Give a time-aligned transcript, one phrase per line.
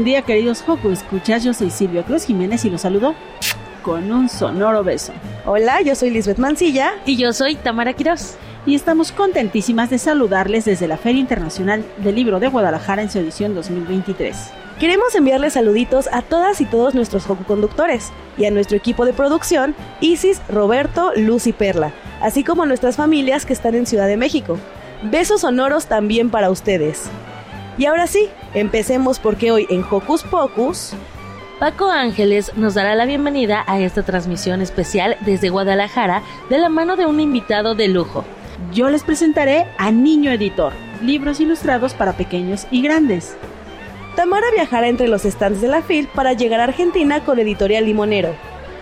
[0.00, 1.44] buen día, queridos Joco Escuchas.
[1.44, 3.14] Yo soy Silvia Cruz Jiménez y los saludo
[3.82, 5.12] con un sonoro beso.
[5.44, 6.94] Hola, yo soy Lisbeth Mancilla.
[7.04, 8.36] Y yo soy Tamara Quiroz.
[8.64, 13.18] Y estamos contentísimas de saludarles desde la Feria Internacional del Libro de Guadalajara en su
[13.18, 14.36] edición 2023.
[14.78, 19.12] Queremos enviarles saluditos a todas y todos nuestros Joco conductores y a nuestro equipo de
[19.12, 21.92] producción, Isis, Roberto, Luz y Perla,
[22.22, 24.56] así como a nuestras familias que están en Ciudad de México.
[25.02, 27.10] Besos sonoros también para ustedes.
[27.80, 30.92] Y ahora sí, empecemos porque hoy en Hocus Pocus
[31.58, 36.96] Paco Ángeles nos dará la bienvenida a esta transmisión especial desde Guadalajara de la mano
[36.96, 38.22] de un invitado de lujo.
[38.70, 43.34] Yo les presentaré a Niño Editor, libros ilustrados para pequeños y grandes.
[44.14, 48.34] Tamara viajará entre los stands de la FIL para llegar a Argentina con Editorial Limonero.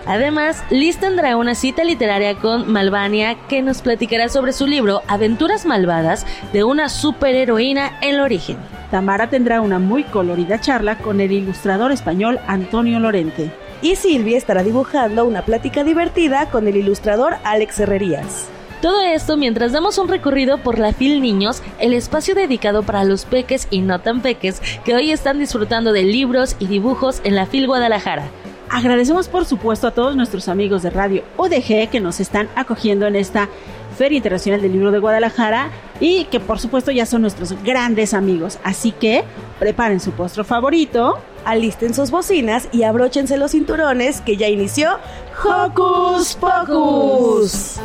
[0.07, 5.67] Además, Liz tendrá una cita literaria con Malvania que nos platicará sobre su libro Aventuras
[5.67, 8.57] Malvadas de una superheroína en el origen.
[8.91, 13.51] Tamara tendrá una muy colorida charla con el ilustrador español Antonio Lorente.
[13.83, 18.49] Y Silvia estará dibujando una plática divertida con el ilustrador Alex Herrerías.
[18.81, 23.25] Todo esto mientras damos un recorrido por la FIL Niños, el espacio dedicado para los
[23.25, 27.47] peques y no tan peques que hoy están disfrutando de libros y dibujos en la
[27.47, 28.31] FIL Guadalajara.
[28.71, 33.17] Agradecemos por supuesto a todos nuestros amigos de Radio ODG que nos están acogiendo en
[33.17, 33.49] esta
[33.97, 35.71] Feria Internacional del Libro de Guadalajara
[36.01, 38.59] y que por supuesto ya son nuestros grandes amigos.
[38.63, 39.25] Así que
[39.59, 44.99] preparen su postre favorito, alisten sus bocinas y abróchense los cinturones que ya inició
[45.43, 47.81] Hocus Pocus.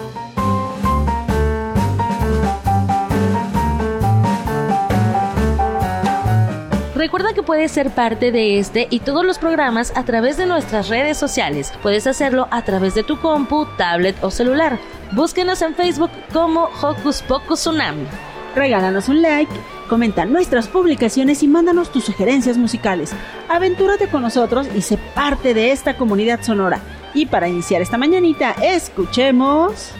[6.96, 10.90] Recuerda que puedes ser parte de este y todos los programas a través de nuestras
[10.90, 11.74] redes sociales.
[11.82, 14.78] Puedes hacerlo a través de tu compu, tablet o celular.
[15.12, 17.96] Búsquenos en Facebook como Hocus Pocus Unam.
[18.56, 19.52] Regálanos un like,
[19.90, 23.12] comenta nuestras publicaciones y mándanos tus sugerencias musicales.
[23.50, 26.80] Aventúrate con nosotros y sé parte de esta comunidad sonora.
[27.16, 29.94] Y para iniciar esta mañanita, escuchemos...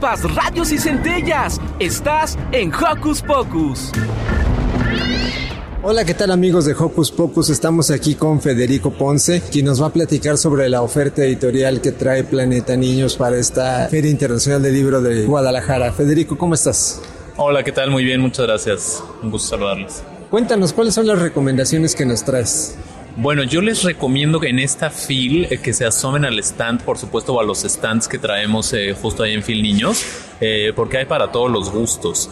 [0.00, 1.60] Chispas, radios y centellas.
[1.78, 3.92] Estás en Hocus Pocus.
[5.82, 7.50] Hola, ¿qué tal amigos de Hocus Pocus?
[7.50, 11.92] Estamos aquí con Federico Ponce, quien nos va a platicar sobre la oferta editorial que
[11.92, 15.92] trae Planeta Niños para esta Feria Internacional del Libro de Guadalajara.
[15.92, 17.02] Federico, ¿cómo estás?
[17.36, 17.90] Hola, ¿qué tal?
[17.90, 19.04] Muy bien, muchas gracias.
[19.22, 20.02] Un gusto saludarles.
[20.30, 22.74] Cuéntanos, ¿cuáles son las recomendaciones que nos traes?
[23.22, 26.96] Bueno, yo les recomiendo que en esta FIL eh, que se asomen al stand, por
[26.96, 30.06] supuesto, o a los stands que traemos eh, justo ahí en FIL Niños,
[30.40, 32.30] eh, porque hay para todos los gustos.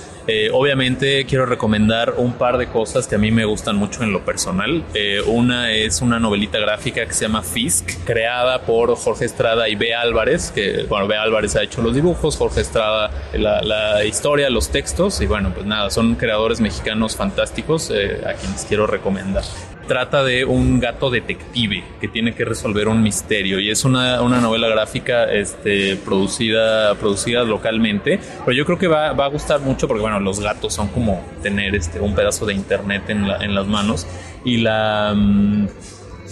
[0.52, 4.26] Obviamente quiero recomendar un par de cosas que a mí me gustan mucho en lo
[4.26, 4.84] personal.
[5.26, 9.94] Una es una novelita gráfica que se llama Fisk, creada por Jorge Estrada y B.
[9.94, 11.16] Álvarez, que, bueno, B.
[11.16, 15.64] Álvarez ha hecho los dibujos, Jorge Estrada la, la historia, los textos, y bueno, pues
[15.64, 19.44] nada, son creadores mexicanos fantásticos a quienes quiero recomendar
[19.88, 24.40] trata de un gato detective que tiene que resolver un misterio y es una, una
[24.40, 29.88] novela gráfica este, producida, producida localmente, pero yo creo que va, va, a gustar mucho
[29.88, 33.54] porque bueno, los gatos son como tener este, un pedazo de internet en, la, en
[33.54, 34.06] las manos
[34.44, 35.16] y la...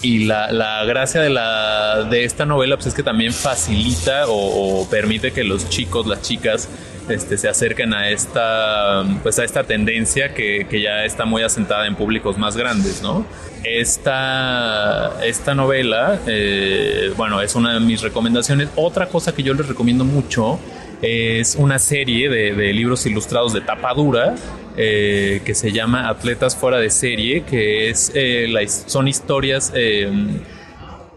[0.03, 4.87] Y la, la, gracia de, la, de esta novela pues es que también facilita o,
[4.91, 6.69] permite que los chicos, las chicas,
[7.09, 11.87] este, se acerquen a esta, pues a esta tendencia que, que, ya está muy asentada
[11.87, 13.25] en públicos más grandes, ¿no?
[13.65, 18.69] Esta, esta novela, eh, bueno, es una de mis recomendaciones.
[18.77, 20.59] Otra cosa que yo les recomiendo mucho
[21.01, 24.35] es una serie de libros ilustrados de tapa dura
[24.77, 29.73] eh, que se llama Atletas fuera de serie, que es, eh, la, son historias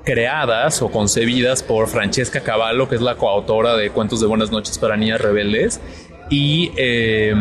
[0.06, 4.78] creadas o concebidas por Francesca Cavallo, que es la coautora de Cuentos de Buenas noches
[4.78, 5.82] para Niñas Rebeldes.
[6.30, 7.34] Y eh,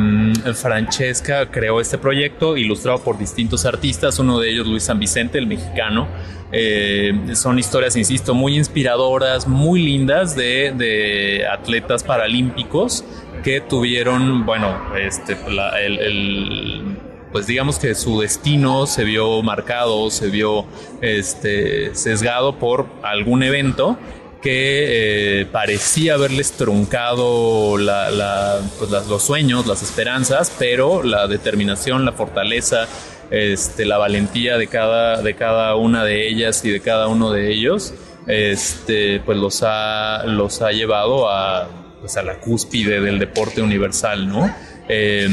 [0.54, 5.46] Francesca creó este proyecto ilustrado por distintos artistas, uno de ellos Luis San Vicente, el
[5.46, 6.08] mexicano.
[6.50, 13.04] Eh, son historias, insisto, muy inspiradoras, muy lindas de atletas paralímpicos
[13.42, 15.36] que tuvieron, bueno, este,
[15.84, 16.96] el,
[17.32, 20.66] pues digamos que su destino se vio marcado, se vio
[21.00, 23.98] este, sesgado por algún evento
[24.42, 32.04] que eh, parecía haberles truncado la, pues las, los sueños, las esperanzas, pero la determinación,
[32.04, 32.86] la fortaleza,
[33.30, 37.52] este, la valentía de cada, de cada una de ellas y de cada uno de
[37.52, 37.94] ellos,
[38.26, 41.68] este, pues los ha, los ha llevado a,
[42.00, 44.54] pues a la cúspide del deporte universal, ¿no?
[44.88, 45.28] Eh,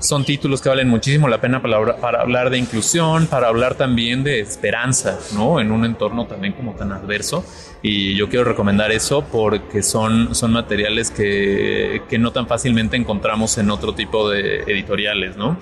[0.00, 4.24] son títulos que valen muchísimo la pena para, para, hablar de inclusión, para hablar también
[4.24, 5.60] de esperanza, ¿no?
[5.60, 7.44] En un entorno también como tan adverso.
[7.82, 13.58] Y yo quiero recomendar eso porque son, son materiales que, que no tan fácilmente encontramos
[13.58, 15.58] en otro tipo de editoriales, ¿no?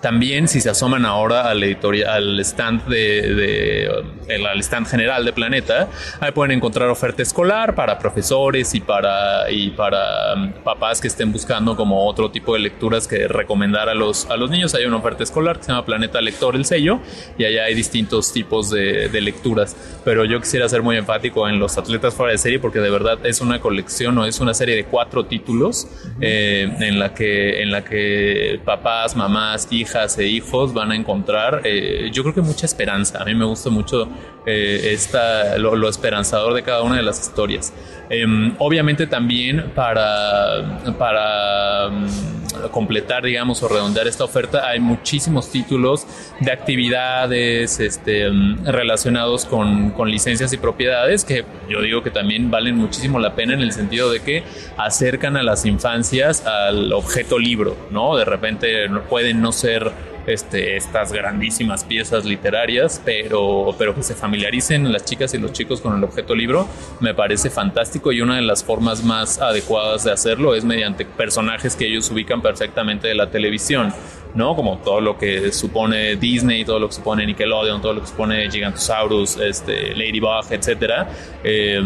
[0.00, 3.90] También si se asoman ahora al, editorial, al stand de, de
[4.28, 5.88] el, al stand general de Planeta,
[6.20, 11.32] ahí pueden encontrar oferta escolar para profesores y para y para um, papás que estén
[11.32, 14.74] buscando como otro tipo de lecturas que recomendar a los a los niños.
[14.76, 17.00] Hay una oferta escolar que se llama Planeta Lector el sello
[17.36, 19.76] y allá hay distintos tipos de, de lecturas.
[20.04, 23.18] Pero yo quisiera ser muy enfático en los atletas fuera de serie porque de verdad
[23.26, 25.88] es una colección o es una serie de cuatro títulos
[26.20, 30.96] eh, en la que en la que papás, mamás, hijas hijas e hijos van a
[30.96, 33.20] encontrar, eh, yo creo que mucha esperanza.
[33.20, 34.08] A mí me gusta mucho
[34.46, 37.72] eh, esta, lo, esperanzador de cada una de las historias.
[38.10, 42.37] Em, obviamente también para, para mm,
[42.70, 46.06] completar, digamos, o redondear esta oferta, hay muchísimos títulos
[46.40, 52.50] de actividades este, mm, relacionados con, con licencias y propiedades que yo digo que también
[52.50, 54.42] valen muchísimo la pena en el sentido de que
[54.76, 58.16] acercan a las infancias al objeto libro, ¿no?
[58.16, 59.92] De repente pueden no ser
[60.28, 65.80] este, estas grandísimas piezas literarias, pero, pero que se familiaricen las chicas y los chicos
[65.80, 66.68] con el objeto libro,
[67.00, 71.74] me parece fantástico y una de las formas más adecuadas de hacerlo es mediante personajes
[71.74, 73.92] que ellos ubican perfectamente de la televisión.
[74.34, 74.54] ¿no?
[74.54, 78.50] Como todo lo que supone Disney, todo lo que supone Nickelodeon, todo lo que supone
[78.50, 81.08] Gigantosaurus, este, Ladybug, etcétera.
[81.42, 81.80] Eh,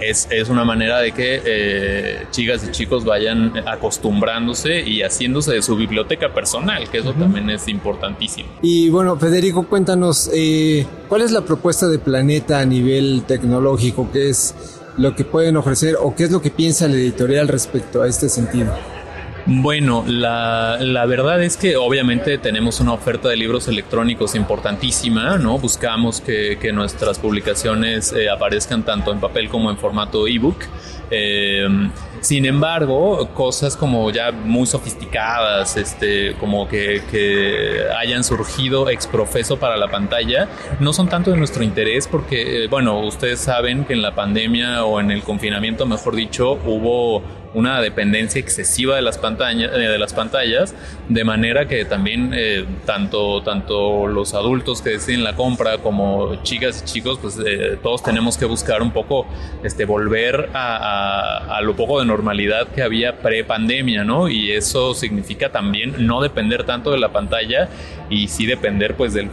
[0.00, 5.62] es, es una manera de que eh, chicas y chicos vayan acostumbrándose y haciéndose de
[5.62, 8.48] su biblioteca personal, que eso también es importantísimo.
[8.62, 14.10] Y bueno, Federico, cuéntanos, eh, ¿cuál es la propuesta de Planeta a nivel tecnológico?
[14.12, 14.54] ¿Qué es
[14.96, 18.28] lo que pueden ofrecer o qué es lo que piensa la editorial respecto a este
[18.28, 18.74] sentido?
[19.50, 25.58] Bueno, la, la, verdad es que obviamente tenemos una oferta de libros electrónicos importantísima, ¿no?
[25.58, 30.58] Buscamos que, que nuestras publicaciones eh, aparezcan tanto en papel como en formato ebook.
[31.10, 31.66] Eh,
[32.20, 39.76] sin embargo, cosas como ya muy sofisticadas, este, como que, que hayan surgido exprofeso para
[39.76, 40.48] la pantalla,
[40.80, 44.84] no son tanto de nuestro interés porque, eh, bueno, ustedes saben que en la pandemia
[44.84, 47.22] o en el confinamiento, mejor dicho, hubo
[47.54, 50.74] una dependencia excesiva de las pantallas, eh, de las pantallas
[51.08, 56.82] de manera que también eh, tanto, tanto los adultos que deciden la compra como chicas
[56.82, 57.38] y chicos, pues
[57.82, 59.26] todos tenemos que buscar un poco
[59.62, 64.28] este, volver a, a lo poco de normalidad que había pre-pandemia, ¿no?
[64.28, 67.68] Y eso significa también no depender tanto de la pantalla
[68.10, 69.30] y sí depender pues del,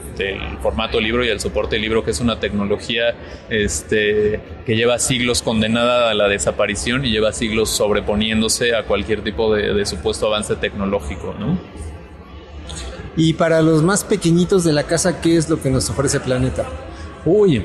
[0.61, 3.15] formato libro y el soporte libro, que es una tecnología
[3.49, 9.55] este, que lleva siglos condenada a la desaparición y lleva siglos sobreponiéndose a cualquier tipo
[9.55, 11.57] de, de supuesto avance tecnológico, ¿no?
[13.17, 16.65] Y para los más pequeñitos de la casa, ¿qué es lo que nos ofrece Planeta?
[17.25, 17.63] Uy,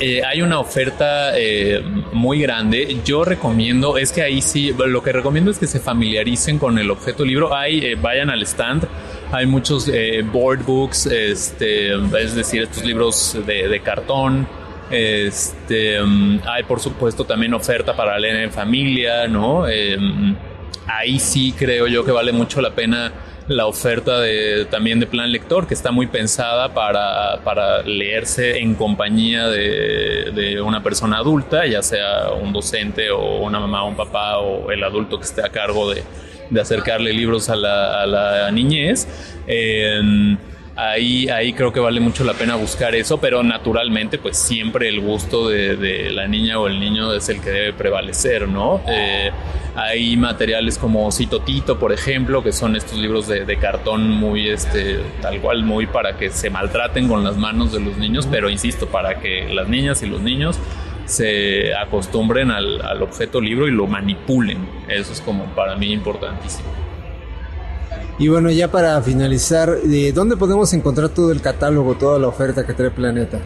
[0.00, 2.98] eh, hay una oferta eh, muy grande.
[3.04, 6.90] Yo recomiendo, es que ahí sí, lo que recomiendo es que se familiaricen con el
[6.90, 7.54] objeto libro.
[7.54, 8.86] Hay, eh, vayan al stand.
[9.32, 9.90] Hay muchos
[10.32, 14.46] board books, este, es decir, estos libros de, cartón.
[14.90, 19.64] Este, mm, hay por supuesto también oferta para leer en familia, ¿no?
[20.86, 23.12] ahí sí creo yo que vale mucho la pena
[23.48, 28.74] la oferta de, también de plan lector, que está muy pensada para, para leerse en
[28.74, 33.96] compañía de, de, una persona adulta, ya sea un docente o una mamá o un
[33.96, 36.02] papá o el adulto que esté a cargo de,
[36.50, 39.08] de acercarle libros a la, a la niñez.
[40.80, 45.00] Ahí, ahí creo que vale mucho la pena buscar eso, pero naturalmente pues siempre el
[45.00, 48.80] gusto de, la niña o el niño es el que debe prevalecer, ¿no?
[48.86, 49.32] Eh,
[49.74, 55.40] hay materiales como Citotito, por ejemplo, que son estos libros de, cartón muy, este, tal
[55.40, 59.18] cual, muy para que se maltraten con las manos de los niños, pero insisto, para
[59.18, 60.60] que las niñas y los niños
[61.06, 64.58] se acostumbren al, al objeto libro y lo manipulen.
[64.86, 66.87] Eso es como para mí importantísimo.
[68.18, 72.66] Y bueno, ya para finalizar, ¿de ¿dónde podemos encontrar todo el catálogo, toda la oferta
[72.66, 73.38] que trae Planeta?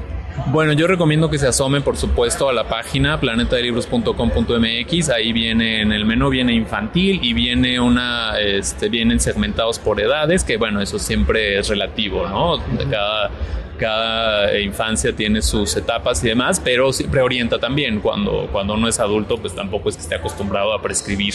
[0.47, 5.11] Bueno, yo recomiendo que se asomen, por supuesto, a la página planetadelibros.com.mx.
[5.11, 10.43] Ahí viene en el menú viene infantil y viene una, este, vienen segmentados por edades,
[10.43, 12.57] que bueno, eso siempre es relativo, ¿no?
[12.91, 13.31] Cada
[13.82, 17.98] cada infancia tiene sus etapas y demás, pero siempre orienta también.
[17.98, 21.34] Cuando, cuando uno es adulto, pues tampoco es que esté acostumbrado a prescribir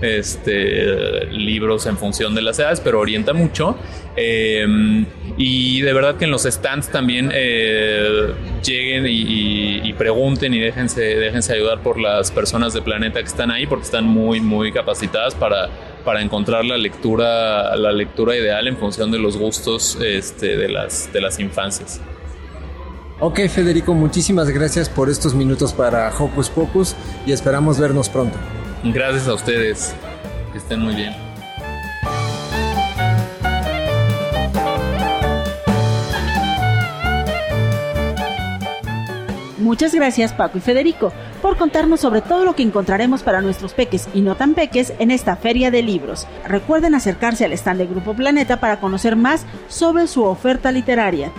[0.00, 3.76] este, libros en función de las edades, pero orienta mucho.
[4.14, 8.32] Em, y de verdad que en los stands también eh,
[8.64, 13.66] lleguen y, pregunten y déjense, déjense ayudar por las personas de Planeta que están ahí,
[13.66, 15.68] porque están muy, muy capacitadas para
[16.08, 21.12] para encontrar la lectura, la lectura ideal en función de los gustos este, de, las,
[21.12, 22.00] de las infancias.
[23.20, 26.96] Ok, Federico, muchísimas gracias por estos minutos para Hocus Pocus
[27.26, 28.38] y esperamos vernos pronto.
[28.84, 29.94] Gracias a ustedes.
[30.50, 31.14] Que estén muy bien.
[39.58, 44.08] Muchas gracias Paco y Federico por contarnos sobre todo lo que encontraremos para nuestros peques
[44.14, 46.26] y no tan peques en esta feria de libros.
[46.46, 51.32] Recuerden acercarse al stand de Grupo Planeta para conocer más sobre su oferta literaria.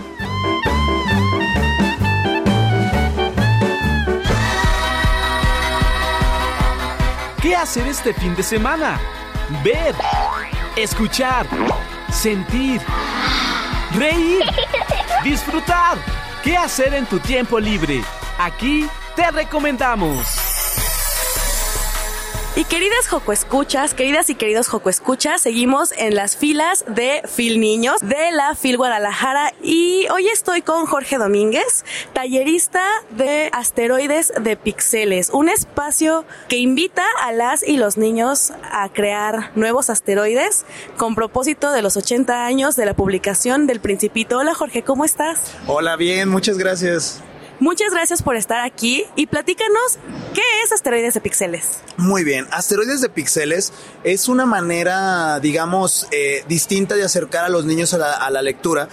[7.42, 9.00] ¿Qué hacer este fin de semana?
[9.64, 9.94] Ver,
[10.76, 11.46] escuchar
[12.12, 12.80] sentir,
[13.94, 14.42] reír,
[15.24, 15.98] disfrutar.
[16.42, 18.02] ¿Qué hacer en tu tiempo libre?
[18.38, 18.86] Aquí
[19.20, 20.26] te recomendamos.
[22.56, 27.60] Y queridas Joco Escuchas, queridas y queridos Joco Escuchas, seguimos en las filas de Fil
[27.60, 31.84] Niños de la Fil Guadalajara y hoy estoy con Jorge Domínguez,
[32.14, 38.88] tallerista de asteroides de pixeles, un espacio que invita a las y los niños a
[38.88, 40.64] crear nuevos asteroides
[40.96, 44.38] con propósito de los 80 años de la publicación del Principito.
[44.38, 45.54] Hola Jorge, ¿cómo estás?
[45.66, 47.22] Hola, bien, muchas gracias.
[47.60, 49.98] Muchas gracias por estar aquí y platícanos
[50.34, 51.80] qué es Asteroides de Pixeles.
[51.98, 57.66] Muy bien, Asteroides de Pixeles es una manera, digamos, eh, distinta de acercar a los
[57.66, 58.88] niños a la, a la lectura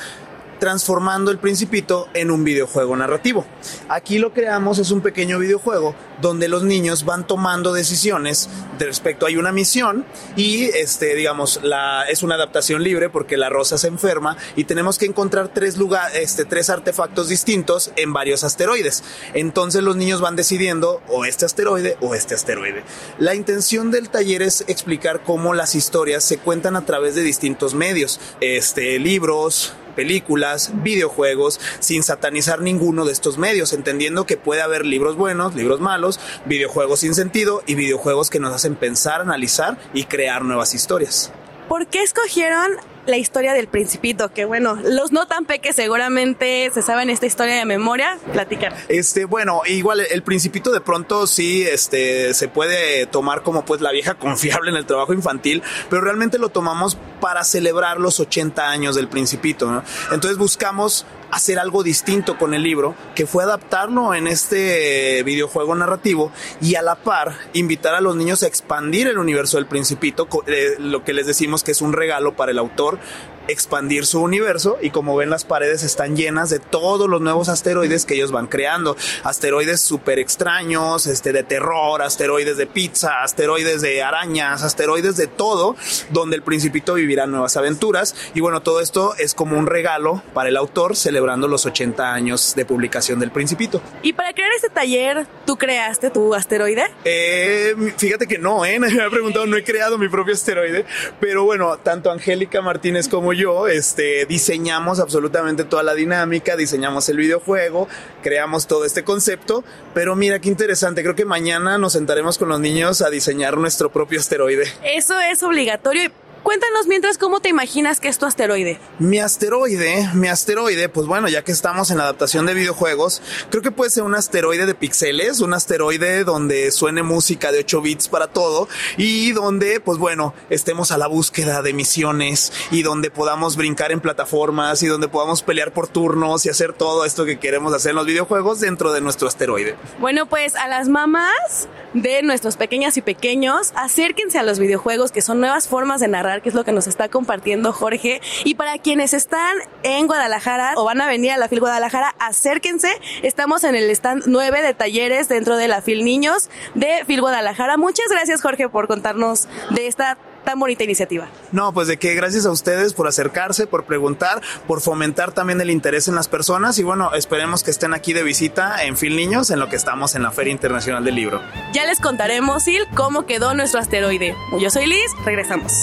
[0.59, 3.45] transformando el principito en un videojuego narrativo.
[3.89, 9.25] Aquí lo creamos es un pequeño videojuego donde los niños van tomando decisiones de respecto
[9.25, 13.87] hay una misión y este digamos la es una adaptación libre porque la rosa se
[13.87, 19.03] enferma y tenemos que encontrar tres lugares este tres artefactos distintos en varios asteroides.
[19.33, 22.83] Entonces los niños van decidiendo o este asteroide o este asteroide.
[23.19, 27.73] La intención del taller es explicar cómo las historias se cuentan a través de distintos
[27.73, 34.85] medios, este libros, películas, videojuegos, sin satanizar ninguno de estos medios, entendiendo que puede haber
[34.85, 40.03] libros buenos, libros malos, videojuegos sin sentido y videojuegos que nos hacen pensar, analizar y
[40.03, 41.31] crear nuevas historias.
[41.67, 42.77] ¿Por qué escogieron
[43.07, 44.31] la historia del principito?
[44.33, 48.17] Que bueno, los no tan peques seguramente se saben esta historia de memoria.
[48.33, 48.75] Platicar.
[48.87, 53.91] Este, bueno, igual el principito de pronto sí, este, se puede tomar como pues la
[53.91, 58.95] vieja confiable en el trabajo infantil, pero realmente lo tomamos para celebrar los 80 años
[58.95, 59.83] del principito, ¿no?
[60.11, 66.31] Entonces buscamos hacer algo distinto con el libro, que fue adaptarlo en este videojuego narrativo
[66.61, 70.75] y a la par invitar a los niños a expandir el universo del principito, eh,
[70.79, 72.99] lo que les decimos que es un regalo para el autor,
[73.47, 78.05] expandir su universo y como ven las paredes están llenas de todos los nuevos asteroides
[78.05, 84.03] que ellos van creando, asteroides súper extraños, este de terror, asteroides de pizza, asteroides de
[84.03, 85.75] arañas, asteroides de todo,
[86.09, 90.49] donde el principito vivirá nuevas aventuras y bueno, todo esto es como un regalo para
[90.49, 93.81] el autor celebrando los 80 años de publicación del principito.
[94.01, 96.85] Y para crear este taller, ¿tú creaste tu asteroide?
[97.05, 98.79] Eh, fíjate que no, ¿eh?
[98.79, 100.85] Me ha preguntado, no he creado mi propio asteroide,
[101.19, 107.17] pero bueno, tanto Angélica Martínez como yo, este, diseñamos absolutamente toda la dinámica, diseñamos el
[107.17, 107.87] videojuego,
[108.21, 112.59] creamos todo este concepto, pero mira qué interesante, creo que mañana nos sentaremos con los
[112.59, 114.65] niños a diseñar nuestro propio asteroide.
[114.83, 116.11] Eso es obligatorio.
[116.43, 118.79] Cuéntanos mientras cómo te imaginas que es tu asteroide.
[118.99, 123.61] Mi asteroide, mi asteroide, pues bueno, ya que estamos en la adaptación de videojuegos, creo
[123.61, 128.07] que puede ser un asteroide de pixeles, un asteroide donde suene música de 8 bits
[128.07, 133.55] para todo y donde, pues bueno, estemos a la búsqueda de misiones y donde podamos
[133.55, 137.73] brincar en plataformas y donde podamos pelear por turnos y hacer todo esto que queremos
[137.73, 139.75] hacer en los videojuegos dentro de nuestro asteroide.
[139.99, 145.21] Bueno, pues a las mamás de nuestros pequeñas y pequeños, acérquense a los videojuegos que
[145.21, 148.21] son nuevas formas de narrar que es lo que nos está compartiendo Jorge.
[148.43, 152.89] Y para quienes están en Guadalajara o van a venir a la FIL Guadalajara, acérquense.
[153.23, 157.77] Estamos en el stand 9 de talleres dentro de la FIL Niños de FIL Guadalajara.
[157.77, 161.27] Muchas gracias Jorge por contarnos de esta tan bonita iniciativa.
[161.51, 165.69] No, pues de que gracias a ustedes por acercarse, por preguntar, por fomentar también el
[165.69, 169.51] interés en las personas y bueno, esperemos que estén aquí de visita en Fil Niños
[169.51, 171.41] en lo que estamos en la Feria Internacional del Libro.
[171.73, 174.35] Ya les contaremos, Sil, cómo quedó nuestro asteroide.
[174.57, 175.73] Yo soy Liz, regresamos.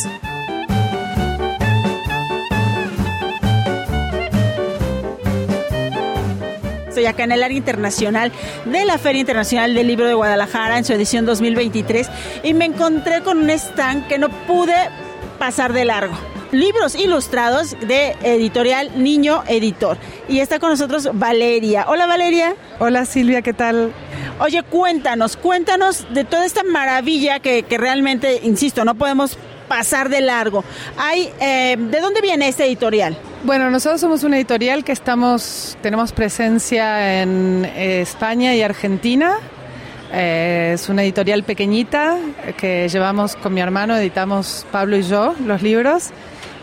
[6.94, 8.30] Estoy acá en el área internacional
[8.66, 12.08] de la Feria Internacional del Libro de Guadalajara en su edición 2023
[12.44, 14.76] y me encontré con un stand que no pude
[15.40, 16.14] pasar de largo.
[16.52, 19.98] Libros ilustrados de editorial Niño Editor.
[20.28, 21.86] Y está con nosotros Valeria.
[21.88, 22.54] Hola Valeria.
[22.78, 23.92] Hola Silvia, ¿qué tal?
[24.38, 30.20] Oye, cuéntanos, cuéntanos de toda esta maravilla que, que realmente, insisto, no podemos pasar de
[30.20, 30.62] largo.
[30.96, 33.18] Hay, eh, ¿De dónde viene este editorial?
[33.44, 39.34] Bueno, nosotros somos una editorial que estamos, tenemos presencia en eh, España y Argentina.
[40.10, 42.16] Eh, es una editorial pequeñita
[42.56, 46.10] que llevamos con mi hermano, editamos Pablo y yo los libros.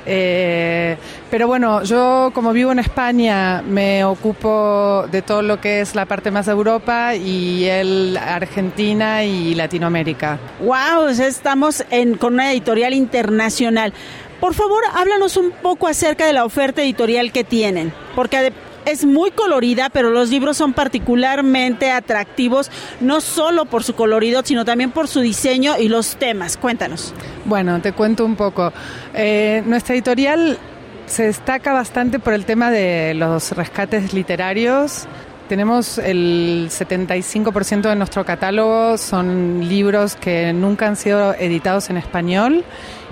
[0.08, 0.98] Eh,
[1.30, 6.08] pero bueno, yo como vivo en España me ocupo de todo lo que es la
[6.08, 10.40] parte más de Europa y él Argentina y Latinoamérica.
[10.62, 13.94] Wow, estamos en, con una editorial internacional.
[14.42, 18.52] Por favor, háblanos un poco acerca de la oferta editorial que tienen, porque
[18.86, 24.66] es muy colorida, pero los libros son particularmente atractivos, no solo por su colorido, sino
[24.66, 26.58] también por su diseño y los temas.
[26.58, 27.14] Cuéntanos.
[27.46, 28.74] Bueno, te cuento un poco.
[29.14, 30.58] Eh, nuestra editorial
[31.06, 35.06] se destaca bastante por el tema de los rescates literarios.
[35.50, 42.64] Tenemos el 75% de nuestro catálogo son libros que nunca han sido editados en español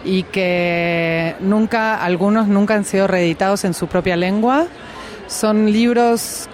[0.04, 4.68] y que nunca, algunos nunca han sido reeditados en su propia lengua.
[5.28, 6.48] Son libros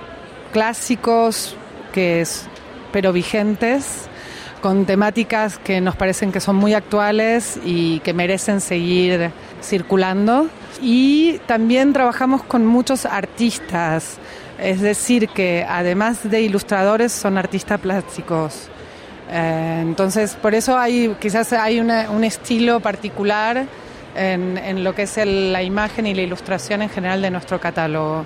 [0.52, 1.56] clásicos
[1.92, 2.48] que es,
[2.92, 4.10] pero vigentes
[4.62, 9.30] con temáticas que nos parecen que son muy actuales y que merecen seguir
[9.62, 10.48] circulando.
[10.82, 14.18] Y también trabajamos con muchos artistas,
[14.60, 18.70] es decir, que además de ilustradores son artistas plásticos.
[19.32, 23.66] Eh, entonces, por eso hay quizás hay un estilo particular
[24.16, 28.26] en, lo que es la imagen y la ilustración en general de nuestro catálogo.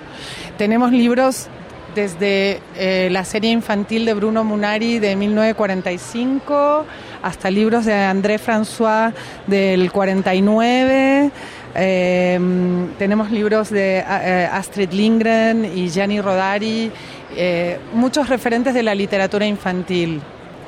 [0.56, 1.48] Tenemos libros
[1.94, 6.84] desde eh, la serie infantil de Bruno Munari de 1945
[7.22, 9.12] hasta libros de André François
[9.46, 11.30] del 49.
[11.74, 16.90] Em, tenemos libros de eh, Astrid Lindgren y Gianni Rodari,
[17.36, 20.20] eh, muchos referentes de la literatura infantil.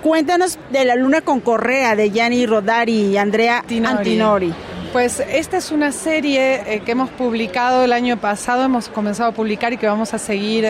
[0.03, 4.53] Cuéntanos de La Luna con Correa de Gianni Rodari y Andrea Antinori.
[4.93, 9.33] Pues esta es una serie eh, que hemos publicado el año pasado, hemos comenzado a
[9.33, 10.67] publicar y que vamos a seguir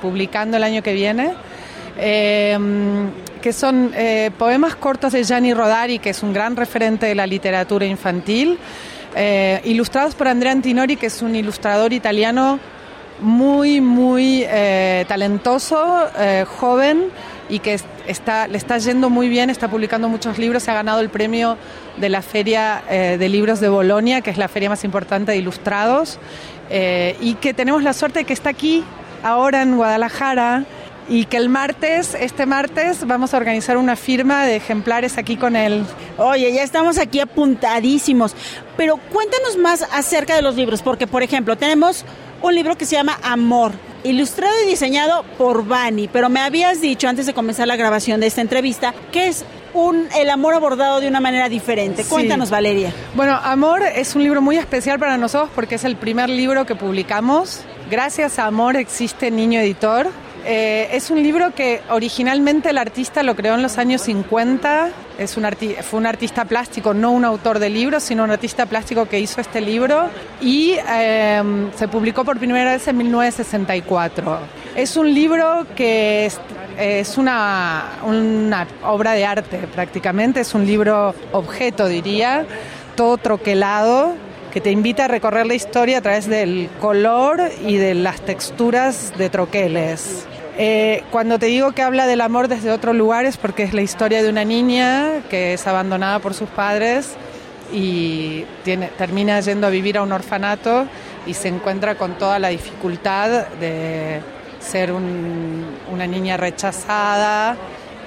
[0.00, 1.34] publicando el año que viene.
[1.98, 3.10] Em,
[3.40, 3.92] que son
[4.38, 8.58] poemas cortos de Gianni Rodari, que es un gran referente de la literatura infantil.
[9.18, 12.58] Eh, ilustrados por Andrea Antinori, que es un ilustrador italiano
[13.20, 17.06] muy, muy eh, talentoso, eh, joven
[17.48, 21.00] y que está, le está yendo muy bien, está publicando muchos libros, se ha ganado
[21.00, 21.56] el premio
[21.96, 26.18] de la Feria de Libros de Bolonia, que es la feria más importante de ilustrados,
[27.20, 28.84] y que tenemos la suerte de que está aquí
[29.22, 30.64] ahora en Guadalajara
[31.08, 35.54] y que el martes, este martes, vamos a organizar una firma de ejemplares aquí con
[35.54, 35.84] él.
[36.18, 38.34] Oye, ya estamos aquí apuntadísimos,
[38.76, 42.04] pero cuéntanos más acerca de los libros, porque por ejemplo tenemos
[42.42, 43.72] un libro que se llama Amor,
[44.04, 48.26] ilustrado y diseñado por Bani, pero me habías dicho antes de comenzar la grabación de
[48.26, 49.44] esta entrevista que es
[49.74, 52.04] un, el amor abordado de una manera diferente.
[52.04, 52.92] Cuéntanos, Valeria.
[53.14, 56.74] Bueno, Amor es un libro muy especial para nosotros porque es el primer libro que
[56.74, 57.60] publicamos.
[57.90, 60.10] Gracias a Amor existe Niño Editor
[60.48, 64.90] eh, es un libro que originalmente el artista lo creó en los años 50.
[65.18, 65.44] Es un
[65.82, 69.40] fue un artista plástico, no un autor de libros, sino un artista plástico que hizo
[69.40, 70.08] este libro
[70.40, 74.38] y em, se publicó por primera vez en 1964.
[74.76, 76.30] Es un libro que
[76.78, 82.46] es, una, una obra de arte prácticamente, es un libro objeto diría,
[82.94, 84.14] todo troquelado
[84.52, 89.12] que te invita a recorrer la historia a través del color y de las texturas
[89.18, 90.24] de troqueles.
[90.58, 93.82] Eh, cuando te digo que habla del amor desde otro lugar es porque es la
[93.82, 97.14] historia de una niña que es abandonada por sus padres
[97.72, 100.86] y tiene, termina yendo a vivir a un orfanato
[101.26, 104.20] y se encuentra con toda la dificultad de
[104.60, 107.56] ser una niña rechazada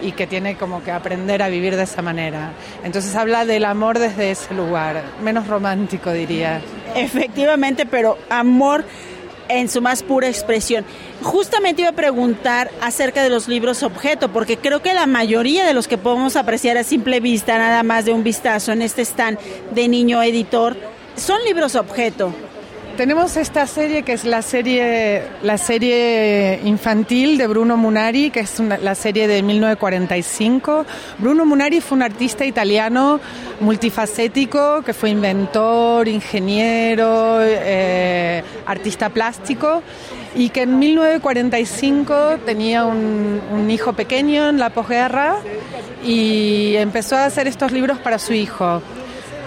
[0.02, 2.52] y que tiene como que aprender a vivir de esa manera.
[2.84, 6.62] Entonces habla del amor desde ese lugar, menos romántico diría.
[6.96, 8.86] Efectivamente, pero amor
[9.50, 10.86] en su más pura expresión.
[11.22, 15.74] Justamente iba a preguntar acerca de los libros objeto, porque creo que la mayoría de
[15.74, 19.38] los que podemos apreciar a simple vista, nada más de un vistazo en este stand
[19.72, 20.78] de niño editor,
[21.16, 22.34] son libros objeto.
[23.00, 28.60] Tenemos esta serie que es la serie, la serie infantil de Bruno Munari, que es
[28.60, 30.86] la serie de 1945.
[31.18, 33.22] Bruno Munari fue un artista italiano
[33.62, 39.82] multifacético que fue inventor, ingeniero, eh, artista plástico
[40.36, 45.38] y que en 1945 tenía un, un hijo pequeño en la posguerra
[46.04, 48.82] y empezó a hacer estos libros para su hijo.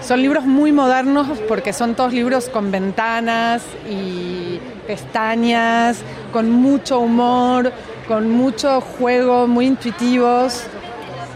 [0.03, 6.01] Son libros muy modernos porque son todos libros con ventanas y pestañas,
[6.33, 7.71] con mucho humor,
[8.07, 10.63] con mucho juego, muy intuitivos,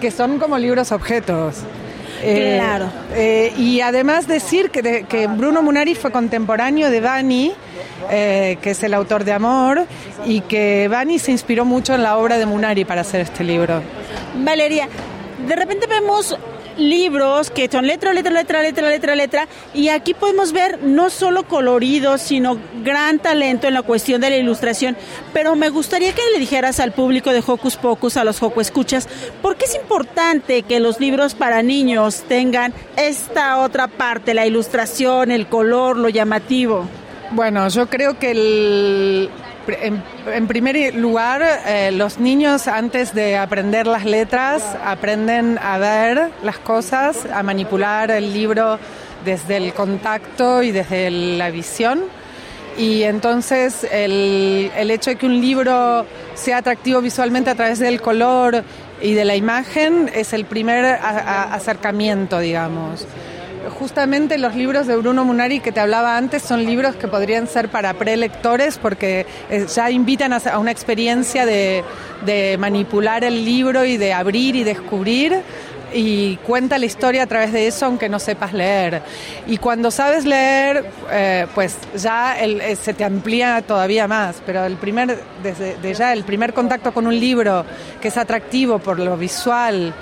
[0.01, 1.56] que son como libros objetos.
[2.21, 2.89] Eh, claro.
[3.13, 7.53] Eh, y además decir que, que, Bruno Munari fue contemporáneo de Bani,
[8.10, 9.86] eh, que es el autor de Amor,
[10.25, 13.82] y que Bani se inspiró mucho en la obra de Munari para hacer este libro.
[14.43, 14.89] Valeria,
[15.47, 16.38] de repente vemos
[16.77, 21.43] libros que son letra, letra, letra, letra, letra, letra, y aquí podemos ver no solo
[21.47, 24.95] coloridos, sino gran talento en la cuestión de la ilustración,
[25.33, 29.07] pero me gustaría que le dijeras al público de Hocus Pocus, a los Joco Escuchas,
[29.41, 35.31] ¿por qué es importante que los libros para niños tengan esta otra parte, la ilustración,
[35.31, 36.85] el color, lo llamativo?
[37.31, 39.29] Bueno, yo creo que el,
[39.67, 46.58] en, primer lugar, eh, los niños antes de aprender las letras aprenden a ver las
[46.58, 48.80] cosas, a manipular el libro
[49.25, 52.03] desde el contacto y desde la visión.
[52.77, 58.01] Y entonces el, el hecho de que un libro sea atractivo visualmente a través del
[58.01, 58.63] color
[59.01, 63.08] y de la imagen es el primer acercamiento, digamos
[63.69, 67.69] justamente los libros de Bruno Munari que te hablaba antes son libros que podrían ser
[67.69, 71.84] para prelectores porque eh, ya invitan a una experiencia de,
[72.60, 75.41] manipular el libro y de abrir y descubrir
[75.93, 79.01] y cuenta la historia a través de eso aunque no sepas leer.
[79.45, 84.75] Y cuando sabes leer, eh, pues ya eh, se te amplía todavía más, pero el
[84.75, 87.65] primer, desde ya el primer contacto con un libro
[88.01, 89.93] que es atractivo por lo visual,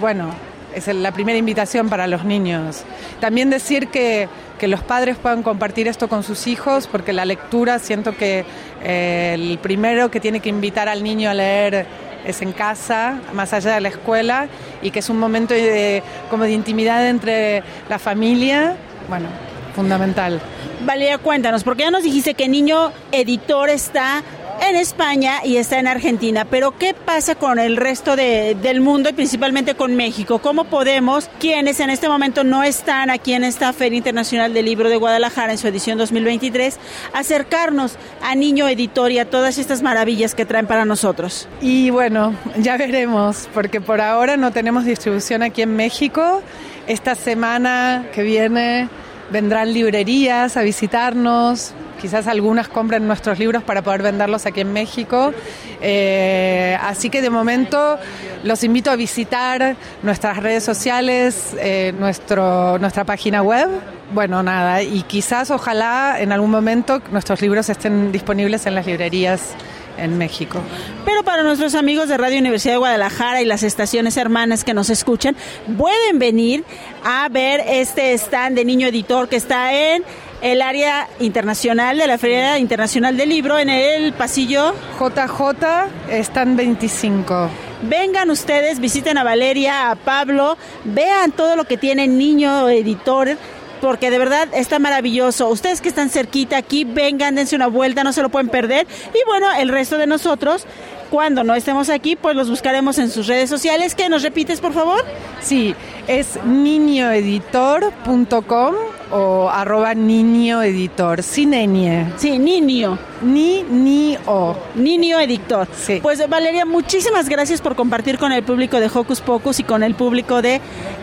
[0.00, 0.34] bueno,
[0.76, 2.84] es la primera invitación para los niños.
[3.20, 4.28] También decir que,
[4.62, 8.44] los padres puedan compartir esto con sus hijos, porque la lectura siento que
[8.82, 11.86] eh, el primero que tiene que invitar al niño a leer
[12.24, 14.48] es en casa, más allá de la escuela,
[14.82, 18.76] y que es un momento de, como de intimidad entre la familia,
[19.08, 19.28] bueno,
[19.74, 20.40] fundamental.
[20.84, 24.22] Valeria, cuéntanos, porque ya nos dijiste que Niño Editor está
[24.60, 26.44] en España y está en Argentina.
[26.44, 30.38] Pero ¿qué pasa con el resto del mundo y principalmente con México?
[30.38, 34.88] ¿Cómo podemos, quienes en este momento no están aquí en esta Feria Internacional del Libro
[34.88, 36.78] de Guadalajara en su edición 2023,
[37.12, 41.48] acercarnos a Niño Editor y a todas estas maravillas que traen para nosotros?
[41.60, 46.42] Y bueno, ya veremos, porque por ahora no tenemos distribución aquí en México.
[46.86, 48.88] Esta semana que viene
[49.30, 55.32] vendrán librerías a visitarnos, quizás algunas compren nuestros libros para poder venderlos aquí en México.
[55.80, 57.98] Eh, así que de momento
[58.44, 63.68] los invito a visitar nuestras redes sociales, eh, nuestro, nuestra página web.
[64.12, 69.54] Bueno, nada, y quizás ojalá en algún momento nuestros libros estén disponibles en las librerías
[69.98, 70.60] en México.
[71.04, 74.90] Pero para nuestros amigos de Radio Universidad de Guadalajara y las estaciones hermanas que nos
[74.90, 75.36] escuchan,
[75.76, 76.64] pueden venir
[77.04, 80.04] a ver este stand de Niño Editor que está en
[80.42, 87.48] el área internacional de la Feria Internacional del Libro en el pasillo JJ están 25.
[87.82, 93.36] Vengan ustedes, visiten a Valeria, a Pablo, vean todo lo que tiene Niño Editor
[93.80, 95.48] porque de verdad está maravilloso.
[95.48, 98.86] Ustedes que están cerquita aquí, vengan, dense una vuelta, no se lo pueden perder.
[99.14, 100.64] Y bueno, el resto de nosotros,
[101.10, 103.94] cuando no estemos aquí, pues los buscaremos en sus redes sociales.
[103.94, 105.04] ¿Qué nos repites, por favor?
[105.40, 105.74] Sí,
[106.06, 108.74] es niñoeditor.com
[109.10, 112.12] o arroba niñoeditor, sin ñ.
[112.16, 112.98] Sí, niño.
[113.22, 114.56] Ni, ni, o.
[114.74, 115.68] Niño Editor.
[115.74, 116.00] Sí.
[116.02, 119.94] Pues Valeria, muchísimas gracias por compartir con el público de Hocus Pocus y con el
[119.94, 120.60] público de,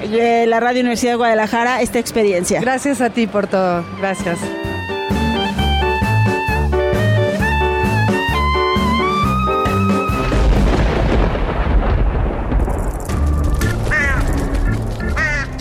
[0.09, 2.61] de la Radio Universidad de Guadalajara esta experiencia.
[2.61, 3.83] Gracias a ti por todo.
[3.99, 4.39] Gracias.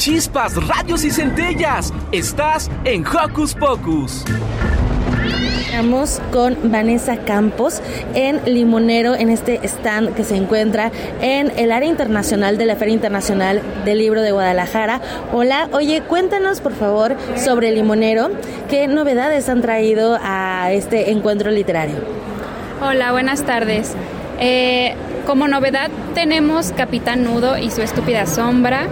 [0.03, 1.95] Chispas, radios y centellas.
[2.11, 4.25] Estás en Hocus Pocus.
[5.61, 7.81] Estamos con Vanessa Campos
[8.13, 12.95] en Limonero, en este stand que se encuentra en el área internacional de la Feria
[12.95, 15.01] Internacional del Libro de Guadalajara.
[15.33, 18.33] Hola, oye, cuéntanos por favor sobre Limonero,
[18.69, 21.95] qué novedades han traído a este encuentro literario.
[22.85, 23.95] Hola, buenas tardes.
[24.41, 24.97] Eh,
[25.29, 28.89] como novedad tenemos Capitán Nudo y su estúpida sombra,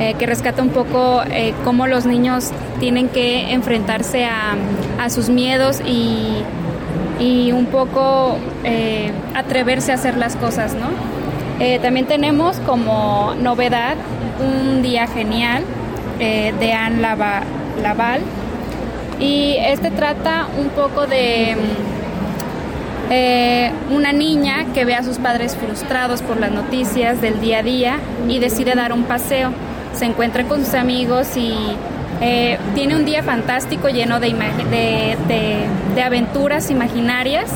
[0.00, 4.56] eh, que rescata un poco eh, cómo los niños tienen que enfrentarse a,
[5.08, 6.42] sus miedos y,
[7.52, 10.88] un poco eh, atreverse a hacer las cosas, ¿no?
[11.80, 13.96] también tenemos como novedad
[14.40, 15.62] un día genial
[16.18, 18.20] de Anne Laval
[19.20, 21.56] y este trata un poco de
[23.90, 28.00] una niña que ve a sus padres frustrados por las noticias del día a día
[28.28, 29.52] y decide dar un paseo
[29.94, 31.54] se encuentra con sus amigos y
[32.20, 34.34] eh, tiene un día fantástico lleno de,
[35.94, 37.50] de, aventuras imaginarias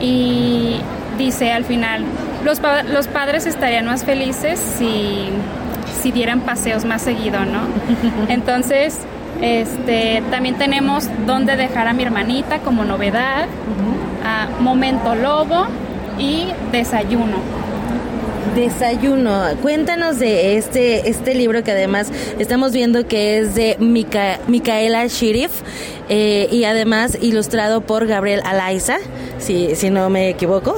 [0.00, 0.76] y
[1.18, 2.04] dice al final,
[2.44, 2.60] los,
[2.92, 5.28] los padres estarían más felices si,
[6.00, 7.60] si dieran paseos más seguido, ¿no?
[8.28, 8.98] Entonces,
[9.40, 13.46] este, también tenemos dónde dejar a mi hermanita como novedad,
[14.60, 15.66] Momento Lobo
[16.18, 17.59] y Desayuno.
[18.54, 19.44] Desayuno.
[19.62, 25.50] Cuéntanos de este, este libro que además estamos viendo que es de Micaela Shirif
[26.08, 28.98] eh, y además ilustrado por Gabriel Alaiza,
[29.38, 30.76] si, si no me equivoco.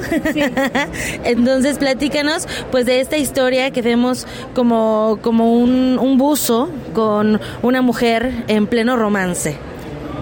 [1.25, 7.81] Entonces platícanos pues de esta historia que vemos como, como un, un buzo con una
[7.81, 9.57] mujer en pleno romance.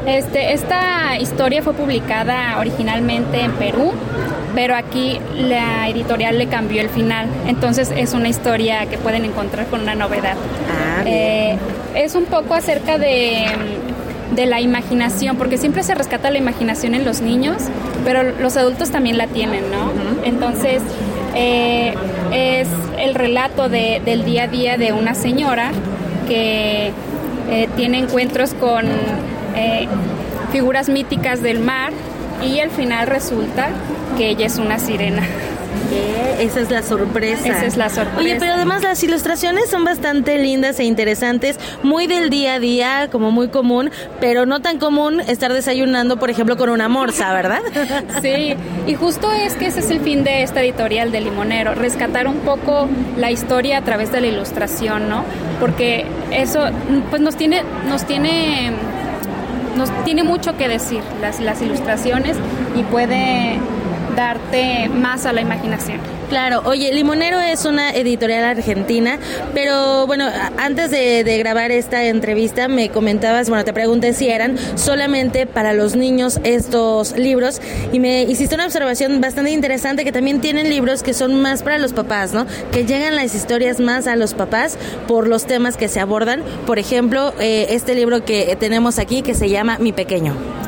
[0.06, 3.92] Este, esta historia fue publicada originalmente en Perú,
[4.54, 7.26] pero aquí la editorial le cambió el final.
[7.46, 10.36] Entonces es una historia que pueden encontrar con una novedad.
[10.68, 11.56] Ah, Eh,
[11.94, 13.44] es un poco acerca de,
[14.34, 17.56] de la imaginación, porque siempre se rescata la imaginación en los niños,
[18.04, 19.90] pero los adultos también la tienen, ¿no?
[20.24, 20.82] Entonces
[21.34, 21.94] eh,
[22.32, 25.70] es el relato de- del día a día de una señora
[26.28, 26.92] que
[27.50, 28.84] eh, tiene encuentros con
[29.56, 29.88] eh,
[30.52, 31.92] figuras míticas del mar
[32.44, 33.68] y al final resulta
[34.16, 35.22] que ella es una sirena.
[36.38, 37.48] Esa es la sorpresa.
[37.48, 38.18] Esa es la sorpresa.
[38.18, 43.08] Oye, pero además las ilustraciones son bastante lindas e interesantes, muy del día a día,
[43.10, 47.60] como muy común, pero no tan común estar desayunando, por ejemplo, con una morsa, ¿verdad?
[48.22, 48.54] Sí,
[48.86, 52.38] y justo es que ese es el fin de esta editorial de Limonero, rescatar un
[52.38, 55.24] poco la historia a través de la ilustración, ¿no?
[55.58, 56.68] Porque eso
[57.10, 58.72] pues nos tiene nos tiene
[59.76, 62.36] nos tiene mucho que decir las las ilustraciones
[62.76, 63.58] y puede
[64.16, 65.98] darte más a la imaginación.
[66.30, 69.18] Claro, oye, Limonero es una editorial argentina,
[69.52, 74.56] pero bueno, antes de, de grabar esta entrevista me comentabas, bueno, te pregunté si eran
[74.78, 77.60] solamente para los niños estos libros
[77.92, 81.78] y me hiciste una observación bastante interesante que también tienen libros que son más para
[81.78, 82.46] los papás, ¿no?
[82.70, 86.44] Que llegan las historias más a los papás por los temas que se abordan.
[86.64, 90.59] Por ejemplo, eh, este libro que tenemos aquí que se llama Mi Pequeño.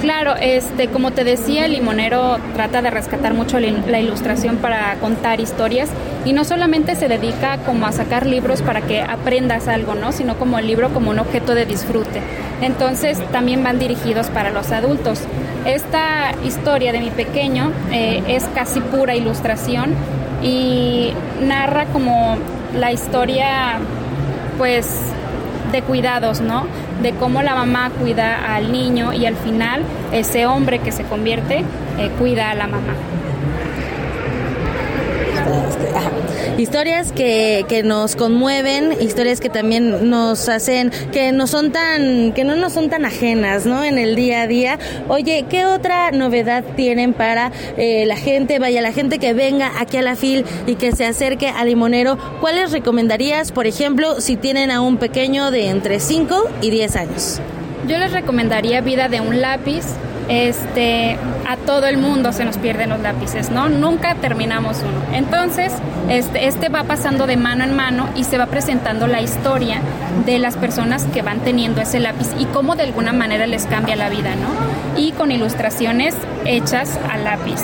[0.00, 4.56] Claro, este, como te decía, el limonero trata de rescatar mucho la il- la ilustración
[4.56, 5.90] para contar historias
[6.24, 10.12] y no solamente se dedica como a sacar libros para que aprendas algo, ¿no?
[10.12, 12.22] Sino como el libro como un objeto de disfrute.
[12.62, 15.20] Entonces también van dirigidos para los adultos.
[15.66, 19.94] Esta historia de mi pequeño eh, es casi pura ilustración
[20.42, 22.38] y narra como
[22.74, 23.78] la historia,
[24.56, 24.86] pues
[25.72, 26.66] de cuidados, ¿no?
[27.02, 31.64] De cómo la mamá cuida al niño y al final ese hombre que se convierte
[31.98, 32.94] eh, cuida a la mamá.
[36.58, 42.44] Historias que, que nos conmueven, historias que también nos hacen, que no son tan, que
[42.44, 43.82] no nos son tan ajenas, ¿no?
[43.84, 44.78] En el día a día.
[45.08, 49.96] Oye, ¿qué otra novedad tienen para eh, la gente, vaya, la gente que venga aquí
[49.96, 52.18] a la FIL y que se acerque a Limonero?
[52.40, 57.40] ¿Cuáles recomendarías, por ejemplo, si tienen a un pequeño de entre 5 y 10 años?
[57.86, 59.84] Yo les recomendaría Vida de un lápiz.
[60.30, 63.68] Este, a todo el mundo se nos pierden los lápices, ¿no?
[63.68, 65.16] Nunca terminamos uno.
[65.16, 65.72] Entonces,
[66.08, 69.80] este, este va pasando de mano en mano y se va presentando la historia
[70.24, 73.96] de las personas que van teniendo ese lápiz y cómo de alguna manera les cambia
[73.96, 75.00] la vida, ¿no?
[75.00, 76.14] Y con ilustraciones
[76.44, 77.60] hechas a lápiz,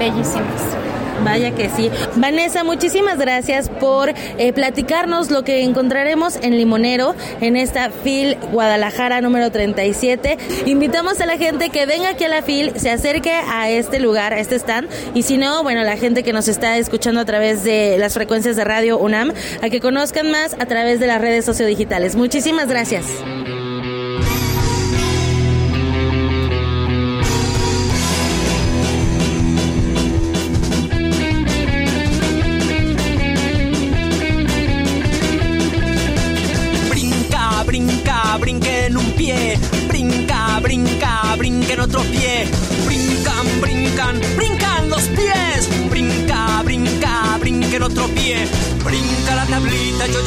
[0.00, 0.87] bellísimas.
[1.22, 1.90] Vaya que sí.
[2.16, 9.20] Vanessa, muchísimas gracias por eh, platicarnos lo que encontraremos en Limonero, en esta FIL Guadalajara
[9.20, 10.38] número 37.
[10.66, 14.32] Invitamos a la gente que venga aquí a la FIL, se acerque a este lugar,
[14.32, 17.64] a este stand, y si no, bueno, la gente que nos está escuchando a través
[17.64, 21.44] de las frecuencias de Radio UNAM, a que conozcan más a través de las redes
[21.44, 22.16] sociodigitales.
[22.16, 23.04] Muchísimas gracias.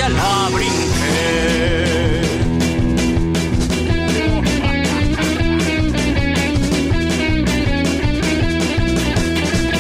[0.10, 2.22] La brinqué.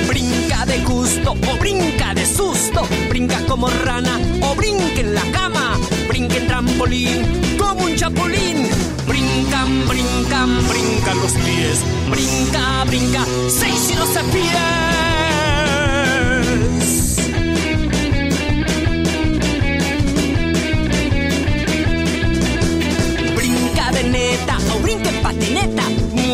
[0.08, 2.88] Brinca de gusto o brinca de susto.
[3.10, 5.78] Brinca como rana o brinca en la cama.
[6.08, 8.68] Brinca en trampolín como un chapulín.
[9.08, 11.80] Brincan, brincan, brincan los pies.
[12.10, 15.11] Brinca, brinca, seis y doce pies.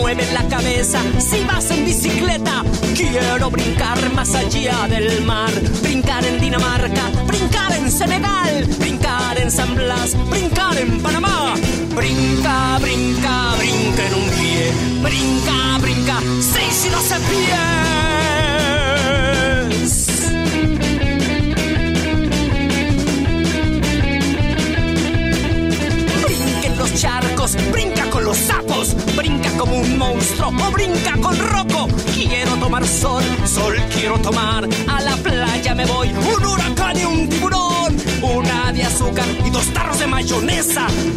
[0.08, 2.64] Mueve la cabeza si vas en bicicleta.
[2.96, 5.52] Quiero brincar más allá del mar.
[5.82, 11.56] Brincar en Dinamarca, brincar en Senegal, brincar en San Blas, brincar en Panamá.
[11.94, 14.72] Brinca, brinca, brinca en un pie.
[15.04, 18.17] Brinca, brinca, seis y doce pies.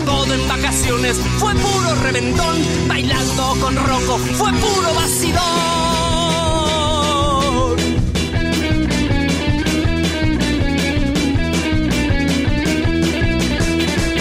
[0.05, 2.57] Todo en vacaciones fue puro reventón.
[2.89, 5.41] Bailando con Rocco fue puro vacilón.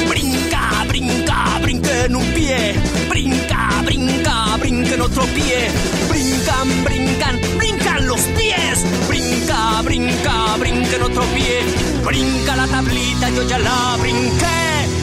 [0.09, 2.75] Brinca, brinca, brinca un pie.
[3.09, 5.69] Brinca, brinca, brinca otro pie.
[6.09, 8.85] Brincan, brincan, brincan los pies.
[9.07, 11.63] Brinca, brinca, brinca en otro pie.
[12.03, 14.58] Brinca la tablita, yo ya la brinqué.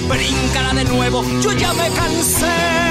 [0.09, 2.86] Bríncala de nuevo, yo ya me cansé.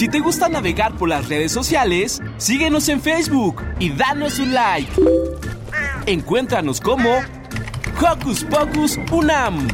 [0.00, 4.90] Si te gusta navegar por las redes sociales, síguenos en Facebook y danos un like.
[6.06, 7.18] Encuéntranos como
[8.00, 9.68] Hocus Pocus Unam.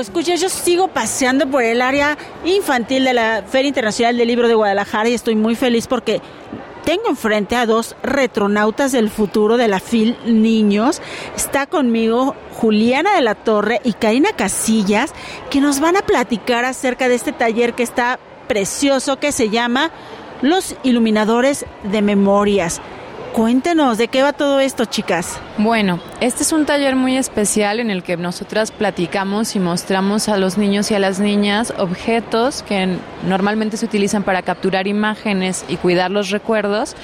[0.00, 2.16] Escucha, yo sigo paseando por el área
[2.46, 6.22] infantil de la Feria Internacional del Libro de Guadalajara y estoy muy feliz porque
[6.84, 11.00] tengo enfrente a dos retronautas del futuro de la FIL Niños.
[11.34, 15.12] Está conmigo Juliana de la Torre y Karina Casillas,
[15.50, 19.90] que nos van a platicar acerca de este taller que está precioso, que se llama
[20.40, 22.80] Los Iluminadores de Memorias.
[23.32, 25.40] Cuéntenos, ¿de qué va todo esto, chicas?
[25.58, 30.36] Bueno, este es un taller muy especial en el que nosotras platicamos y mostramos a
[30.36, 32.96] los niños y a las niñas objetos que
[33.26, 36.94] normalmente se utilizan para capturar imágenes y cuidar los recuerdos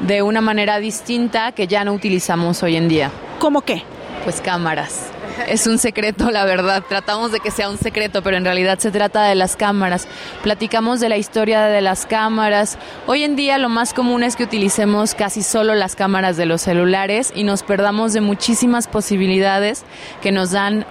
[0.00, 3.10] de una manera distinta que ya no utilizamos hoy en día.
[3.38, 3.82] ¿Cómo qué?
[4.28, 5.06] Pues cámaras.
[5.48, 6.84] Es un secreto, la verdad.
[6.86, 10.06] Tratamos de que sea un secreto, pero en realidad se trata de las cámaras.
[10.42, 12.76] Platicamos de la historia de las cámaras.
[13.06, 16.60] Hoy en día lo más común es que utilicemos casi solo las cámaras de los
[16.60, 19.84] celulares y nos perdamos de muchísimas posibilidades
[20.20, 20.84] que nos dan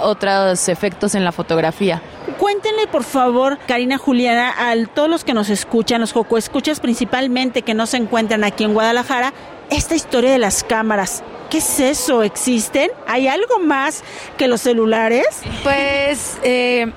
[0.00, 2.00] otros efectos en la fotografía.
[2.38, 7.60] Cuéntenle, por favor, Karina Juliana, a todos los que nos escuchan, los Joco escuchas principalmente
[7.60, 9.34] que no se encuentran aquí en Guadalajara,
[9.70, 11.22] esta historia de las cámaras.
[11.50, 12.22] ¿Qué es eso?
[12.22, 12.90] ¿Existen?
[13.06, 14.04] ¿Hay algo más
[14.36, 15.26] que los celulares?
[15.62, 16.92] Pues eh,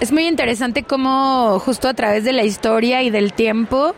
[0.00, 3.94] es muy interesante cómo justo a través de la historia y del tiempo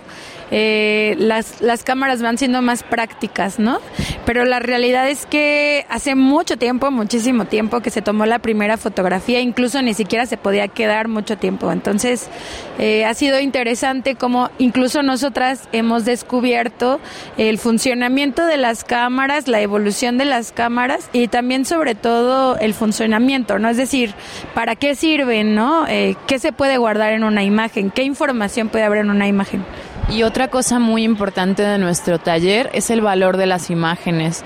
[0.54, 3.80] eh, las, las cámaras van siendo más prácticas, ¿no?
[4.26, 8.76] Pero la realidad es que hace mucho tiempo, muchísimo tiempo que se tomó la primera
[8.76, 11.72] fotografía, incluso ni siquiera se podía quedar mucho tiempo.
[11.72, 12.28] Entonces,
[12.78, 17.00] eh, ha sido interesante como incluso nosotras hemos descubierto
[17.38, 22.74] el funcionamiento de las cámaras, la evolución de las cámaras y también sobre todo el
[22.74, 23.70] funcionamiento, ¿no?
[23.70, 24.14] Es decir,
[24.52, 25.86] ¿para qué sirven, ¿no?
[25.88, 27.90] Eh, ¿Qué se puede guardar en una imagen?
[27.90, 29.64] ¿Qué información puede haber en una imagen?
[30.08, 34.44] Y otra cosa muy importante de nuestro taller es el valor de las imágenes.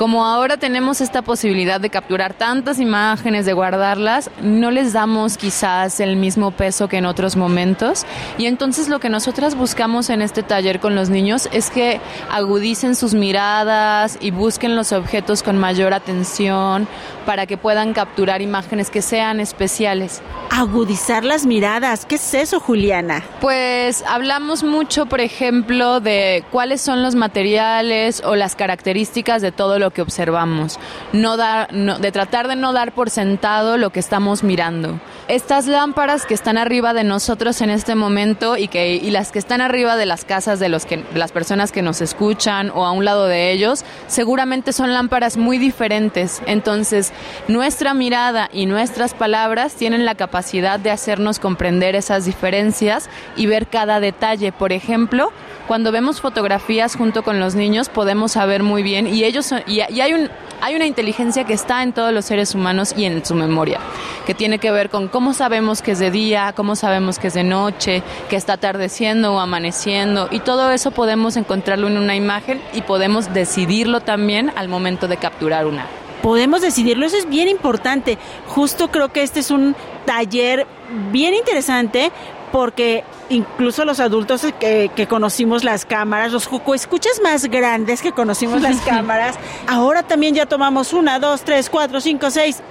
[0.00, 6.00] Como ahora tenemos esta posibilidad de capturar tantas imágenes, de guardarlas, no les damos quizás
[6.00, 8.06] el mismo peso que en otros momentos.
[8.38, 12.94] Y entonces lo que nosotras buscamos en este taller con los niños es que agudicen
[12.94, 16.88] sus miradas y busquen los objetos con mayor atención
[17.26, 20.22] para que puedan capturar imágenes que sean especiales.
[20.48, 23.22] Agudizar las miradas, ¿qué es eso, Juliana?
[23.42, 29.78] Pues hablamos mucho, por ejemplo, de cuáles son los materiales o las características de todo
[29.78, 30.78] lo que observamos,
[31.12, 35.00] no dar, no, de tratar de no dar por sentado lo que estamos mirando.
[35.28, 39.38] Estas lámparas que están arriba de nosotros en este momento y, que, y las que
[39.38, 42.84] están arriba de las casas de, los que, de las personas que nos escuchan o
[42.84, 46.42] a un lado de ellos, seguramente son lámparas muy diferentes.
[46.46, 47.12] Entonces,
[47.48, 53.66] nuestra mirada y nuestras palabras tienen la capacidad de hacernos comprender esas diferencias y ver
[53.66, 54.52] cada detalle.
[54.52, 55.32] Por ejemplo,
[55.66, 60.14] cuando vemos fotografías junto con los niños podemos saber muy bien y ellos y, hay
[60.14, 60.28] un
[60.62, 63.80] hay una inteligencia que está en todos los seres humanos y en su memoria,
[64.26, 66.52] que tiene que ver con ¿Cómo sabemos que es de día?
[66.54, 68.02] ¿Cómo sabemos que es de noche?
[68.28, 70.28] ¿Que está atardeciendo o amaneciendo?
[70.30, 75.16] Y todo eso podemos encontrarlo en una imagen y podemos decidirlo también al momento de
[75.16, 75.86] capturar una
[76.22, 77.06] podemos decidirlo.
[77.06, 78.18] Eso es bien importante.
[78.46, 80.66] Justo creo que este es un taller
[81.10, 82.12] bien interesante
[82.52, 88.80] porque incluso los adultos que, conocimos las cámaras, los escuchas más grandes que conocimos las
[88.86, 92.62] cámaras, ahora también ya tomamos una, dos, tres, cuatro, cinco, seis,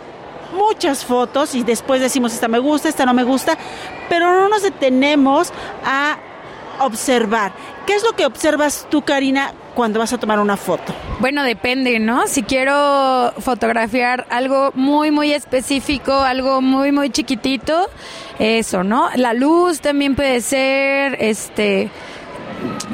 [0.56, 3.58] muchas fotos y después decimos esta me gusta, esta no me gusta,
[4.10, 5.52] pero no nos detenemos
[5.86, 6.18] a
[6.80, 7.52] observar.
[7.86, 10.94] ¿Qué es lo que observas tú, Karina, cuando vas a tomar una foto?
[11.20, 12.28] Bueno, depende, ¿no?
[12.28, 17.90] Si quiero fotografiar algo muy, muy específico, algo muy, muy chiquitito,
[18.40, 19.10] eso, ¿no?
[19.16, 21.90] La luz también puede ser, este,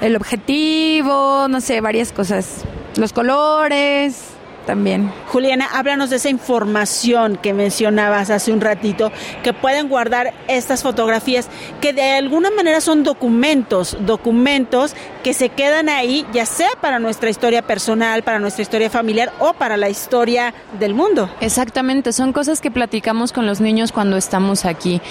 [0.01, 2.63] el objetivo, no sé, varias cosas.
[2.97, 4.34] Los colores
[4.65, 5.11] también.
[5.27, 9.11] Juliana, háblanos de esa información que mencionabas hace un ratito,
[9.43, 11.47] que pueden guardar estas fotografías,
[11.81, 17.29] que de alguna manera son documentos, documentos que se quedan ahí, ya sea para nuestra
[17.29, 21.29] historia personal, para nuestra historia familiar o para la historia del mundo.
[21.41, 25.01] Exactamente, son cosas que platicamos con los niños cuando estamos aquí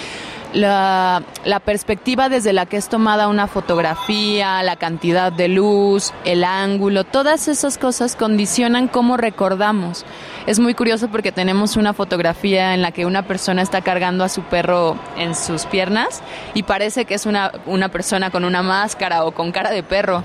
[0.55, 6.43] la, la, perspectiva desde la que es tomada una fotografía, la cantidad de luz, el
[6.43, 10.05] ángulo, todas esas cosas condicionan cómo recordamos.
[10.47, 14.29] Es muy curioso porque tenemos una fotografía en la que una persona está cargando a
[14.29, 16.21] su perro en sus piernas
[16.53, 20.23] y parece que es una, una persona con una máscara o con cara de perro.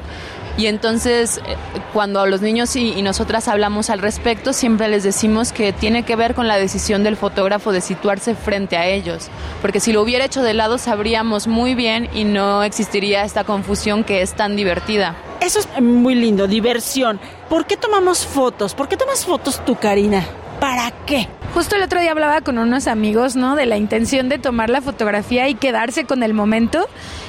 [0.61, 1.57] Y entonces, eh,
[1.95, 6.35] cuando los niños y, nosotras hablamos al respecto, siempre les decimos que tiene que ver
[6.35, 9.31] con la decisión del fotógrafo de situarse frente a ellos.
[9.63, 14.05] Porque si lo hubiera hecho de lado, sabríamos muy bien y no existiría esta confusión
[14.05, 15.17] que es tan divertida.
[15.41, 17.19] Eso es muy lindo, diversión.
[17.49, 18.75] ¿Por qué tomamos fotos?
[18.75, 20.27] ¿Por qué tomas fotos tú, Karina?
[20.61, 21.27] ¿Para qué?
[21.55, 23.57] Justo el otro día hablaba con unos amigos, ¿no?
[23.57, 26.87] De la intención de tomar la fotografía y quedarse con el momento.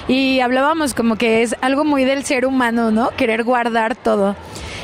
[0.08, 3.10] Y hablábamos como que es algo muy del ser humano, ¿no?
[3.18, 4.36] Querer guardar todo.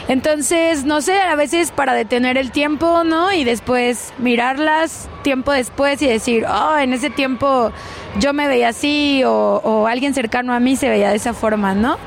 [0.07, 3.33] Entonces, no sé, a veces para detener el tiempo, ¿no?
[3.33, 7.71] Y después mirarlas tiempo después y decir, oh, en ese tiempo
[8.17, 11.75] yo me veía así o, o alguien cercano a mí se veía de esa forma,
[11.75, 11.97] ¿no?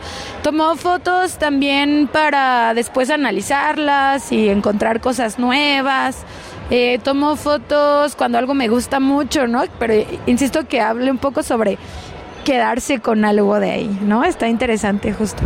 [0.43, 6.25] Tomó fotos también para después analizarlas y encontrar cosas nuevas.
[6.71, 9.65] Eh, tomo fotos cuando algo me gusta mucho, ¿no?
[9.79, 9.95] Pero
[10.27, 11.77] insisto que hable un poco sobre
[12.45, 14.25] quedarse con algo de ahí, ¿no?
[14.25, 15.43] Está interesante justo.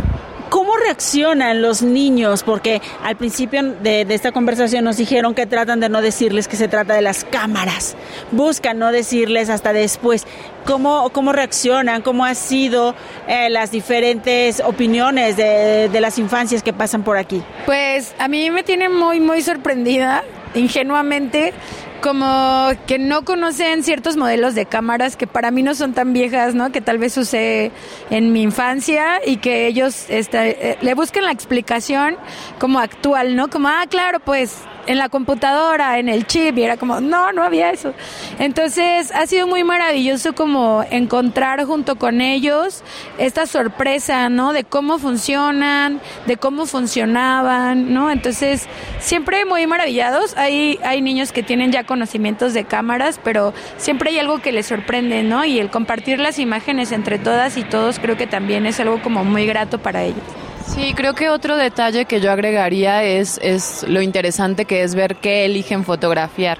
[0.49, 2.43] ¿Cómo reaccionan los niños?
[2.43, 6.67] Porque al principio de, esta conversación nos dijeron que tratan de no decirles que se
[6.67, 7.95] trata de las cámaras.
[8.31, 10.25] Buscan no decirles hasta después.
[10.65, 12.01] ¿Cómo, cómo reaccionan?
[12.01, 12.95] ¿Cómo han sido
[13.27, 17.43] eh, las diferentes opiniones de, de las infancias que pasan por aquí?
[17.65, 20.23] Pues a mí me tiene muy, muy sorprendida,
[20.53, 21.53] ingenuamente,
[22.01, 26.55] como que no conocen ciertos modelos de cámaras que para mí no son tan viejas,
[26.55, 26.71] ¿no?
[26.71, 27.71] Que tal vez usé
[28.09, 32.17] en mi infancia y que ellos este, eh, le busquen la explicación
[32.59, 33.49] como actual, ¿no?
[33.49, 34.57] Como, ah, claro, pues
[34.87, 37.93] en la computadora, en el chip, y era como, no, no había eso.
[38.39, 42.83] Entonces ha sido muy maravilloso como encontrar junto con ellos
[43.17, 44.53] esta sorpresa, ¿no?
[44.53, 48.11] De cómo funcionan, de cómo funcionaban, ¿no?
[48.11, 48.67] Entonces,
[48.99, 50.35] siempre muy maravillados.
[50.37, 54.65] Hay, hay niños que tienen ya conocimientos de cámaras, pero siempre hay algo que les
[54.65, 55.45] sorprende, ¿no?
[55.45, 59.23] Y el compartir las imágenes entre todas y todos creo que también es algo como
[59.23, 60.44] muy grato para ellos.
[60.67, 65.15] Sí, creo que otro detalle que yo agregaría es, es lo interesante que es ver
[65.17, 66.57] qué eligen fotografiar.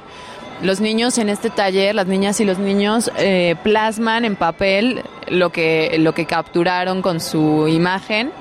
[0.62, 5.50] Los niños en este taller, las niñas y los niños eh, plasman en papel lo
[5.50, 8.32] que, lo que capturaron con su imagen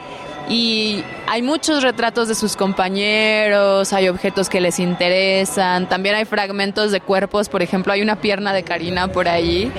[0.49, 6.93] y hay muchos retratos de sus compañeros, hay objetos que les interesan, también hay fragmentos
[6.93, 9.73] de cuerpos, por ejemplo, hay una pierna de Karina por ahí.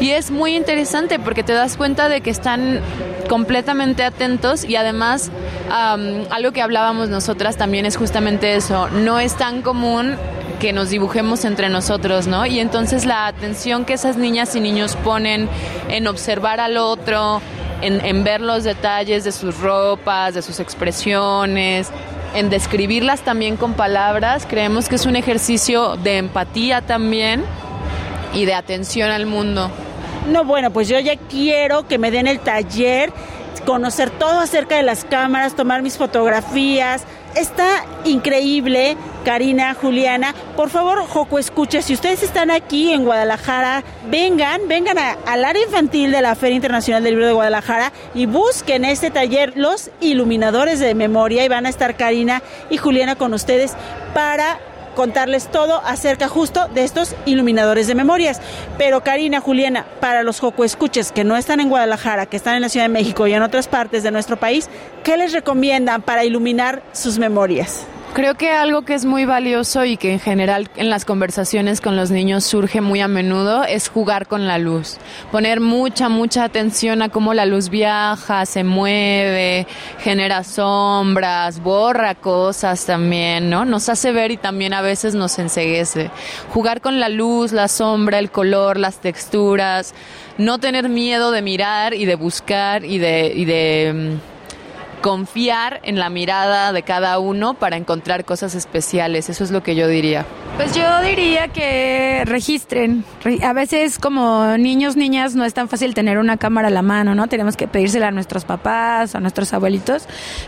[0.00, 2.80] Y es muy interesante porque te das cuenta de que están
[3.28, 5.30] completamente atentos y además
[5.70, 10.16] algo que hablábamos nosotras también es justamente eso, no es tan común
[10.60, 12.46] que nos dibujemos entre nosotros, ¿no?
[12.46, 15.48] Y entonces la atención que esas niñas y niños ponen
[15.88, 17.40] en observar al otro,
[17.84, 21.88] en, ver los detalles de sus ropas, de sus expresiones,
[22.34, 24.46] en describirlas también con palabras.
[24.48, 27.44] Creemos que es un ejercicio de empatía también
[28.32, 29.70] y de atención al mundo.
[30.30, 33.12] No, bueno, pues yo ya quiero que me den el taller,
[33.66, 37.04] conocer todo acerca de las cámaras, tomar mis fotografías,
[37.36, 40.34] está increíble, Karina, Juliana.
[40.56, 46.10] Por favor, Joco, escuche, si ustedes están aquí en Guadalajara, vengan, vengan al área infantil
[46.10, 50.94] de la Feria Internacional del Libro de Guadalajara y busquen este taller Los Iluminadores de
[50.94, 53.74] Memoria y van a estar Karina y Juliana con ustedes
[54.14, 54.58] para
[54.94, 58.40] contarles todo acerca justo de estos iluminadores de memorias.
[58.78, 62.62] Pero Karina, Juliana, para los Joco Escuches que no están en Guadalajara, que están en
[62.62, 64.68] la Ciudad de México y en otras partes de nuestro país,
[65.02, 67.86] ¿qué les recomiendan para iluminar sus memorias?
[68.14, 71.96] Creo que algo que es muy valioso y que en general en las conversaciones con
[71.96, 74.98] los niños surge muy a menudo es jugar con la luz.
[75.32, 79.66] Poner mucha, mucha atención a cómo la luz viaja, se mueve,
[79.98, 83.64] genera sombras, borra cosas también, ¿no?
[83.64, 86.12] Nos hace ver y también a veces nos enseguece.
[86.50, 89.92] Jugar con la luz, la sombra, el color, las texturas,
[90.38, 94.33] no tener miedo de mirar y de buscar y de, y de mm,
[95.04, 99.28] confiar en la mirada de cada uno para encontrar cosas especiales.
[99.28, 100.24] Eso es lo que yo diría.
[100.56, 103.04] Pues yo diría que registren.
[103.42, 107.16] A veces como niños, niñas, no es tan fácil tener una cámara a la mano,
[107.16, 107.26] ¿no?
[107.26, 110.06] Tenemos que pedírsela a nuestros papás, a nuestros abuelitos.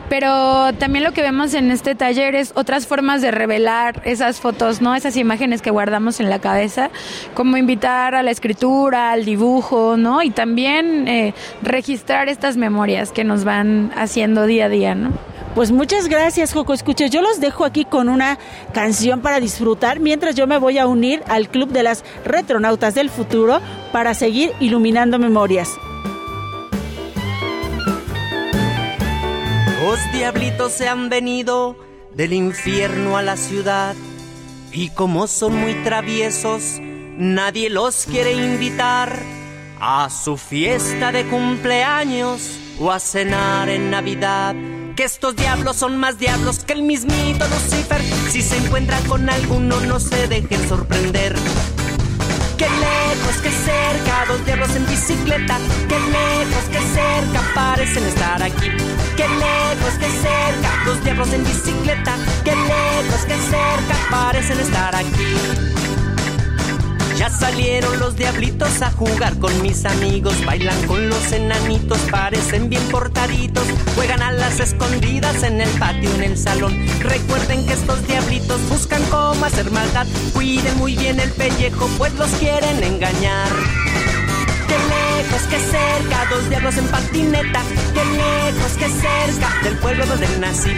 [0.08, 4.80] Pero también lo que vemos en este taller es otras formas de revelar esas fotos,
[4.80, 4.94] ¿no?
[4.94, 6.90] Esas imágenes que guardamos en la cabeza,
[7.34, 10.22] como invitar a la escritura, al dibujo, ¿no?
[10.22, 15.35] Y también eh, registrar estas memorias que nos van haciendo día a día, ¿no?
[15.56, 17.06] Pues muchas gracias, Joco Escucha.
[17.06, 18.38] Yo los dejo aquí con una
[18.74, 23.08] canción para disfrutar mientras yo me voy a unir al Club de las Retronautas del
[23.08, 25.70] Futuro para seguir iluminando memorias.
[29.82, 31.74] Los diablitos se han venido
[32.12, 33.94] del infierno a la ciudad
[34.72, 36.80] y como son muy traviesos,
[37.16, 39.18] nadie los quiere invitar
[39.80, 44.54] a su fiesta de cumpleaños o a cenar en Navidad.
[44.96, 48.02] Que estos diablos son más diablos que el mismito Lucifer.
[48.30, 51.34] Si se encuentran con alguno, no se dejen sorprender.
[52.56, 55.58] Que lejos, que cerca, dos diablos en bicicleta.
[55.86, 58.70] Que lejos, que cerca, parecen estar aquí.
[59.16, 62.16] Que lejos, que cerca, dos diablos en bicicleta.
[62.42, 65.85] Que lejos, que cerca, parecen estar aquí.
[67.16, 72.82] Ya salieron los diablitos a jugar con mis amigos, bailan con los enanitos, parecen bien
[72.90, 73.64] portaditos,
[73.94, 76.76] juegan a las escondidas en el patio, en el salón.
[77.00, 82.30] Recuerden que estos diablitos buscan cómo hacer maldad, cuiden muy bien el pellejo, pues los
[82.32, 83.48] quieren engañar.
[84.68, 87.62] Qué lejos, que cerca, dos diablos en patineta.
[87.94, 90.70] Qué lejos, que cerca del pueblo donde nací.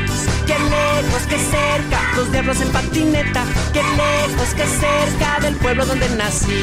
[0.46, 3.44] Qué lejos, que cerca, dos diablos en patineta.
[3.72, 6.62] Qué lejos, que cerca del pueblo donde nací.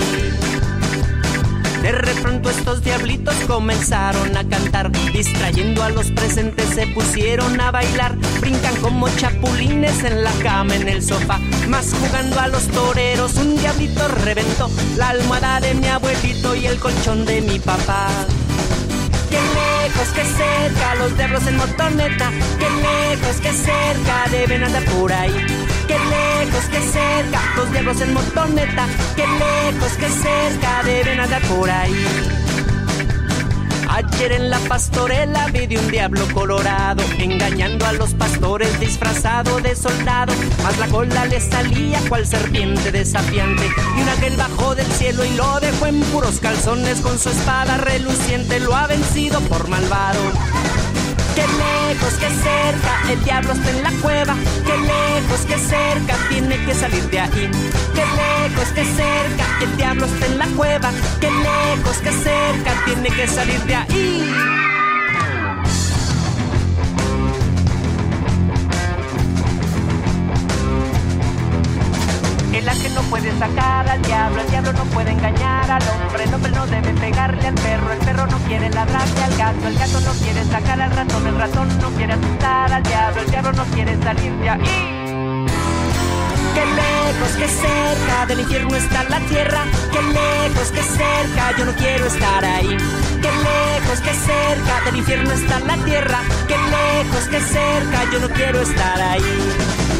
[1.85, 8.15] De repente estos diablitos comenzaron a cantar, distrayendo a los presentes se pusieron a bailar,
[8.41, 11.37] brincan como chapulines en la cama, en el sofá,
[11.69, 14.67] más jugando a los toreros, un diablito reventó
[14.97, 18.07] la almohada de mi abuelito y el colchón de mi papá.
[19.29, 25.13] Qué lejos, que cerca, los diablos en motoneta, qué lejos, que cerca, deben andar por
[25.13, 25.64] ahí.
[25.87, 31.69] Qué lejos, que cerca, los diablos en motoneta, qué lejos, que cerca, deben andar por
[31.69, 32.05] ahí.
[33.95, 39.73] Ayer en la pastorela vi de un diablo colorado, engañando a los pastores disfrazado de
[39.73, 40.33] soldado.
[40.63, 43.63] Más la cola le salía cual serpiente desafiante.
[43.97, 47.77] Y un ángel bajó del cielo y lo dejó en puros calzones con su espada
[47.77, 48.59] reluciente.
[48.59, 50.19] Lo ha vencido por malvado.
[51.35, 54.35] Qué lejos, que cerca, el diablo está en la cueva.
[54.65, 57.51] Qué lejos, que cerca, tiene que salir de ahí.
[57.93, 60.91] Qué lejos, que cerca, el diablo está en la cueva.
[61.19, 64.33] Qué lejos, que cerca, tiene que salir de ahí.
[72.53, 75.14] El ángel no puede sacar al diablo, el diablo no puede
[79.51, 83.29] el gato no quiere sacar al ratón, el ratón no quiere asustar al diablo, el
[83.29, 84.59] diablo no quiere salir de ahí.
[86.55, 91.75] Qué lejos, que cerca del infierno está la tierra, qué lejos, que cerca, yo no
[91.75, 92.77] quiero estar ahí.
[93.21, 98.29] Qué lejos, que cerca del infierno está la tierra, qué lejos, que cerca, yo no
[98.29, 99.94] quiero estar ahí.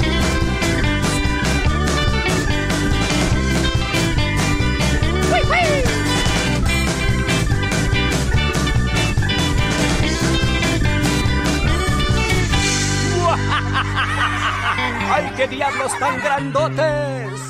[15.48, 17.42] Qué diablos tan grandotes!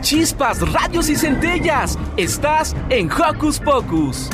[0.00, 1.98] Chispas, radios y centellas.
[2.16, 4.30] Estás en Hocus Pocus.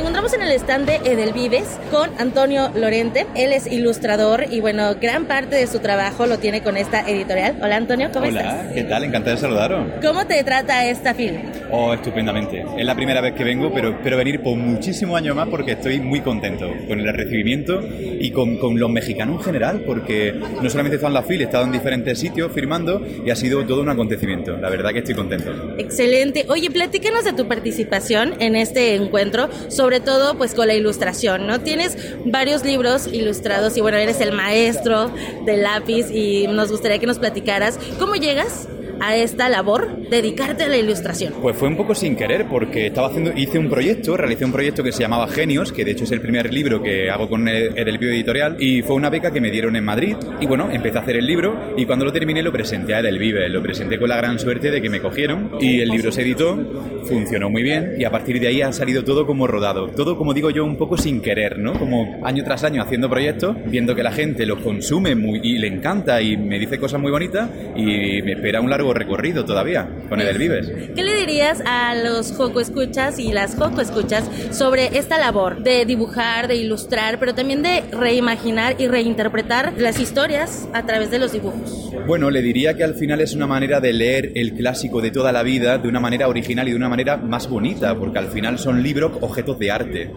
[0.00, 3.26] Encontramos en el stand de Edelvives con Antonio Lorente.
[3.34, 7.58] Él es ilustrador y bueno, gran parte de su trabajo lo tiene con esta editorial.
[7.62, 8.72] Hola Antonio, ¿cómo Hola, estás?
[8.72, 9.04] ¿qué tal?
[9.04, 9.86] Encantado de saludaros.
[10.02, 11.42] ¿Cómo te trata esta film?
[11.70, 12.64] Oh, estupendamente.
[12.78, 16.00] Es la primera vez que vengo, pero espero venir por muchísimos años más porque estoy
[16.00, 20.94] muy contento con el recibimiento y con, con los mexicanos en general, porque no solamente
[20.94, 23.82] he estado en la FIL, he estado en diferentes sitios firmando y ha sido todo
[23.82, 24.56] un acontecimiento.
[24.56, 25.52] La verdad que estoy contento.
[25.76, 26.46] Excelente.
[26.48, 31.60] Oye, platícanos de tu participación en este encuentro, sobre todo pues con la ilustración, ¿no?
[31.60, 35.10] Tienes varios libros ilustrados y bueno, eres el maestro
[35.44, 38.68] del lápiz y nos gustaría que nos platicaras cómo llegas
[39.00, 41.34] a esta labor, dedicarte a la ilustración.
[41.40, 44.82] Pues fue un poco sin querer, porque estaba haciendo, hice un proyecto, realicé un proyecto
[44.82, 47.76] que se llamaba Genios, que de hecho es el primer libro que hago con el,
[47.76, 50.16] el Editorial, y fue una beca que me dieron en Madrid.
[50.40, 53.48] Y bueno, empecé a hacer el libro, y cuando lo terminé lo presenté a Edelvive,
[53.48, 56.58] lo presenté con la gran suerte de que me cogieron, y el libro se editó,
[57.04, 60.34] funcionó muy bien, y a partir de ahí ha salido todo como rodado, todo como
[60.34, 61.72] digo yo, un poco sin querer, ¿no?
[61.74, 65.68] Como año tras año haciendo proyectos, viendo que la gente los consume muy, y le
[65.68, 70.20] encanta, y me dice cosas muy bonitas, y me espera un largo recorrido todavía con
[70.20, 70.70] Edelvives.
[70.94, 75.84] ¿Qué le dirías a los Joco Escuchas y las Joco Escuchas sobre esta labor de
[75.84, 81.32] dibujar, de ilustrar, pero también de reimaginar y reinterpretar las historias a través de los
[81.32, 81.92] dibujos?
[82.06, 85.32] Bueno, le diría que al final es una manera de leer el clásico de toda
[85.32, 88.58] la vida de una manera original y de una manera más bonita, porque al final
[88.58, 90.10] son libros objetos de arte.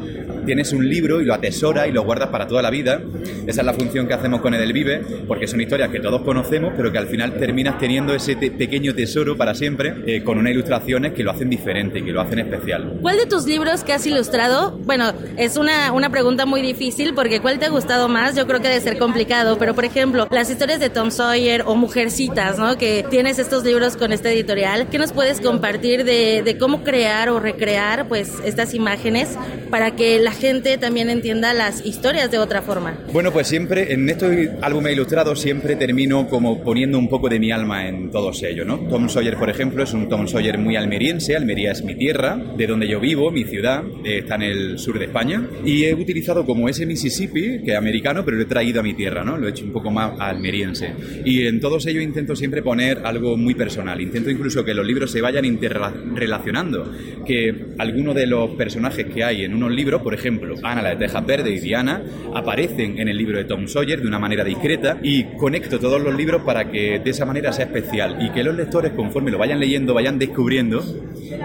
[0.45, 3.01] Tienes un libro y lo atesora y lo guardas para toda la vida.
[3.47, 6.91] Esa es la función que hacemos con Edelvive, porque son historias que todos conocemos, pero
[6.91, 11.21] que al final terminas teniendo ese pequeño tesoro para siempre, eh, con unas ilustraciones que
[11.21, 12.97] lo hacen diferente y que lo hacen especial.
[13.01, 14.79] ¿Cuál de tus libros que has ilustrado?
[14.85, 18.37] Bueno, es una, una pregunta muy difícil porque ¿cuál te ha gustado más?
[18.37, 21.75] Yo creo que debe ser complicado, pero por ejemplo, las historias de Tom Sawyer o
[21.75, 22.77] Mujercitas, ¿no?
[22.77, 24.87] Que tienes estos libros con esta editorial.
[24.89, 29.37] ¿Qué nos puedes compartir de, de cómo crear o recrear pues estas imágenes
[29.69, 32.97] para que la gente también entienda las historias de otra forma?
[33.11, 37.51] Bueno, pues siempre en estos álbumes ilustrados siempre termino como poniendo un poco de mi
[37.51, 38.79] alma en todos ellos, ¿no?
[38.87, 41.35] Tom Sawyer, por ejemplo, es un Tom Sawyer muy almeriense.
[41.35, 44.99] Almería es mi tierra, de donde yo vivo, mi ciudad, eh, está en el sur
[44.99, 45.47] de España.
[45.65, 48.93] Y he utilizado como ese Mississippi, que es americano, pero lo he traído a mi
[48.93, 49.37] tierra, ¿no?
[49.37, 50.93] Lo he hecho un poco más almeriense.
[51.25, 53.99] Y en todos ellos intento siempre poner algo muy personal.
[53.99, 56.91] Intento incluso que los libros se vayan interrelacionando.
[57.25, 60.95] Que algunos de los personajes que hay en unos libros, por ejemplo, Ana la de
[60.97, 64.99] Tejas Verde y Diana, aparecen en el libro de Tom Sawyer de una manera discreta
[65.01, 68.55] y conecto todos los libros para que de esa manera sea especial y que los
[68.55, 70.83] lectores, conforme lo vayan leyendo, vayan descubriendo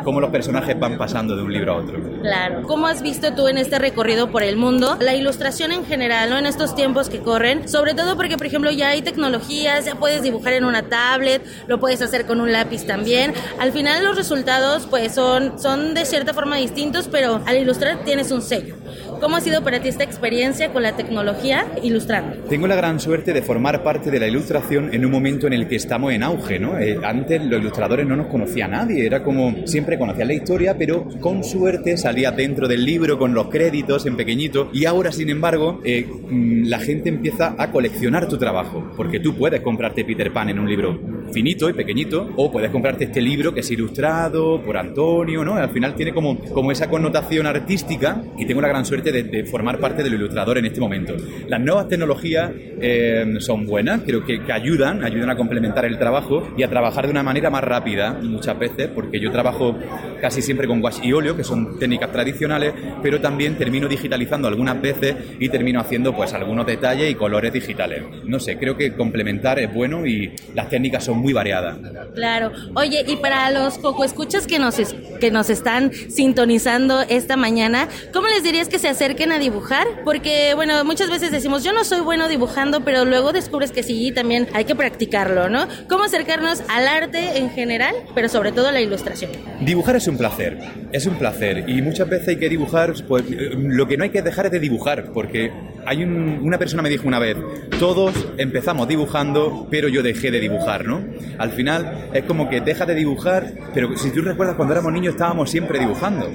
[0.04, 1.98] cómo los personajes van pasando de un libro a otro.
[2.22, 2.62] Claro.
[2.62, 6.38] ¿Cómo has visto tú en este recorrido por el mundo la ilustración en general, ¿no?
[6.38, 10.22] En estos tiempos que corren, sobre todo porque, por ejemplo, ya hay tecnologías, ya puedes
[10.22, 13.32] dibujar en una tablet, lo puedes hacer con un lápiz también.
[13.58, 18.30] Al final los resultados, pues, son, son de cierta forma distintos, pero al ilustrar tienes
[18.30, 18.76] un sello.
[19.20, 22.36] ¿Cómo ha sido para ti esta experiencia con la tecnología ilustrando?
[22.48, 25.66] Tengo la gran suerte de formar parte de la ilustración en un momento en el
[25.66, 26.78] que estamos en auge, ¿no?
[26.78, 31.08] Eh, antes los ilustradores no nos conocía nadie, era como siempre conocían la historia, pero
[31.20, 35.80] con suerte salía dentro del libro con los créditos en pequeñito y ahora, sin embargo,
[35.84, 40.50] eh, mm, la gente empieza a coleccionar tu trabajo, porque tú puedes comprarte Peter Pan
[40.50, 40.98] en un libro
[41.32, 45.54] finito y pequeñito, o puedes comprarte este libro que es ilustrado por Antonio, ¿no?
[45.54, 49.44] Al final tiene como, como esa connotación artística y tengo la gran suerte de, de
[49.44, 51.14] formar parte del ilustrador en este momento.
[51.48, 52.50] Las nuevas tecnologías
[52.80, 57.06] eh, son buenas, creo que, que, ayudan, ayudan a complementar el trabajo y a trabajar
[57.06, 59.76] de una manera más rápida muchas veces, porque yo trabajo
[60.20, 64.80] casi siempre con wash y óleo, que son técnicas tradicionales, pero también termino digitalizando algunas
[64.80, 68.02] veces y termino haciendo pues algunos detalles y colores digitales.
[68.24, 71.78] No sé, creo que complementar es bueno y las técnicas son muy variadas.
[72.14, 72.52] Claro.
[72.74, 74.76] Oye, y para los coco escuchas que nos,
[75.20, 79.86] que nos están sintonizando esta mañana, ¿cómo les dirías que se acerquen a dibujar?
[80.04, 84.10] Porque, bueno, muchas veces decimos, yo no soy bueno dibujando, pero luego descubres que sí,
[84.10, 85.68] también hay que practicarlo, ¿no?
[85.88, 89.30] ¿Cómo acercarnos al arte en general, pero sobre todo a la ilustración?
[89.60, 90.58] Dibujar es un placer,
[90.90, 91.68] es un placer.
[91.68, 93.22] Y muchas veces hay que dibujar, pues
[93.56, 95.52] lo que no hay que dejar es de dibujar, porque
[95.86, 97.36] hay un, una persona me dijo una vez,
[97.78, 101.04] todos empezamos dibujando, pero yo dejé de dibujar, ¿no?
[101.38, 105.14] Al final es como que dejas de dibujar, pero si tú recuerdas cuando éramos niños
[105.14, 106.28] estábamos siempre dibujando.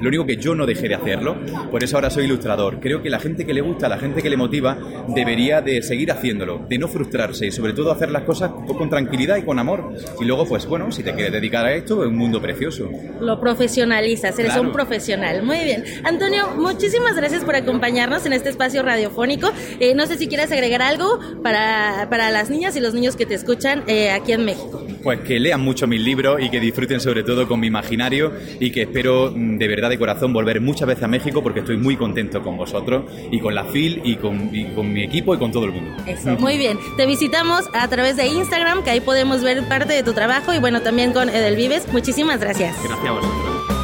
[0.00, 1.36] Lo único que yo no dejé de hacerlo,
[1.70, 2.80] por eso ahora soy ilustrador.
[2.80, 4.78] Creo que la gente que le gusta, la gente que le motiva,
[5.08, 9.36] debería de seguir haciéndolo, de no frustrarse y sobre todo hacer las cosas con tranquilidad
[9.36, 9.92] y con amor.
[10.20, 12.88] Y luego, pues bueno, si te quieres dedicar a esto, es un mundo precioso.
[13.20, 14.68] Lo profesionalizas, eres Claro.
[14.68, 15.42] un profesional.
[15.42, 15.84] Muy bien.
[16.04, 19.50] Antonio, muchísimas gracias por acompañarnos en este espacio radiofónico.
[19.78, 23.26] Eh, no sé si quieres agregar algo para, para las niñas y los niños que
[23.26, 24.84] te escuchan eh, aquí en México.
[25.02, 28.70] Pues que lean mucho mis libros y que disfruten sobre todo con mi imaginario y
[28.70, 31.96] que espero mm, de verdad de corazón volver muchas veces a México porque estoy muy
[31.96, 35.52] contento con vosotros y con la FIL y con, y con mi equipo y con
[35.52, 36.02] todo el mundo.
[36.06, 36.78] Eso, muy bien.
[36.96, 40.58] Te visitamos a través de Instagram, que ahí podemos ver parte de tu trabajo y
[40.58, 41.92] bueno, también con Edelvives.
[41.92, 42.76] Muchísimas gracias.
[42.82, 43.79] Gracias a vosotros.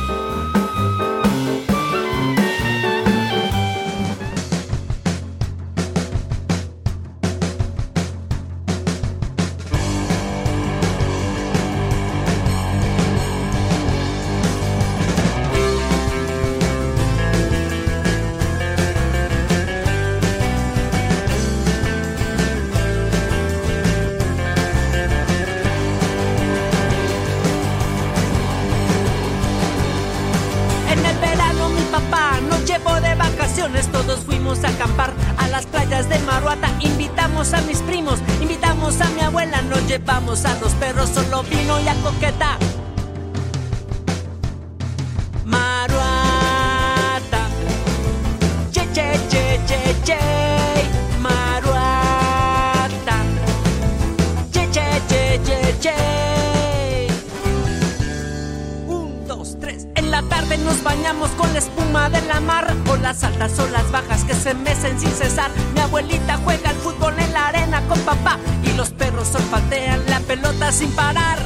[60.67, 64.35] Nos bañamos con la espuma de la mar o las altas o las bajas que
[64.35, 65.51] se mecen sin cesar.
[65.75, 70.21] Mi abuelita juega al fútbol en la arena con papá y los perros olfatean la
[70.21, 71.39] pelota sin parar.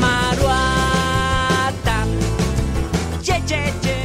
[0.00, 0.46] Maruata.
[3.22, 3.95] Ye, ye, ye.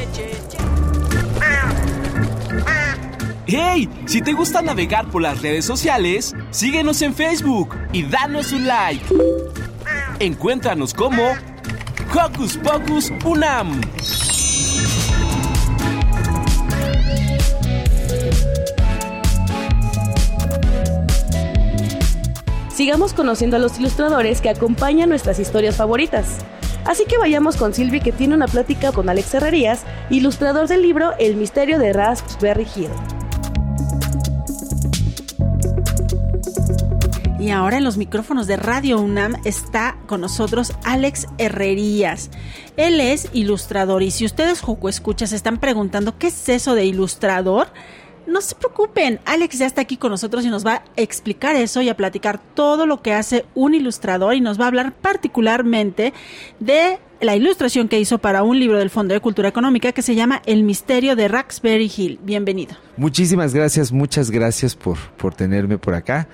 [3.54, 3.90] ¡Hey!
[4.06, 9.04] Si te gusta navegar por las redes sociales, síguenos en Facebook y danos un like.
[10.20, 11.24] Encuéntranos como
[12.14, 13.82] Hocus Pocus Unam.
[22.70, 26.38] Sigamos conociendo a los ilustradores que acompañan nuestras historias favoritas.
[26.86, 31.12] Así que vayamos con Silvi que tiene una plática con Alex Herrerías, ilustrador del libro
[31.20, 32.90] El misterio de Raspberry Hill.
[37.42, 42.30] Y ahora en los micrófonos de Radio UNAM está con nosotros Alex Herrerías.
[42.78, 47.70] Él es ilustrador y si ustedes, Joco Escuchas, están preguntando qué es eso de ilustrador,
[48.32, 51.82] no se preocupen, Alex ya está aquí con nosotros y nos va a explicar eso
[51.82, 56.14] y a platicar todo lo que hace un ilustrador y nos va a hablar particularmente
[56.60, 60.16] de la ilustración que hizo para un libro del Fondo de Cultura Económica que se
[60.16, 62.20] llama El misterio de Raspberry Hill.
[62.24, 62.76] Bienvenido.
[62.98, 66.28] Muchísimas gracias, muchas gracias por, por tenerme por acá.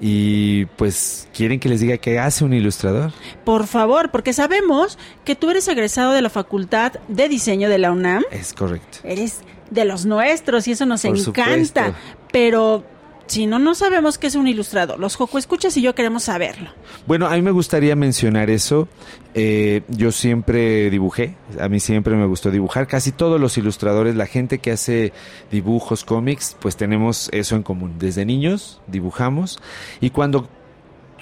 [0.00, 3.12] Y pues, ¿quieren que les diga qué hace un ilustrador?
[3.44, 7.92] Por favor, porque sabemos que tú eres egresado de la Facultad de Diseño de la
[7.92, 8.24] UNAM.
[8.30, 8.98] Es correcto.
[9.04, 9.40] Eres
[9.70, 11.86] de los nuestros y eso nos Por encanta.
[11.86, 11.94] supuesto.
[12.32, 12.84] Pero
[13.26, 14.98] si no, no sabemos qué es un ilustrador.
[14.98, 16.70] Los Joco Escuchas y yo queremos saberlo.
[17.06, 18.88] Bueno, a mí me gustaría mencionar eso.
[19.34, 22.88] Eh, yo siempre dibujé, a mí siempre me gustó dibujar.
[22.88, 25.12] Casi todos los ilustradores, la gente que hace
[25.52, 27.94] dibujos, cómics, pues tenemos eso en común.
[28.00, 29.60] Desde niños dibujamos
[30.00, 30.48] y cuando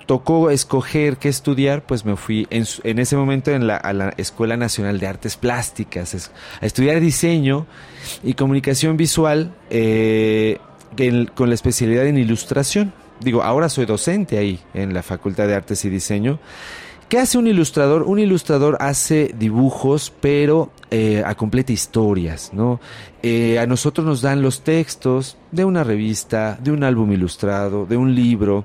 [0.09, 4.15] tocó escoger qué estudiar, pues me fui en, en ese momento en la, a la
[4.17, 6.31] Escuela Nacional de Artes Plásticas
[6.63, 7.67] a estudiar diseño
[8.25, 10.61] y comunicación visual eh,
[11.35, 12.95] con la especialidad en ilustración.
[13.21, 16.39] Digo, ahora soy docente ahí en la Facultad de Artes y Diseño.
[17.11, 18.05] ¿Qué hace un ilustrador?
[18.05, 22.81] Un ilustrador hace dibujos, pero eh, a completa historias, ¿no?
[23.23, 27.99] Eh, a nosotros nos dan los textos de una revista, de un álbum ilustrado, de
[27.99, 28.65] un libro,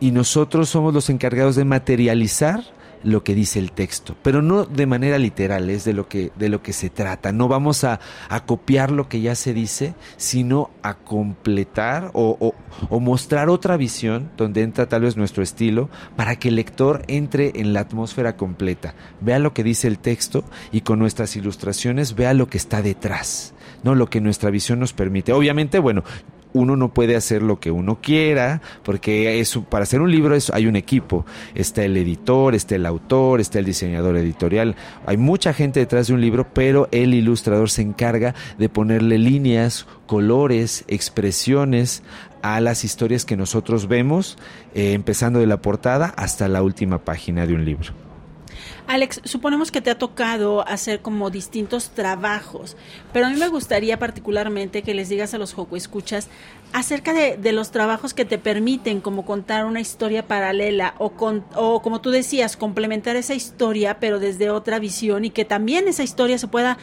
[0.00, 2.62] y nosotros somos los encargados de materializar
[3.04, 6.48] lo que dice el texto, pero no de manera literal, es de lo que, de
[6.48, 7.30] lo que se trata.
[7.30, 8.00] No vamos a,
[8.46, 12.54] copiar lo que ya se dice, sino a completar o, o-
[12.88, 17.52] o mostrar otra visión donde entra tal vez nuestro estilo para que el lector entre
[17.60, 20.42] en la atmósfera completa, vea lo que dice el texto
[20.72, 24.92] y con nuestras ilustraciones vea lo que está detrás, no lo que nuestra visión nos
[24.94, 25.32] permite.
[25.32, 26.02] Obviamente, bueno,
[26.56, 30.50] uno no puede hacer lo que uno quiera, porque eso, para hacer un libro es,
[30.50, 31.26] hay un equipo.
[31.54, 34.74] Está el editor, está el autor, está el diseñador editorial.
[35.06, 39.86] Hay mucha gente detrás de un libro, pero el ilustrador se encarga de ponerle líneas,
[40.06, 42.02] colores, expresiones
[42.42, 44.38] a las historias que nosotros vemos,
[44.74, 48.05] eh, empezando de la portada hasta la última página de un libro.
[48.88, 52.76] Alex, suponemos que te ha tocado hacer como distintos trabajos,
[53.12, 56.28] pero a mí me gustaría particularmente que les digas a los Joco Escuchas
[56.72, 61.44] acerca de, de los trabajos que te permiten como contar una historia paralela o, con,
[61.56, 66.04] o como tú decías, complementar esa historia pero desde otra visión y que también esa
[66.04, 66.78] historia se pueda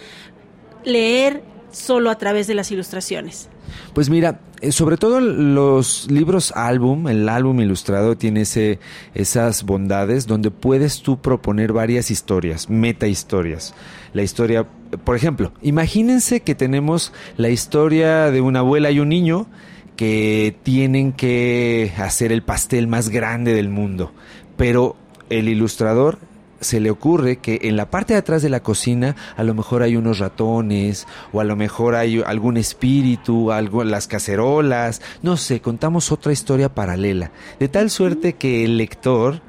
[0.83, 3.49] leer solo a través de las ilustraciones?
[3.93, 8.79] Pues mira, eh, sobre todo los libros álbum, el álbum ilustrado tiene ese,
[9.13, 13.73] esas bondades donde puedes tú proponer varias historias, meta historias.
[14.13, 14.65] La historia,
[15.03, 19.47] por ejemplo, imagínense que tenemos la historia de una abuela y un niño
[19.95, 24.11] que tienen que hacer el pastel más grande del mundo,
[24.57, 24.95] pero
[25.29, 26.19] el ilustrador
[26.63, 29.83] se le ocurre que en la parte de atrás de la cocina a lo mejor
[29.83, 35.61] hay unos ratones o a lo mejor hay algún espíritu, algo, las cacerolas, no sé,
[35.61, 39.41] contamos otra historia paralela, de tal suerte que el lector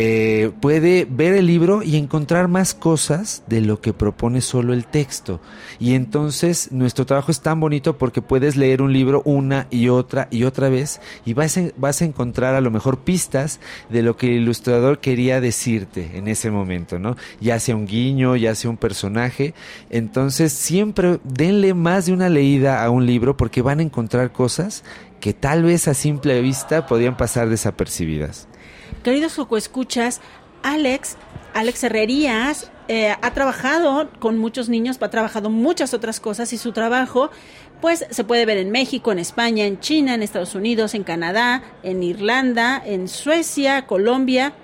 [0.00, 4.86] eh, puede ver el libro y encontrar más cosas de lo que propone solo el
[4.86, 5.40] texto.
[5.80, 10.28] Y entonces nuestro trabajo es tan bonito porque puedes leer un libro una y otra
[10.30, 14.16] y otra vez y vas a, vas a encontrar a lo mejor pistas de lo
[14.16, 17.16] que el ilustrador quería decirte en ese momento, ¿no?
[17.40, 19.52] Ya sea un guiño, ya sea un personaje.
[19.90, 24.84] Entonces siempre denle más de una leída a un libro porque van a encontrar cosas
[25.18, 28.46] que tal vez a simple vista podían pasar desapercibidas.
[29.02, 30.20] Queridos escuchas,
[30.62, 31.16] Alex,
[31.54, 36.72] Alex Herrerías, eh, ha trabajado con muchos niños, ha trabajado muchas otras cosas y su
[36.72, 37.30] trabajo
[37.80, 41.62] pues se puede ver en México, en España, en China, en Estados Unidos, en Canadá,
[41.82, 44.54] en Irlanda, en Suecia, Colombia,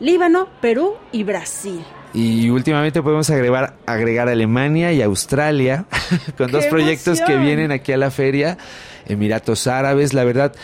[0.00, 1.80] Líbano, Perú y Brasil.
[2.12, 5.86] Y últimamente podemos agregar, agregar Alemania y Australia
[6.36, 8.58] con dos proyectos que vienen aquí a la feria,
[9.06, 10.14] Emiratos Árabes.
[10.14, 10.54] La verdad,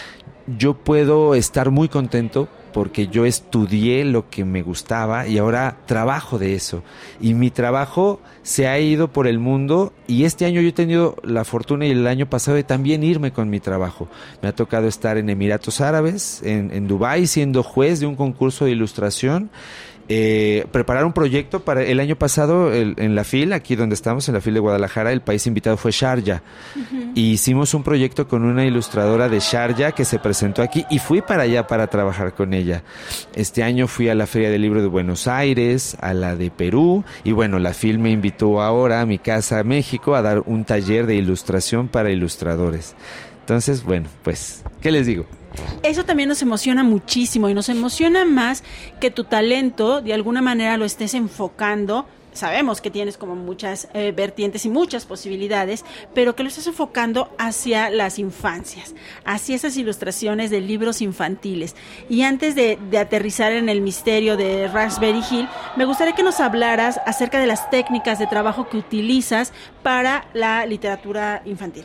[0.47, 6.41] yo puedo estar muy contento porque yo estudié lo que me gustaba y ahora trabajo
[6.41, 6.83] de eso.
[7.21, 11.15] Y mi trabajo se ha ido por el mundo y este año yo he tenido
[11.23, 14.09] la fortuna y el año pasado de también irme con mi trabajo.
[14.43, 18.65] Me ha tocado estar en Emiratos Árabes, en, en Dubái, siendo juez de un concurso
[18.65, 19.51] de ilustración
[20.09, 24.35] eh, preparar un proyecto para el año pasado en la FIL, aquí donde estamos, en
[24.35, 26.43] la FIL de Guadalajara, el país invitado fue Sharjah.
[27.15, 31.23] Y hicimos un proyecto con una ilustradora de Sharjah que se presentó aquí y fui
[31.23, 32.83] para allá para trabajar con ella.
[33.35, 37.05] Este año fui a la Feria del Libro de Buenos Aires, a la de Perú
[37.23, 40.65] y bueno, la FIL me invitó ahora a mi casa a México a dar un
[40.65, 42.95] taller de ilustración para ilustradores.
[43.41, 45.27] Entonces, bueno, pues, ¿qué les digo?
[45.83, 48.65] Eso también nos emociona muchísimo y nos emociona más
[49.01, 54.13] que tu talento de alguna manera lo estés enfocando sabemos que tienes como muchas eh,
[54.13, 58.95] vertientes y muchas posibilidades, pero que lo estés enfocando hacia las infancias,
[59.25, 61.75] hacia esas ilustraciones de libros infantiles.
[62.09, 66.41] Y antes de, de, aterrizar en el misterio de Raspberry Hill, me gustaría que nos
[66.41, 69.53] hablaras acerca de las técnicas de trabajo que utilizas
[69.83, 71.85] para la literatura infantil.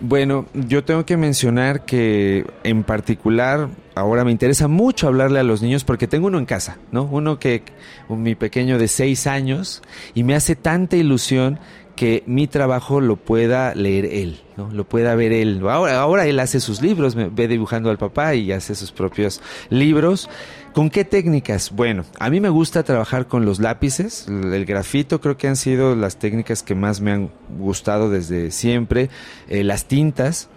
[0.00, 5.62] Bueno, yo tengo que mencionar que en particular ahora me interesa mucho hablarle a los
[5.62, 7.04] niños porque tengo uno en casa, ¿no?
[7.04, 7.62] Uno que,
[8.08, 9.82] mi pequeño de seis años,
[10.12, 11.60] y me hace tanta ilusión
[11.94, 14.68] que mi trabajo lo pueda leer él, ¿no?
[14.72, 15.62] Lo pueda ver él.
[15.68, 19.40] Ahora, ahora él hace sus libros, me ve dibujando al papá y hace sus propios
[19.70, 20.28] libros.
[20.74, 21.70] ¿Con qué técnicas?
[21.70, 25.94] Bueno, a mí me gusta trabajar con los lápices, el grafito creo que han sido
[25.94, 29.08] las técnicas que más me han gustado desde siempre,
[29.48, 30.48] eh, las tintas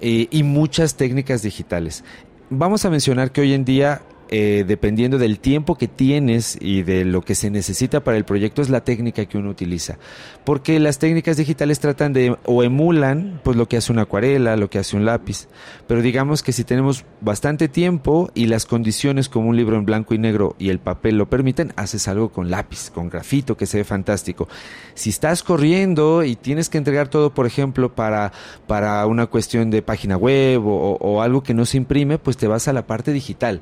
[0.00, 2.02] eh, y muchas técnicas digitales.
[2.50, 4.02] Vamos a mencionar que hoy en día
[4.34, 8.62] eh, dependiendo del tiempo que tienes y de lo que se necesita para el proyecto,
[8.62, 9.98] es la técnica que uno utiliza.
[10.46, 14.70] Porque las técnicas digitales tratan de o emulan pues lo que hace una acuarela, lo
[14.70, 15.48] que hace un lápiz.
[15.86, 20.14] Pero digamos que si tenemos bastante tiempo y las condiciones como un libro en blanco
[20.14, 23.76] y negro y el papel lo permiten, haces algo con lápiz, con grafito que se
[23.76, 24.48] ve fantástico.
[24.94, 28.32] Si estás corriendo y tienes que entregar todo, por ejemplo, para,
[28.66, 32.48] para una cuestión de página web o, o algo que no se imprime, pues te
[32.48, 33.60] vas a la parte digital.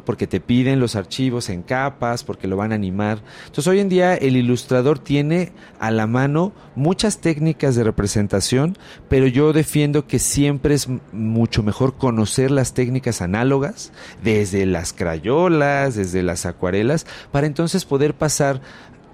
[0.00, 3.22] Porque te piden los archivos en capas, porque lo van a animar.
[3.46, 8.76] Entonces hoy en día el ilustrador tiene a la mano muchas técnicas de representación,
[9.08, 15.94] pero yo defiendo que siempre es mucho mejor conocer las técnicas análogas, desde las crayolas,
[15.94, 18.60] desde las acuarelas, para entonces poder pasar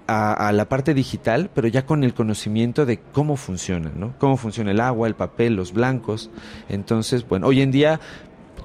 [0.09, 4.15] a, la parte digital, pero ya con el conocimiento de cómo funciona, ¿no?
[4.17, 6.31] Cómo funciona el agua, el papel, los blancos.
[6.67, 7.99] Entonces, bueno, hoy en día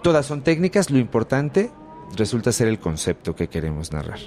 [0.03, 1.71] todas son técnicas, lo importante
[2.17, 4.19] resulta ser el concepto que queremos narrar.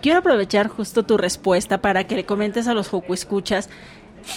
[0.00, 3.68] Quiero aprovechar justo tu respuesta para que le comentes a los Joco Escuchas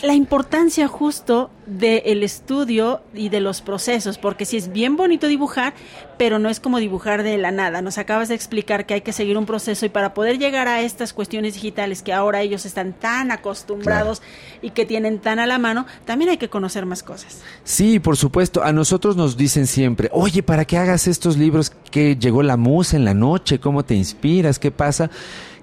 [0.03, 5.73] la importancia justo del estudio y de los procesos, porque si es bien bonito dibujar,
[6.17, 7.81] pero no es como dibujar de la nada.
[7.81, 10.81] Nos acabas de explicar que hay que seguir un proceso y para poder llegar a
[10.81, 14.21] estas cuestiones digitales que ahora ellos están tan acostumbrados
[14.61, 17.41] y que tienen tan a la mano, también hay que conocer más cosas.
[17.63, 18.63] Sí, por supuesto.
[18.63, 22.97] A nosotros nos dicen siempre, oye, para que hagas estos libros, que llegó la musa
[22.97, 25.09] en la noche, cómo te inspiras, qué pasa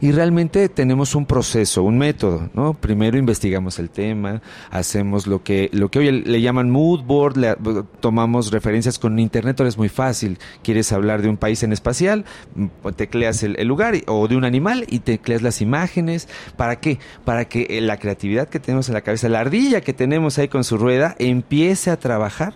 [0.01, 2.75] y realmente tenemos un proceso, un método, ¿no?
[2.75, 7.57] Primero investigamos el tema, hacemos lo que, lo que hoy le llaman mood board, le-
[8.01, 10.39] tomamos referencias con internet, ahora es muy fácil.
[10.63, 12.25] Quieres hablar de un país en espacial,
[12.55, 16.29] mm, tecleas el, el lugar o de un animal y tecleas las imágenes.
[16.57, 16.99] ¿Para qué?
[17.25, 20.49] Para que eh, la creatividad que tenemos en la cabeza, la ardilla que tenemos ahí
[20.49, 22.55] con su rueda, empiece a trabajar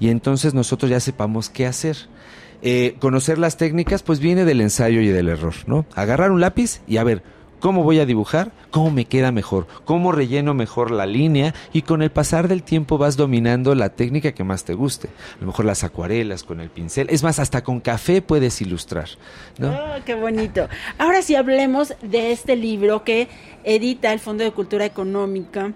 [0.00, 1.96] y entonces nosotros ya sepamos qué hacer.
[2.62, 5.86] Eh, conocer las técnicas, pues viene del ensayo y del error, ¿no?
[5.94, 7.22] Agarrar un lápiz y a ver,
[7.58, 8.52] ¿cómo voy a dibujar?
[8.70, 9.66] ¿Cómo me queda mejor?
[9.84, 11.54] ¿Cómo relleno mejor la línea?
[11.72, 15.08] Y con el pasar del tiempo vas dominando la técnica que más te guste.
[15.08, 17.08] A lo mejor las acuarelas con el pincel.
[17.10, 19.08] Es más, hasta con café puedes ilustrar,
[19.58, 19.70] ¿no?
[19.70, 20.68] Oh, qué bonito.
[20.98, 23.28] Ahora sí hablemos de este libro que
[23.64, 25.72] edita el Fondo de Cultura Económica.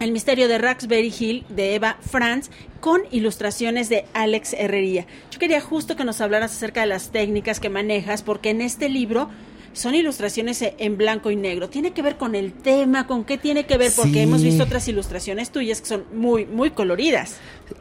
[0.00, 5.06] El misterio de Raspberry Hill de Eva Franz con ilustraciones de Alex Herrería.
[5.30, 8.88] Yo quería justo que nos hablaras acerca de las técnicas que manejas porque en este
[8.88, 9.30] libro
[9.72, 11.68] son ilustraciones en blanco y negro.
[11.68, 14.18] Tiene que ver con el tema, con qué tiene que ver porque Sí.
[14.20, 17.38] hemos visto otras ilustraciones tuyas que son muy muy coloridas.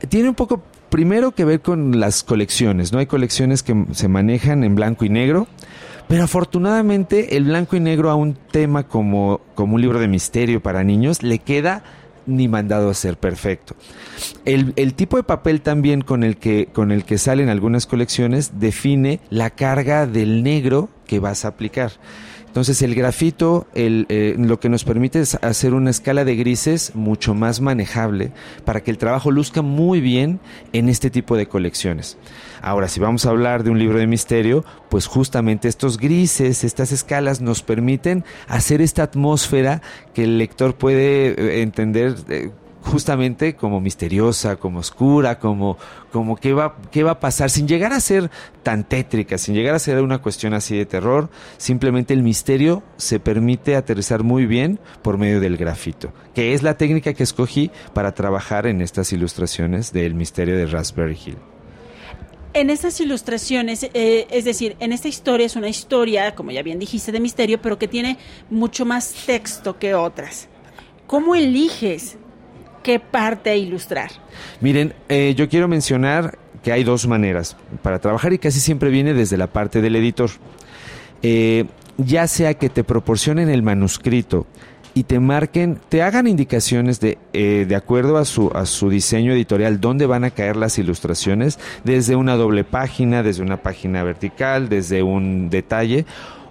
[0.10, 3.00] Tiene un poco primero que ver con las colecciones, ¿no?
[3.00, 5.48] Hay colecciones que se manejan en blanco y negro,
[6.08, 10.62] pero afortunadamente el blanco y negro a un tema como, como un libro de misterio
[10.64, 11.84] para niños le queda
[12.26, 13.76] ni mandado a ser perfecto.
[14.46, 19.20] El, tipo de papel también con el, que, con el que salen algunas colecciones define
[19.30, 21.92] la carga del negro que vas a aplicar.
[22.54, 26.92] Entonces el grafito el, eh, lo que nos permite es hacer una escala de grises
[26.94, 28.32] mucho más manejable
[28.64, 30.40] para que el trabajo luzca muy bien
[30.72, 32.16] en este tipo de colecciones.
[32.62, 36.92] Ahora, si vamos a hablar de un libro de misterio, pues justamente estos grises, estas
[36.92, 39.82] escalas nos permiten hacer esta atmósfera
[40.14, 42.52] que el lector puede eh, entender eh,
[42.84, 45.78] justamente como misteriosa, como oscura, como,
[46.12, 48.30] como qué va, qué va a pasar, sin llegar a ser
[48.62, 53.20] tan tétrica, sin llegar a ser una cuestión así de terror, simplemente el misterio se
[53.20, 58.14] permite aterrizar muy bien por medio del grafito, que es la técnica que escogí para
[58.14, 61.38] trabajar en estas ilustraciones del misterio de Raspberry Hill.
[62.56, 66.78] En estas ilustraciones, eh, es decir, en esta historia es una historia, como ya bien
[66.78, 68.20] dijiste, de misterio, pero que tiene
[68.52, 70.50] mucho más texto que otras.
[71.08, 72.18] ¿Cómo eliges
[72.84, 74.12] qué parte ilustrar?
[74.62, 79.14] Miren, eh, yo quiero mencionar que hay dos maneras para trabajar y casi siempre viene
[79.14, 80.30] desde la parte del editor.
[81.22, 81.66] Eh,
[81.98, 84.46] ya sea que te proporcionen el manuscrito
[84.96, 89.34] y te marquen, te hagan indicaciones de, eh, de acuerdo a su, a su diseño
[89.34, 94.70] editorial, dónde van a caer las ilustraciones, desde una doble página, desde una página vertical,
[94.70, 96.06] desde un detalle,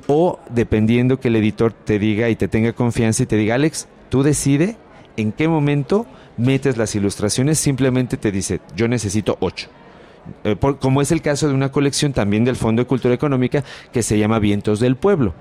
[0.09, 3.87] o dependiendo que el editor te diga y te tenga confianza y te diga, Alex,
[4.09, 4.77] tú decide
[5.17, 6.07] en qué momento
[6.37, 9.69] metes las ilustraciones, simplemente te dice, yo necesito ocho.
[10.45, 14.03] Eh, como es el caso de una colección también del Fondo de Cultura Económica que
[14.03, 15.35] se llama Vientos del Pueblo.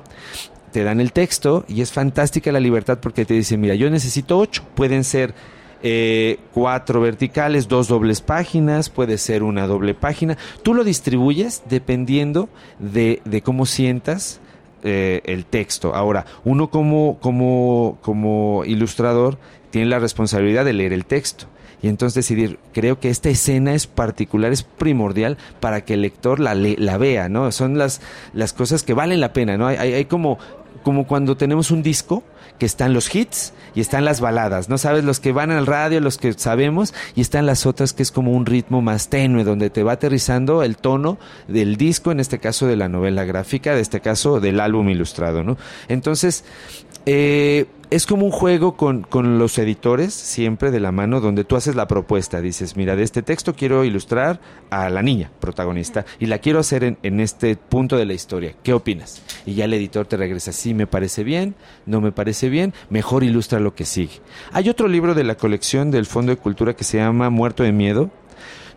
[0.72, 4.40] Te dan el texto y es fantástica la libertad porque te dicen, mira, yo necesito
[4.40, 4.64] ocho.
[4.74, 5.36] Pueden ser
[5.84, 10.38] eh, cuatro verticales, dos dobles páginas, puede ser una doble página.
[10.64, 14.40] Tú lo distribuyes dependiendo de, de cómo sientas
[14.84, 15.94] eh, el texto.
[15.94, 19.38] Ahora, uno como, como, como ilustrador
[19.72, 21.48] tiene la responsabilidad de leer el texto
[21.82, 26.40] y entonces decidir, creo que esta escena es particular, es primordial para que el lector
[26.40, 27.52] la, la vea, ¿no?
[27.52, 28.02] Son las,
[28.34, 29.66] las cosas que valen la pena, ¿no?
[29.68, 30.38] Hay, hay, hay como,
[30.84, 32.24] como cuando tenemos un disco
[32.60, 34.78] que están los hits y están las baladas, ¿no?
[34.78, 38.12] Sabes, los que van al radio, los que sabemos, y están las otras que es
[38.12, 41.18] como un ritmo más tenue, donde te va aterrizando el tono
[41.48, 45.44] del disco, en este caso de la novela gráfica, de este caso del álbum ilustrado,
[45.44, 45.58] ¿no?
[45.88, 46.44] Entonces,
[47.06, 51.58] eh, es como un juego con, con los editores, siempre de la mano, donde tú
[51.58, 52.40] haces la propuesta.
[52.40, 54.40] Dices, mira, de este texto quiero ilustrar
[54.70, 58.56] a la niña protagonista y la quiero hacer en, en este punto de la historia.
[58.64, 59.22] ¿Qué opinas?
[59.46, 63.24] Y ya el editor te regresa, sí, me parece bien, no me parece bien, mejor
[63.26, 64.22] ilustra lo que sigue.
[64.54, 67.74] Hay otro libro de la colección del Fondo de Cultura que se llama Muerto de
[67.74, 68.10] Miedo,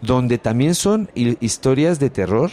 [0.03, 2.51] donde también son hi- historias de terror,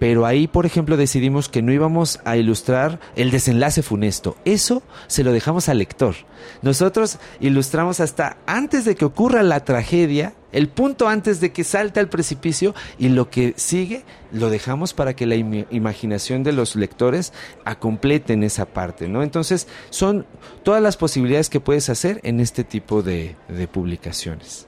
[0.00, 4.36] pero ahí, por ejemplo, decidimos que no íbamos a ilustrar el desenlace funesto.
[4.46, 6.14] Eso se lo dejamos al lector.
[6.62, 12.00] Nosotros ilustramos hasta antes de que ocurra la tragedia, el punto antes de que salte
[12.00, 14.02] al precipicio y lo que sigue
[14.32, 17.34] lo dejamos para que la im- imaginación de los lectores
[17.66, 19.22] acompleten esa parte, ¿no?
[19.22, 20.24] Entonces, son
[20.62, 23.36] todas las posibilidades que puedes hacer en este tipo de
[23.70, 24.66] publicaciones.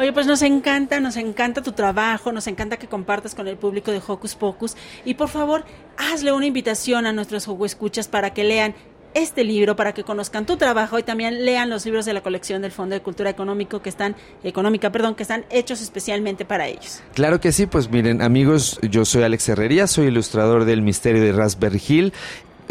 [0.00, 3.90] Oye, pues nos encanta, nos encanta tu trabajo, nos encanta que compartas con el público
[3.90, 4.74] de Hocus Pocus
[5.04, 5.62] y por favor,
[5.98, 8.74] hazle una invitación a nuestros escuchas para que lean
[9.12, 12.62] este libro, para que conozcan tu trabajo y también lean los libros de la colección
[12.62, 17.02] del Fondo de Cultura Económico que están económica, perdón, que están hechos especialmente para ellos.
[17.12, 21.32] Claro que sí, pues miren amigos, yo soy Alex Herrería, soy ilustrador del Misterio de
[21.32, 22.12] Raspberry Hill.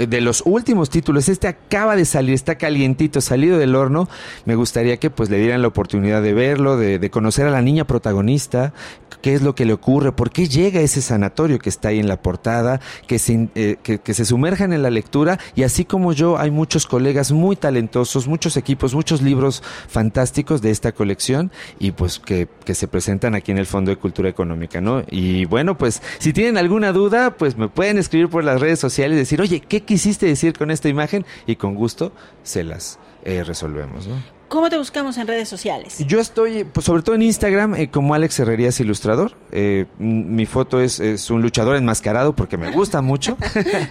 [0.07, 4.09] De los últimos títulos, este acaba de salir, está calientito, salido del horno,
[4.45, 7.61] me gustaría que pues le dieran la oportunidad de verlo, de, de conocer a la
[7.61, 8.73] niña protagonista,
[9.21, 12.07] qué es lo que le ocurre, por qué llega ese sanatorio que está ahí en
[12.07, 16.13] la portada, que se, eh, que, que se sumerjan en la lectura y así como
[16.13, 21.91] yo hay muchos colegas muy talentosos, muchos equipos, muchos libros fantásticos de esta colección y
[21.91, 25.03] pues que, que se presentan aquí en el Fondo de Cultura Económica, ¿no?
[25.09, 29.15] Y bueno, pues si tienen alguna duda, pues me pueden escribir por las redes sociales
[29.15, 31.25] y decir, oye, ¿qué quisiste decir con esta imagen?
[31.47, 32.11] Y con gusto
[32.43, 34.21] se las eh, resolvemos, ¿no?
[34.49, 35.97] ¿Cómo te buscamos en redes sociales?
[36.07, 39.33] Yo estoy, pues, sobre todo en Instagram, eh, como Alex Herrerías Ilustrador.
[39.51, 43.35] Eh, mi foto es, es un luchador enmascarado porque me gusta mucho.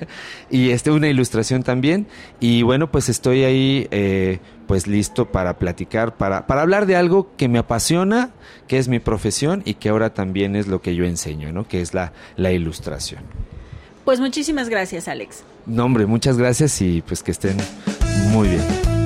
[0.50, 2.06] y este, una ilustración también.
[2.38, 4.38] Y bueno, pues estoy ahí, eh,
[4.68, 8.30] pues listo para platicar, para, para hablar de algo que me apasiona,
[8.68, 11.66] que es mi profesión y que ahora también es lo que yo enseño, ¿no?
[11.66, 13.22] Que es la, la ilustración.
[14.04, 15.44] Pues muchísimas gracias, Alex.
[15.68, 17.56] No, hombre, muchas gracias y pues que estén
[18.32, 18.97] muy bien.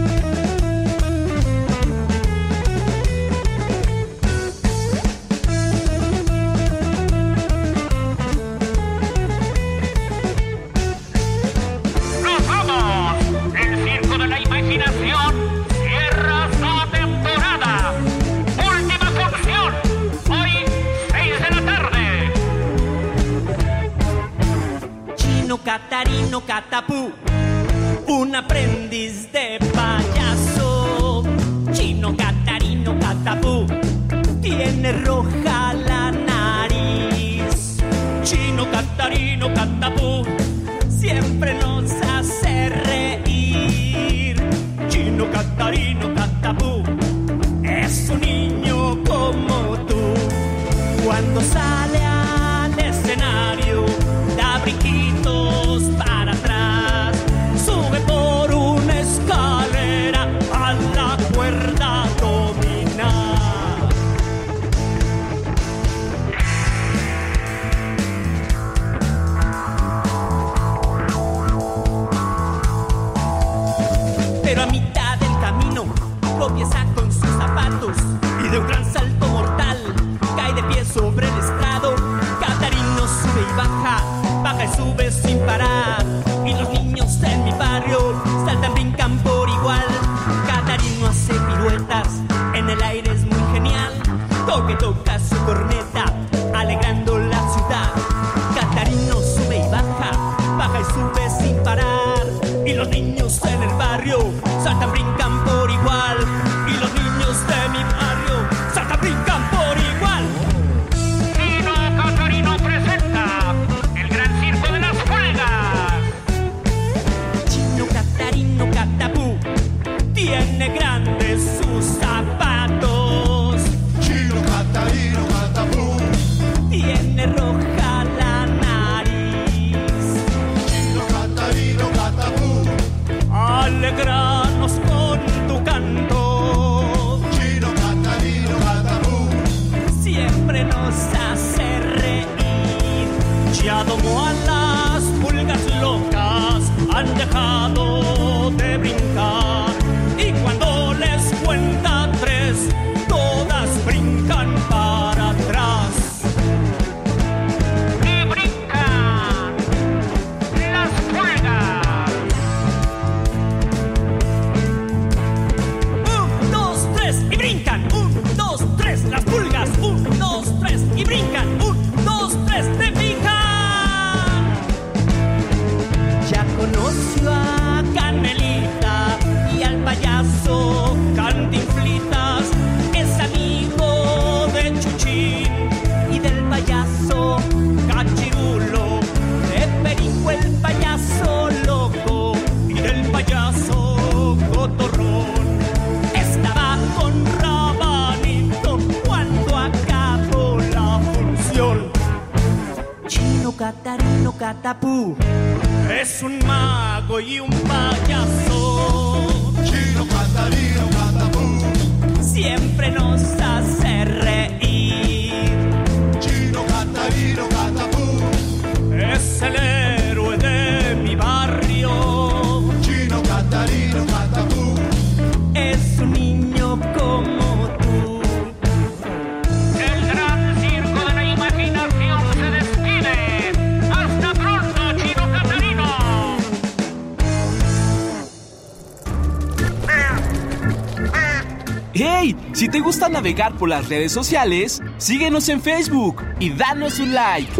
[243.22, 247.52] Navegar por las redes sociales, síguenos en Facebook y danos un like.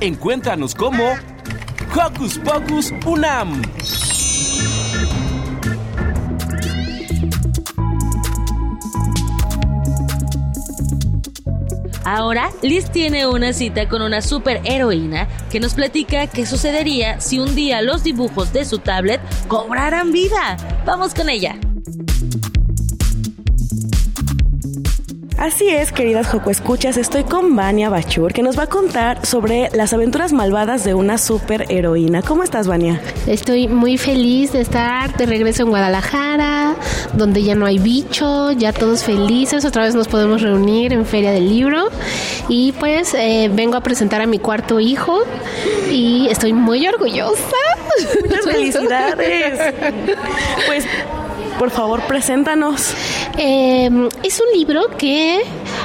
[0.00, 1.04] Encuéntranos como
[1.94, 3.60] Hocus Pocus Unam.
[12.06, 17.54] Ahora, Liz tiene una cita con una superheroína que nos platica qué sucedería si un
[17.54, 20.56] día los dibujos de su tablet cobraran vida.
[20.86, 21.58] Vamos con ella.
[25.46, 29.70] Así es, queridas Joco Escuchas, estoy con Vania Bachur, que nos va a contar sobre
[29.72, 32.22] las aventuras malvadas de una superheroína.
[32.22, 33.00] ¿Cómo estás, Vania?
[33.28, 36.74] Estoy muy feliz de estar de regreso en Guadalajara,
[37.12, 41.30] donde ya no hay bicho, ya todos felices, otra vez nos podemos reunir en Feria
[41.30, 41.90] del Libro.
[42.48, 45.22] Y pues eh, vengo a presentar a mi cuarto hijo
[45.92, 47.56] y estoy muy orgullosa.
[48.20, 49.60] Muchas felicidades.
[50.66, 50.84] pues
[51.56, 52.94] por favor, preséntanos.
[53.38, 55.42] Eh, es un libro que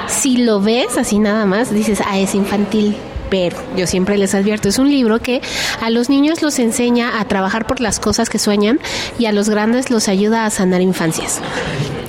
[0.08, 2.96] si lo ves así nada más, dices, ah, es infantil.
[3.30, 5.42] Pero yo siempre les advierto, es un libro que
[5.82, 8.80] a los niños los enseña a trabajar por las cosas que sueñan
[9.18, 11.40] y a los grandes los ayuda a sanar infancias.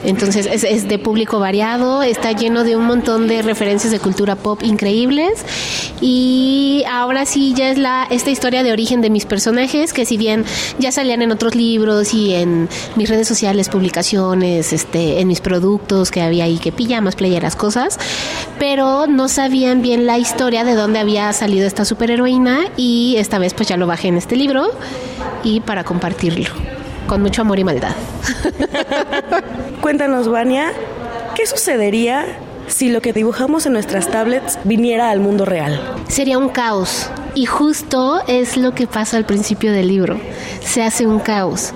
[0.04, 4.36] Entonces es, es, de público variado, está lleno de un montón de referencias de cultura
[4.36, 5.44] pop increíbles.
[6.00, 10.16] Y ahora sí ya es la esta historia de origen de mis personajes que si
[10.16, 10.44] bien
[10.78, 16.10] ya salían en otros libros y en mis redes sociales, publicaciones, este, en mis productos
[16.10, 17.98] que había ahí, que pijamas, playeras, cosas,
[18.58, 23.54] pero no sabían bien la historia de dónde había salido esta superheroína y esta vez
[23.54, 24.70] pues ya lo bajé en este libro
[25.44, 27.94] y para compartirlo con mucho amor y maldad.
[29.80, 30.72] Cuéntanos, Vania,
[31.34, 32.24] ¿qué sucedería
[32.66, 35.80] si lo que dibujamos en nuestras tablets viniera al mundo real?
[36.08, 37.10] Sería un caos.
[37.34, 40.20] Y justo es lo que pasa al principio del libro.
[40.60, 41.72] Se hace un caos.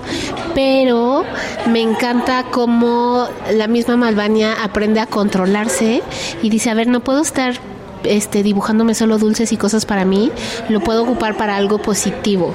[0.53, 1.23] Pero
[1.67, 6.03] me encanta cómo la misma Malvania aprende a controlarse
[6.43, 7.55] y dice, a ver, no puedo estar
[8.03, 10.31] este, dibujándome solo dulces y cosas para mí,
[10.69, 12.53] lo puedo ocupar para algo positivo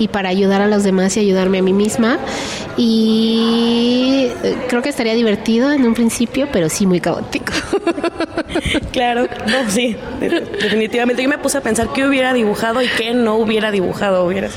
[0.00, 2.18] y para ayudar a los demás y ayudarme a mí misma.
[2.76, 4.28] Y
[4.68, 7.52] creo que estaría divertido en un principio, pero sí muy caótico.
[8.92, 11.22] Claro, no, sí, definitivamente.
[11.22, 14.26] Yo me puse a pensar qué hubiera dibujado y qué no hubiera dibujado.
[14.26, 14.48] Hubiera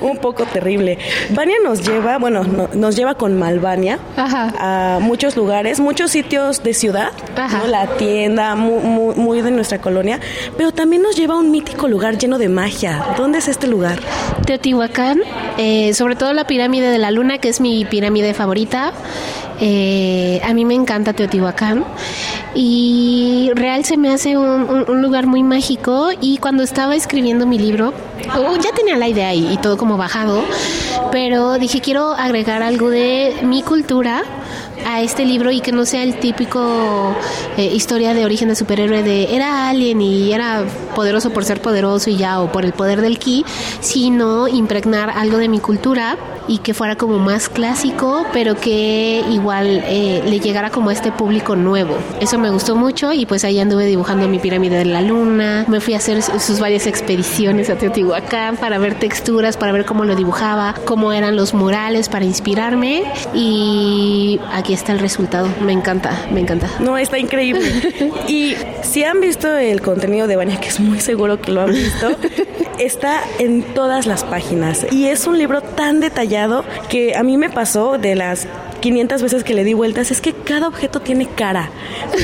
[0.00, 0.98] un poco terrible.
[1.30, 6.74] Vania nos lleva, bueno, no, nos lleva con Malvania a muchos lugares, muchos sitios de
[6.74, 7.66] ciudad, ¿no?
[7.66, 10.20] la tienda, muy, muy, muy, de nuestra colonia,
[10.56, 13.04] pero también nos lleva a un mítico lugar lleno de magia.
[13.16, 13.98] ¿Dónde es este lugar?
[14.66, 15.20] Teotihuacán,
[15.58, 18.92] eh, sobre todo la pirámide de la luna, que es mi pirámide favorita.
[19.60, 21.84] Eh, a mí me encanta Teotihuacán
[22.52, 27.94] y real se me hace un, lugar muy mágico y cuando estaba escribiendo mi libro,
[28.60, 30.42] ya tenía la idea y, y todo como bajado,
[31.12, 34.24] pero dije quiero agregar algo de mi cultura
[34.84, 37.14] a este libro y que no sea el típico
[37.56, 42.10] eh, historia de origen de superhéroe de era alien y era poderoso por ser poderoso
[42.10, 43.44] y ya o por el poder del ki,
[43.80, 46.16] sino impregnar algo de mi cultura
[46.48, 51.12] y que fuera como más clásico, pero que igual eh, le llegara como a este
[51.12, 51.96] público nuevo.
[52.20, 55.80] Eso me gustó mucho y pues ahí anduve dibujando mi pirámide de la luna, me
[55.80, 60.14] fui a hacer sus varias expediciones a Teotihuacán para ver texturas, para ver cómo lo
[60.14, 63.02] dibujaba, cómo eran los murales para inspirarme
[63.34, 65.48] y aquí está el resultado.
[65.60, 66.68] Me encanta, me encanta.
[66.80, 67.70] No, está increíble.
[68.28, 71.72] y si han visto el contenido de Vania, que es muy seguro que lo han
[71.72, 72.16] visto,
[72.78, 77.50] está en todas las páginas y es un libro tan detallado que a mí me
[77.50, 78.46] pasó de las
[78.80, 81.70] 500 veces que le di vueltas es que cada objeto tiene cara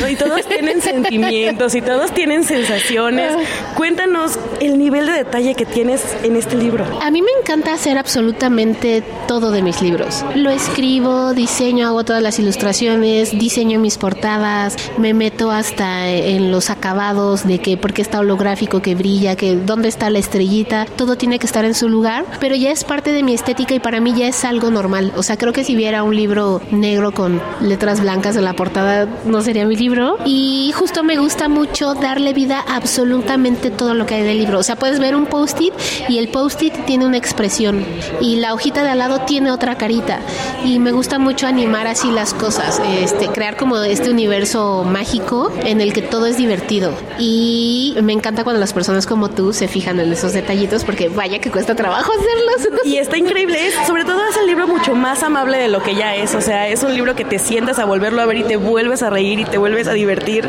[0.00, 0.08] ¿no?
[0.08, 3.32] y todos tienen sentimientos y todos tienen sensaciones.
[3.76, 6.84] Cuéntanos el nivel de detalle que tienes en este libro.
[7.00, 10.24] A mí me encanta hacer absolutamente todo de mis libros.
[10.34, 16.70] Lo escribo, diseño, hago todas las ilustraciones, diseño mis portadas, me meto hasta en los
[16.70, 21.38] acabados de que porque está holográfico, que brilla, que dónde está la estrellita, todo tiene
[21.38, 24.14] que estar en su lugar, pero ya es parte de mi estética y para mí
[24.16, 25.12] ya es algo normal.
[25.16, 29.08] O sea, creo que si viera un libro negro con letras blancas en la portada
[29.24, 30.18] no sería mi libro.
[30.24, 34.58] Y justo me gusta mucho darle vida a absolutamente todo lo que hay del libro.
[34.58, 35.72] O sea, puedes ver un post-it
[36.08, 37.84] y el post-it tiene una expresión
[38.20, 40.18] y la hojita de al lado tiene otra carita.
[40.64, 45.80] Y me gusta mucho animar así las cosas, este, crear como este universo mágico en
[45.80, 46.92] el que todo es divertido.
[47.18, 51.38] Y me encanta cuando las personas como tú se fijan en esos detallitos porque vaya
[51.38, 52.82] que cuesta trabajo hacerlos.
[52.84, 56.16] Y está increíble, sobre todo es el libro mucho más amable de lo que ya
[56.16, 56.31] es.
[56.34, 59.02] O sea, es un libro que te sientas a volverlo a ver y te vuelves
[59.02, 60.48] a reír y te vuelves a divertir.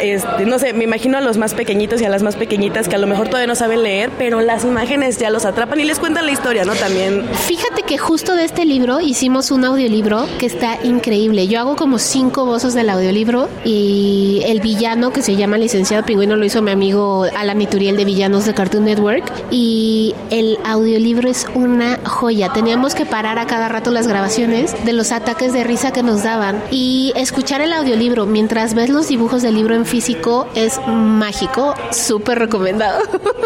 [0.00, 2.94] este, no sé, me imagino a los más pequeñitos y a las más pequeñitas que
[2.94, 5.98] a lo mejor todavía no saben leer, pero las imágenes ya los atrapan y les
[5.98, 6.74] cuentan la historia, ¿no?
[6.74, 7.24] También.
[7.46, 11.48] Fíjate que justo de este libro hicimos un audiolibro que está increíble.
[11.48, 16.36] Yo hago como cinco voces del audiolibro y el villano que se llama Licenciado Pingüino
[16.36, 21.46] lo hizo mi amigo Alan Ituriel de Villanos de Cartoon Network y el audiolibro es
[21.54, 22.52] una joya.
[22.52, 26.22] Teníamos que parar a cada rato las grabaciones de los ataques de risa que nos
[26.22, 31.74] daban y escuchar el audiolibro mientras ves los dibujos del libro en físico es mágico,
[31.90, 33.02] súper recomendado.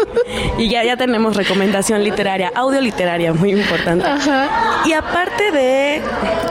[0.57, 4.05] y ya, ya tenemos recomendación literaria, audio literaria, muy importante.
[4.85, 6.01] Y aparte de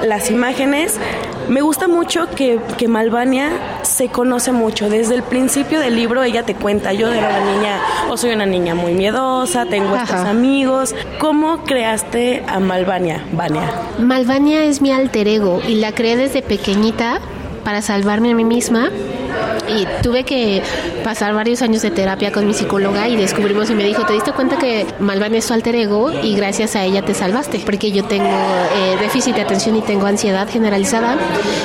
[0.07, 0.99] las imágenes,
[1.49, 3.51] me gusta mucho que, que Malvania
[3.83, 4.89] se conoce mucho.
[4.89, 8.47] Desde el principio del libro ella te cuenta, yo era una niña, o soy una
[8.47, 10.95] niña muy miedosa, tengo estos amigos.
[11.19, 13.71] ¿Cómo creaste a Malvania, Vania?
[13.99, 17.21] Malvania es mi alter ego y la creé desde pequeñita
[17.65, 18.91] para salvarme a mí misma
[19.69, 20.63] y tuve que
[21.05, 24.33] pasar varios años de terapia con mi psicóloga y descubrimos y me dijo, ¿te diste
[24.33, 27.61] cuenta que Malvania es tu alter ego y gracias a ella te salvaste?
[27.61, 31.17] Porque yo tengo eh, déficit de atención y tengo ansiedad generalizada.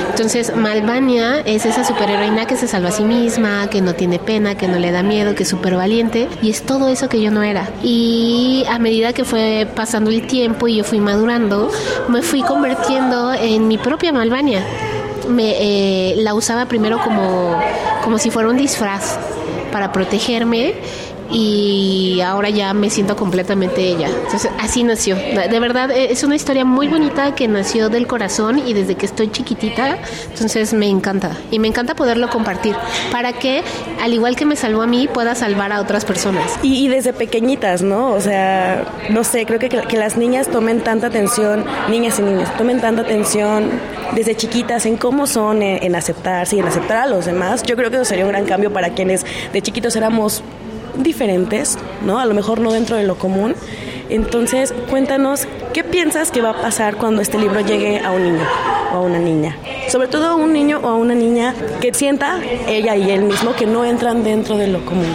[0.09, 4.55] Entonces Malvania es esa superheroína que se salva a sí misma, que no tiene pena,
[4.55, 7.31] que no le da miedo, que es súper valiente y es todo eso que yo
[7.31, 7.69] no era.
[7.83, 11.71] Y a medida que fue pasando el tiempo y yo fui madurando,
[12.07, 14.63] me fui convirtiendo en mi propia Malvania
[15.27, 15.55] me
[16.11, 17.59] eh, la usaba primero como,
[18.07, 19.19] como si fuera un disfraz
[19.69, 20.75] para protegerme
[21.31, 24.07] y ahora ya me siento completamente ella.
[24.07, 25.15] Entonces, así nació.
[25.15, 29.05] De verdad, e, es una historia muy bonita que nació del corazón y desde que
[29.05, 29.97] estoy chiquitita,
[30.31, 31.31] entonces me encanta.
[31.51, 32.75] Y me encanta poderlo compartir
[33.11, 33.63] para que,
[34.01, 36.59] al igual que me salvó a mí, pueda salvar a otras personas.
[36.61, 38.13] Y, desde pequeñitas, ¿no?
[38.13, 42.49] O sea, no sé, creo que, que las niñas tomen tanta atención, niñas y niños,
[42.57, 43.69] tomen tanta atención
[44.15, 47.63] desde chiquitas en cómo son, en, en aceptarse y en aceptar a los demás.
[47.63, 50.43] Yo creo que eso sería un gran cambio para quienes de chiquitos éramos
[50.97, 52.19] diferentes, ¿no?
[52.19, 53.55] A lo mejor no dentro de lo común.
[54.09, 58.45] Entonces, cuéntanos, ¿qué piensas que va a pasar cuando este libro llegue a un niño
[58.93, 59.57] o a una niña?
[59.89, 63.53] Sobre todo a un niño o a una niña que sienta, ella y él mismo,
[63.55, 65.13] que no entran dentro de lo común.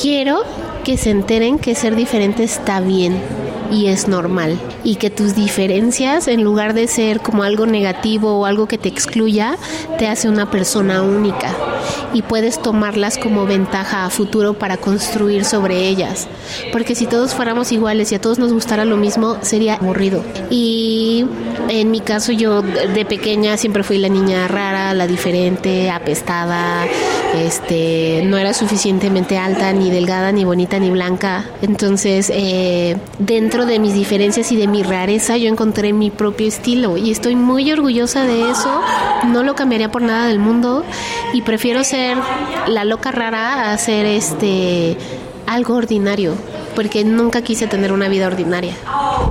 [0.00, 0.42] Quiero
[0.84, 3.20] que se enteren que ser diferente está bien
[3.70, 4.58] y es normal.
[4.84, 8.88] Y que tus diferencias, en lugar de ser como algo negativo o algo que te
[8.88, 9.56] excluya,
[9.98, 11.54] te hace una persona única.
[12.12, 16.28] Y puedes tomarlas como ventaja a futuro para construir sobre ellas.
[16.72, 20.22] Porque si todos fuéramos iguales y a todos nos gustara lo mismo, sería aburrido.
[20.50, 21.26] Y
[21.68, 26.86] en mi caso yo de pequeña siempre fui la niña rara, la diferente, apestada,
[27.34, 31.44] este, no era suficientemente alta, ni delgada, ni bonita, ni blanca.
[31.62, 36.96] Entonces, eh, dentro de mis diferencias y de mi rareza, yo encontré mi propio estilo
[36.96, 38.80] y estoy muy orgullosa de eso.
[39.26, 40.84] No lo cambiaría por nada del mundo
[41.32, 42.16] y prefiero ser
[42.66, 44.96] la loca rara a ser este
[45.46, 46.34] algo ordinario
[46.78, 48.72] porque nunca quise tener una vida ordinaria.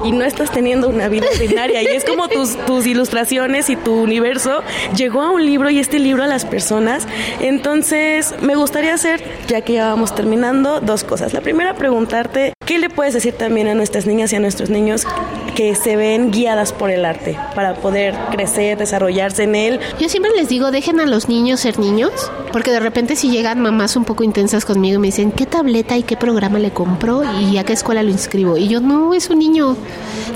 [0.04, 1.82] Y no estás teniendo una vida ordinaria.
[1.82, 4.64] y es como tus, tus ilustraciones y tu universo
[4.98, 7.08] llegó a un libro y este libro a las personas.
[7.40, 11.32] Entonces, me gustaría hacer, ya que ya vamos terminando, dos cosas.
[11.32, 15.08] La primera, preguntarte, ¿qué le puedes decir también a nuestras niñas y a nuestros niños
[15.56, 19.80] que se ven guiadas por el arte para poder crecer, desarrollarse en él?
[20.00, 22.12] Yo siempre les digo, dejen a los niños ser niños,
[22.52, 25.98] porque de repente si llegan mamás un poco intensas conmigo y me dicen, ¿qué tableta
[25.98, 27.24] y qué programa le compro?
[27.40, 28.58] y a qué escuela lo inscribo.
[28.58, 29.78] Y yo, no, es un niño,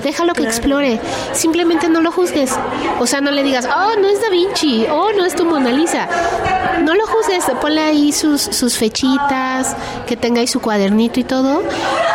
[0.04, 1.00] déjalo que explore.
[1.34, 2.52] Simplemente no lo juzgues.
[3.00, 5.72] O sea, no le digas, oh, no es Da Vinci, oh, no es tu Mona
[5.72, 6.08] Lisa.
[6.84, 9.76] No lo juzgues, ponle ahí sus, sus fechitas,
[10.08, 11.64] que tenga ahí su cuadernito y todo,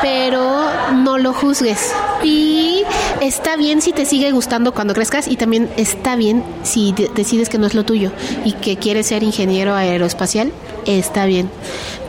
[0.07, 1.93] pero no lo juzgues.
[2.23, 2.85] Y
[3.21, 7.59] está bien si te sigue gustando cuando crezcas y también está bien si decides que
[7.59, 8.13] no es lo tuyo
[8.45, 10.53] y que quieres ser ingeniero aeroespacial,
[10.87, 11.51] está bien.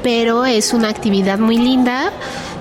[0.04, 2.12] Pero es una actividad muy linda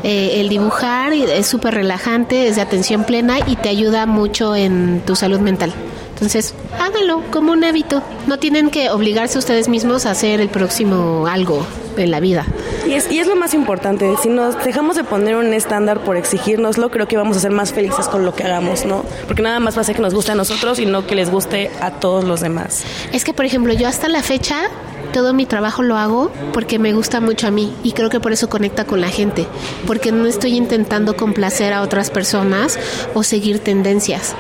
[0.03, 5.03] eh, el dibujar es súper relajante, es de atención plena y te ayuda mucho en
[5.05, 5.73] tu salud mental.
[6.15, 8.03] Entonces, háganlo como un hábito.
[8.27, 11.67] No tienen que obligarse ustedes mismos a hacer el próximo algo
[11.97, 12.47] en la vida.
[12.87, 14.15] Y es, y es lo más importante.
[14.23, 17.73] Si nos dejamos de poner un estándar por exigirnoslo, creo que vamos a ser más
[17.73, 19.05] felices con lo que hagamos, ¿no?
[19.27, 21.31] Porque nada más va a ser que nos guste a nosotros y no que les
[21.31, 22.85] guste a todos los demás.
[23.13, 24.71] Es que, por ejemplo, yo hasta la fecha
[25.13, 28.33] todo mi trabajo lo hago porque me gusta mucho a mí y creo que por
[28.33, 29.47] eso conecta con la gente,
[29.87, 32.79] porque no estoy intentando complacer a otras personas
[33.15, 34.35] o seguir tendencias.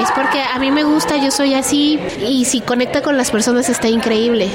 [0.00, 3.68] Es porque a mí me gusta, yo soy así y si conecta con las personas
[3.68, 4.48] está increíble.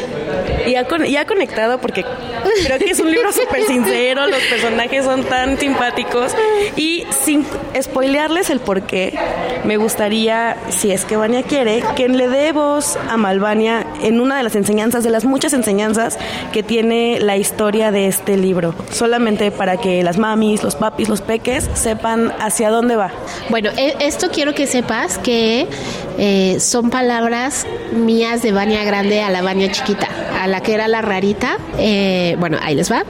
[0.65, 2.05] Y ha, y ha conectado porque
[2.65, 6.33] creo que es un libro súper sincero, los personajes son tan simpáticos
[6.75, 7.45] y sin
[7.79, 9.17] spoilearles el por qué,
[9.65, 14.37] me gustaría, si es que Vania quiere, que le dé voz a Malvania en una
[14.37, 16.17] de las enseñanzas, de las muchas enseñanzas
[16.51, 21.21] que tiene la historia de este libro, solamente para que las mamis, los papis, los
[21.21, 23.11] peques sepan hacia dónde va.
[23.49, 25.67] Bueno, e, esto quiero que sepas que
[26.17, 30.07] eh, son palabras mías de Vania Grande a la Vania Chiquita,
[30.41, 31.57] a la que era la rarita.
[31.77, 33.03] Eh, bueno, ahí les va.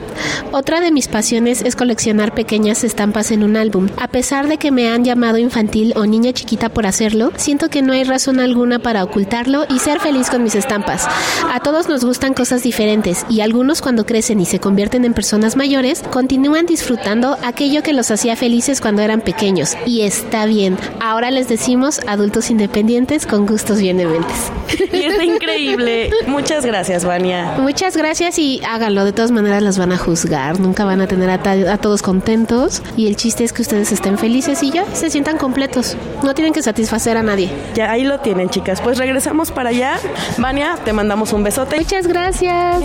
[0.52, 3.88] Otra de mis pasiones es coleccionar pequeñas estampas en un álbum.
[3.98, 7.82] A pesar de que me han llamado infantil o niña chiquita por hacerlo, siento que
[7.82, 11.08] no hay razón alguna para ocultarlo y ser feliz con mis estampas.
[11.52, 15.56] A todos nos gustan cosas diferentes y algunos cuando crecen y se convierten en personas
[15.56, 19.76] mayores continúan disfrutando aquello que los hacía felices cuando eran pequeños.
[19.86, 20.78] Y está bien.
[21.00, 24.52] Ahora les decimos adultos independientes con gustos bien dementes.
[24.92, 26.10] Y está increíble.
[26.28, 27.56] Muchas gracias, Vania.
[27.60, 29.07] Muchas gracias y háganlo.
[29.08, 30.60] De todas maneras las van a juzgar.
[30.60, 31.36] Nunca van a tener a,
[31.72, 32.84] a todos contentos.
[32.98, 35.96] Y el chiste es que ustedes estén felices y ya se sientan completos.
[36.24, 37.50] No tienen que satisfacer a nadie.
[37.74, 38.82] Ya ahí lo tienen, chicas.
[38.82, 39.98] Pues regresamos para allá.
[40.38, 41.78] Vania, te mandamos un besote.
[41.78, 42.84] Muchas gracias.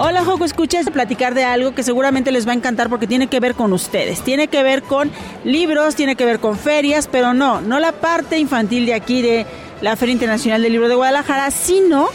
[0.00, 3.40] Hola, Joco, escuchas platicar de algo que seguramente les va a encantar porque tiene que
[3.40, 4.20] ver con ustedes.
[4.20, 5.10] Tiene que ver con
[5.42, 9.44] libros, tiene que ver con ferias, pero no, no la parte infantil de aquí de
[9.80, 12.10] la Feria Internacional del Libro de Guadalajara, sino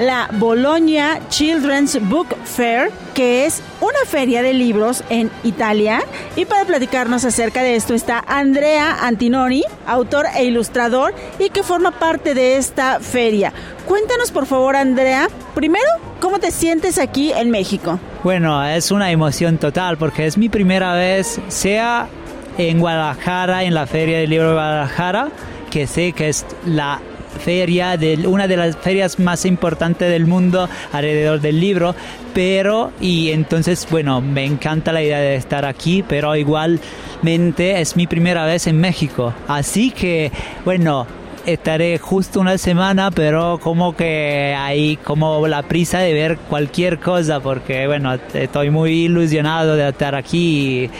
[0.00, 6.00] la Bologna Children's Book Fair, que es una feria de libros en Italia.
[6.36, 11.90] Y para platicarnos acerca de esto está Andrea Antinori, autor e ilustrador, y que forma
[11.90, 13.52] parte de esta feria.
[13.86, 18.00] Cuéntanos por favor, Andrea, primero, ¿cómo te sientes aquí en México?
[18.24, 22.08] Bueno, es una emoción total porque es mi primera vez, sea
[22.56, 25.28] en Guadalajara, en la Feria del Libro de Guadalajara,
[25.70, 27.00] que sé que es la
[27.30, 31.94] feria, de, una de las ferias más importantes del mundo alrededor del libro,
[32.34, 38.06] pero y entonces, bueno, me encanta la idea de estar aquí, pero igualmente es mi
[38.06, 40.30] primera vez en México, así que,
[40.64, 41.06] bueno,
[41.46, 47.40] estaré justo una semana, pero como que hay como la prisa de ver cualquier cosa,
[47.40, 50.90] porque bueno, estoy muy ilusionado de estar aquí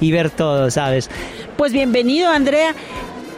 [0.00, 1.10] y, y ver todo, ¿sabes?
[1.56, 2.74] Pues bienvenido, Andrea.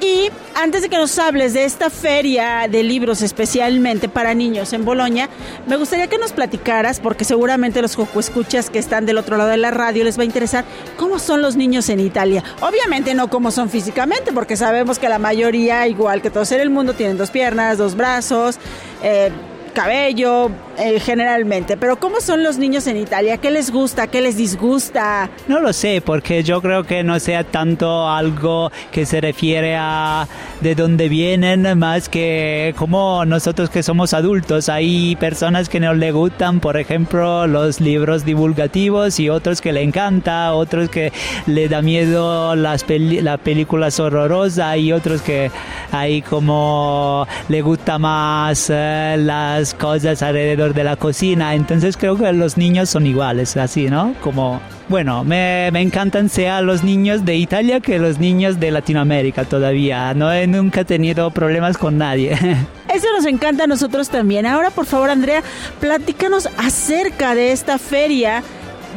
[0.05, 4.85] Y antes de que nos hables de esta feria de libros especialmente para niños en
[4.85, 5.31] Bolonia,
[5.66, 9.56] me gustaría que nos platicaras, porque seguramente los escuchas que están del otro lado de
[9.56, 10.66] la radio les va a interesar,
[10.98, 12.44] cómo son los niños en Italia.
[12.60, 16.68] Obviamente no cómo son físicamente, porque sabemos que la mayoría, igual que todos en el
[16.68, 18.59] mundo, tienen dos piernas, dos brazos.
[19.02, 19.31] Eh,
[19.72, 21.76] cabello, eh, generalmente.
[21.76, 23.38] Pero ¿cómo son los niños en Italia?
[23.38, 24.06] ¿Qué les gusta?
[24.06, 25.30] ¿Qué les disgusta?
[25.48, 30.26] No lo sé, porque yo creo que no sea tanto algo que se refiere a
[30.60, 34.68] de dónde vienen, más que como nosotros que somos adultos.
[34.68, 39.82] Hay personas que no le gustan, por ejemplo, los libros divulgativos y otros que le
[39.82, 41.12] encanta, otros que
[41.46, 45.51] le da miedo las, las películas horrorosas y otros que
[45.92, 51.55] hay como le gusta más eh, las cosas alrededor de la cocina.
[51.55, 54.15] Entonces creo que los niños son iguales, así, ¿no?
[54.23, 59.45] Como, bueno, me, me encantan sea los niños de Italia que los niños de Latinoamérica
[59.45, 60.15] todavía.
[60.15, 62.32] No he nunca tenido problemas con nadie.
[62.95, 64.47] Eso nos encanta a nosotros también.
[64.47, 65.43] Ahora, por favor, Andrea,
[65.81, 68.43] platícanos acerca de esta feria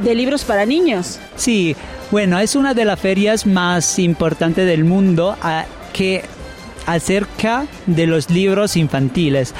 [0.04, 1.20] de libros para niños.
[1.36, 1.76] Sí,
[2.12, 6.24] bueno, es una de las ferias más importantes del mundo a, que
[6.86, 9.54] acerca de los libros infantiles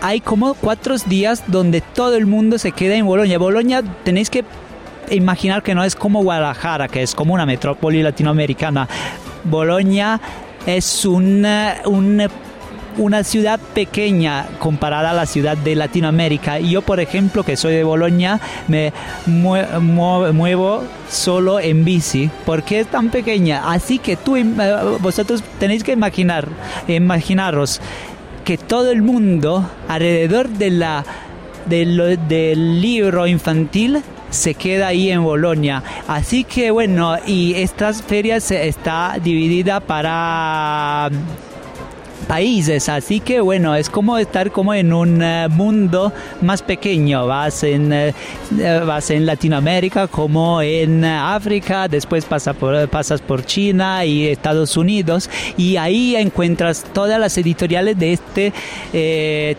[0.00, 3.38] hay como cuatro días donde todo el mundo se queda en Bolonia.
[3.38, 4.44] Bolonia tenéis que
[5.10, 8.88] imaginar que no es como Guadalajara, que es como una metrópoli latinoamericana.
[9.44, 10.20] Bolonia
[10.66, 11.76] es una,
[12.96, 16.58] una, ciudad pequeña comparada a la ciudad de Latinoamérica.
[16.58, 18.92] Yo, por ejemplo, que soy de Bolonia, me
[19.26, 23.70] muevo solo en bici porque es tan pequeña.
[23.70, 24.36] Así que tú,
[25.00, 26.48] vosotros tenéis que imaginar,
[26.88, 27.80] imaginaros
[28.44, 31.04] que todo el mundo alrededor de la,
[31.66, 35.82] del libro infantil se queda ahí en Bolonia.
[36.06, 41.10] Así que bueno, y estas ferias está dividida para
[42.24, 47.62] países, así que bueno, es como estar como en un uh, mundo más pequeño, vas
[47.62, 54.26] en, uh, vas en Latinoamérica como en África, después pasa por, pasas por China y
[54.28, 58.52] Estados Unidos y ahí encuentras todas las editoriales de este
[58.92, 59.56] eh,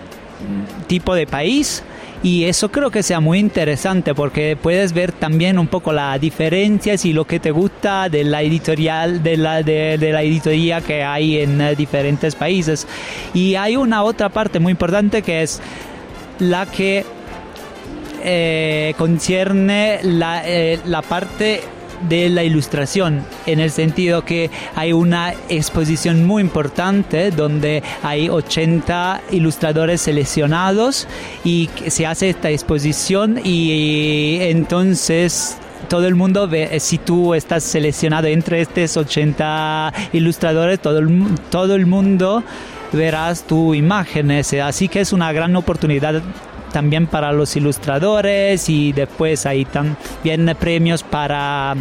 [0.88, 1.84] tipo de país
[2.26, 7.06] y eso creo que sea muy interesante porque puedes ver también un poco las diferencias
[7.06, 11.38] y lo que te gusta de la editorial de la de, la editoría que hay
[11.38, 12.88] en uh, diferentes países.
[13.36, 15.62] Y hay una otra parte muy importante que es
[16.40, 17.06] la que
[18.24, 21.62] eh, concierne la, eh, la parte
[22.10, 29.22] de la ilustración, en el sentido que hay una exposición muy importante donde hay 80
[29.32, 31.08] ilustradores seleccionados
[31.44, 35.58] y se hace esta exposición y entonces
[35.88, 41.76] todo el mundo ve, si tú estás seleccionado entre estos 80 ilustradores, todo el, todo
[41.76, 42.44] el mundo
[42.92, 46.22] verás tu imágenes, así que es una gran oportunidad
[46.76, 51.74] también para los ilustradores y después hay también premios para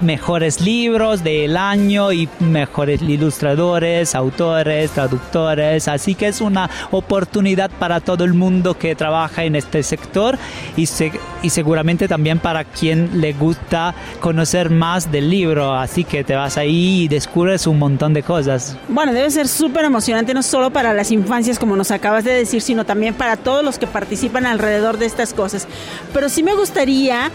[0.00, 5.88] mejores libros del año y mejores ilustradores, autores, traductores.
[5.88, 10.38] Así que es una oportunidad para todo el mundo que trabaja en este sector
[10.76, 10.88] y,
[11.42, 15.74] y seguramente también para quien le gusta conocer más del libro.
[15.74, 18.76] Así que te vas ahí y descubres un montón de cosas.
[18.88, 22.62] Bueno, debe ser súper emocionante no solo para las infancias como nos acabas de decir,
[22.62, 25.68] sino también para todos los que participan alrededor de estas cosas.
[26.12, 27.30] Pero sí me gustaría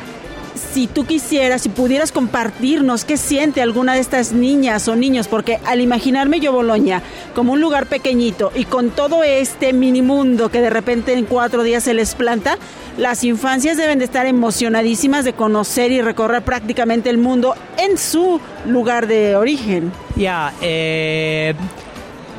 [0.73, 5.59] si tú quisieras, si pudieras compartirnos qué siente alguna de estas niñas o niños, porque
[5.65, 7.01] al imaginarme yo Boloña
[7.35, 11.63] como un lugar pequeñito y con todo este mini mundo que de repente en cuatro
[11.63, 12.57] días se les planta,
[12.97, 18.39] las infancias deben de estar emocionadísimas de conocer y recorrer prácticamente el mundo en su
[18.65, 19.91] lugar de origen.
[20.15, 21.53] Ya, eh,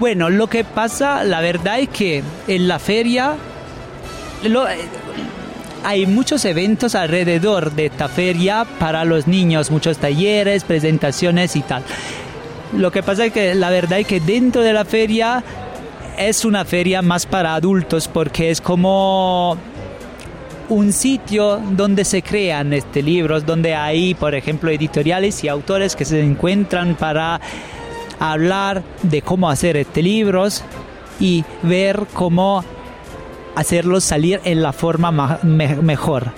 [0.00, 3.34] bueno, lo que pasa, la verdad es que en la feria...
[4.42, 4.66] Lo,
[5.84, 11.82] hay muchos eventos alrededor de esta feria para los niños, muchos talleres, presentaciones y tal.
[12.76, 15.42] Lo que pasa es que la verdad es que dentro de la feria
[16.16, 19.56] es una feria más para adultos porque es como
[20.68, 26.04] un sitio donde se crean este libros, donde hay, por ejemplo, editoriales y autores que
[26.04, 27.40] se encuentran para
[28.18, 30.64] hablar de cómo hacer este libros
[31.20, 32.64] y ver cómo
[33.54, 36.32] hacerlos salir en la forma mejor.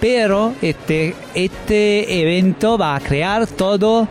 [0.00, 4.08] Pero este, este evento va a crear todo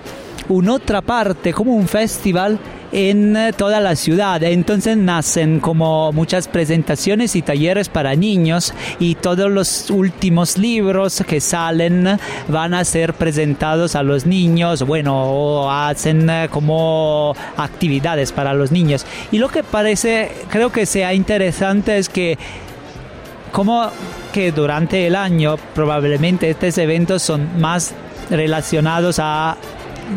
[0.48, 2.60] una otra parte, como un festival
[2.92, 4.42] en eh, toda la ciudad.
[4.44, 11.42] Entonces nacen como muchas presentaciones y talleres para niños y todos los últimos libros que
[11.42, 18.54] salen van a ser presentados a los niños, bueno, o hacen eh, como actividades para
[18.54, 19.06] los niños.
[19.32, 22.38] Y lo que parece, creo que sea interesante es que
[23.52, 23.90] como
[24.32, 27.94] que durante el año probablemente estos eventos son más
[28.30, 29.58] relacionados a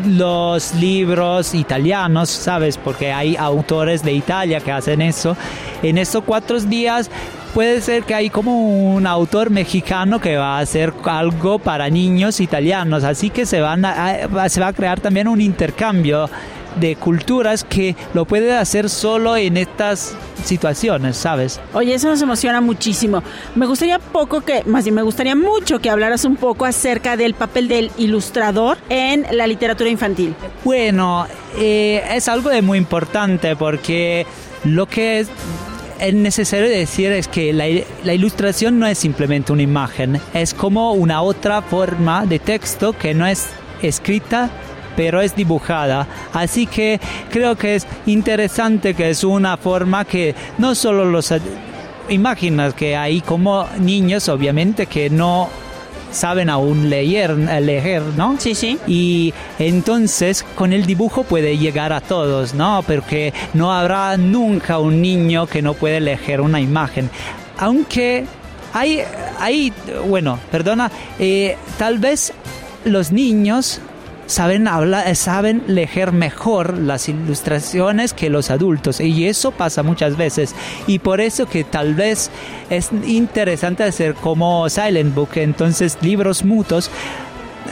[0.05, 2.77] los libros italianos, ¿sabes?
[2.77, 5.35] Porque hay autores de Italia que hacen eso.
[5.81, 7.09] En estos cuatro días
[7.53, 12.41] puede ser que hay como un autor mexicano que va a hacer algo para niños
[12.41, 13.85] italianos, así que se, van
[14.49, 16.29] se va a crear también un intercambio
[16.79, 21.59] de culturas que lo puede hacer solo en estas situaciones, ¿sabes?
[21.73, 23.23] Oye, eso nos emociona muchísimo.
[23.55, 27.33] Me gustaría poco que, más bien me gustaría mucho que hablaras un poco acerca del
[27.33, 30.35] papel del ilustrador en la literatura infantil.
[30.63, 31.27] Bueno,
[31.57, 34.25] eh, es algo de muy importante porque
[34.63, 35.29] lo que es
[35.99, 37.65] es necesario decir es que la,
[38.03, 43.13] la, ilustración no es simplemente una imagen, es como una otra forma de texto que
[43.13, 43.47] no es
[43.81, 44.49] escrita
[44.95, 46.07] pero es dibujada.
[46.33, 46.99] Así que
[47.29, 51.33] creo que es interesante que es una forma que no solo los...
[52.07, 55.49] Imaginas que hay como niños, obviamente, que no
[56.11, 58.35] saben aún leer, leer, ¿no?
[58.39, 58.79] Sí, sí.
[58.87, 62.83] Y entonces con el dibujo puede llegar a todos, ¿no?
[62.85, 67.09] Porque no habrá nunca un niño que no puede leer una imagen.
[67.57, 68.25] Aunque
[68.73, 69.01] hay,
[69.39, 69.73] hay
[70.07, 72.33] bueno, perdona, eh, tal vez
[72.85, 73.81] los niños
[74.27, 78.99] saben hablar, eh, saben leer mejor las ilustraciones que los adultos.
[78.99, 80.55] Y eso pasa muchas veces.
[80.87, 82.29] Y por eso que tal vez
[82.69, 86.89] es interesante hacer como Silent Book, entonces libros mutos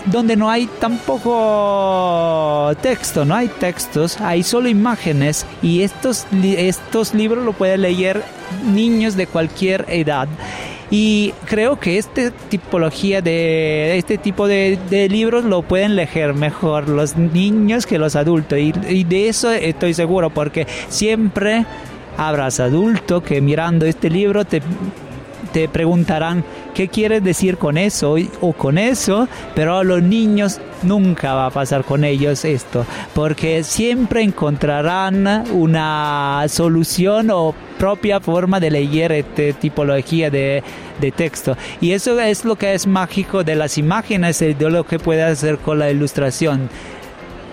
[0.06, 5.46] donde no hay tampoco texto, no hay textos, hay solo imágenes.
[5.62, 8.24] Y estos, estos libros lo pueden leer
[8.66, 10.28] niños de cualquier edad
[10.96, 14.78] y creo que esta tipología de este tipo de,
[15.10, 18.60] libros lo pueden leer mejor los niños que los adultos.
[18.60, 21.66] Y, de eso estoy seguro porque siempre
[22.16, 24.62] habrás adulto que mirando este libro te
[25.52, 26.44] te preguntarán
[26.74, 31.52] qué quieres decir con eso o con eso, pero a los niños nunca va a
[31.52, 37.54] pasar con ellos esto, porque siempre encontrarán una solución o
[37.84, 40.64] propia forma de leer esta tipología de,
[41.02, 41.58] de texto.
[41.82, 45.22] Y eso es lo que es mágico de las imágenes y de lo que puede
[45.22, 46.70] hacer con la ilustración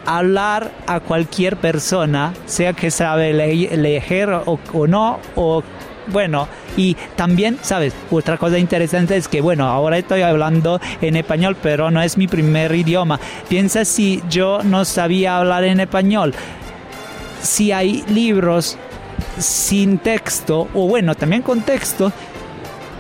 [0.07, 5.65] hablar a cualquier persona, sea que sabe leer o, o no, o
[6.07, 7.93] bueno, Y también, ¿sabes?
[8.11, 12.29] Otra cosa interesante es que, bueno, ahora estoy hablando en español, pero no es mi
[12.29, 13.19] primer idioma.
[13.49, 16.35] Piensa si yo no sabía hablar en español.
[17.43, 18.79] Si hay libros
[19.39, 22.13] sin texto, o bueno, también con texto,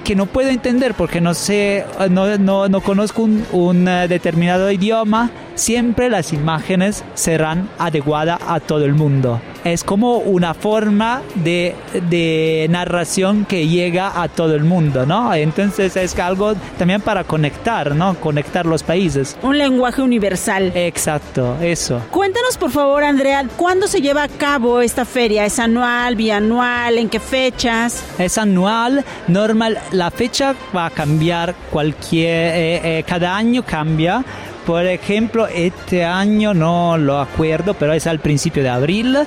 [0.04, 4.70] que no puedo entender porque no sé, no, no, no conozco un, un, eh, determinado
[4.70, 9.40] idioma, siempre las imágenes serán adecuadas a todo el mundo.
[9.64, 11.74] Es como una forma de,
[12.08, 15.34] de narración que llega a todo el mundo, ¿no?
[15.34, 18.14] Entonces es algo también para conectar, ¿no?
[18.14, 19.36] Conectar los países.
[19.42, 20.72] Un lenguaje universal.
[20.74, 22.00] Exacto, eso.
[22.10, 25.44] Cuéntanos por favor, Andrea, ¿cuándo se lleva a cabo esta feria?
[25.44, 26.98] ¿Es anual, bianual?
[26.98, 28.04] ¿En qué fechas?
[28.18, 29.78] Es anual, normal.
[29.92, 34.24] La fecha va a cambiar cualquier, eh, eh, cada año cambia.
[34.70, 39.18] Por ejemplo, este año no lo acuerdo, pero es al principio de abril.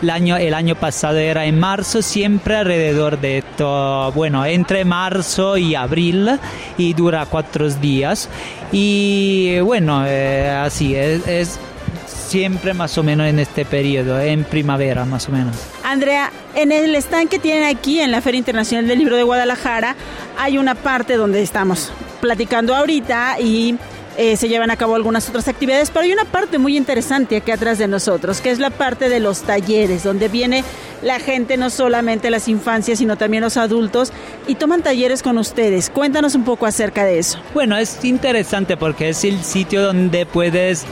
[0.00, 5.56] El año, el año pasado era en marzo, siempre alrededor de esto, bueno, entre marzo
[5.56, 6.38] y abril
[6.78, 8.28] y dura cuatro días.
[8.70, 11.58] Y bueno, eh, así es, es
[12.06, 15.56] siempre más o menos en este periodo, en primavera más o menos.
[15.82, 19.96] Andrea, en el stand que tienen aquí en la Feria Internacional del Libro de Guadalajara
[20.38, 21.90] hay una parte donde estamos
[22.20, 23.76] platicando ahorita y
[24.16, 27.50] eh, se llevan a cabo algunas otras actividades, pero hay una parte muy interesante aquí
[27.50, 30.64] atrás de nosotros, que es la parte de los talleres, donde viene
[31.02, 34.12] la gente, no solamente las infancias, sino también los adultos,
[34.46, 35.90] y toman talleres con ustedes.
[35.90, 37.38] Cuéntanos un poco acerca de eso.
[37.52, 40.86] Bueno, es interesante porque es el sitio donde puedes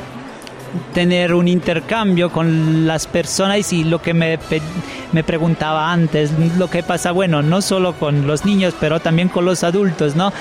[0.94, 4.38] tener un intercambio con las personas y lo que me,
[5.12, 9.44] me preguntaba antes, lo que pasa, bueno, no solo con los niños, pero también con
[9.44, 10.32] los adultos, ¿no?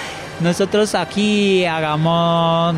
[0.41, 2.75] Nosotros aquí hagamos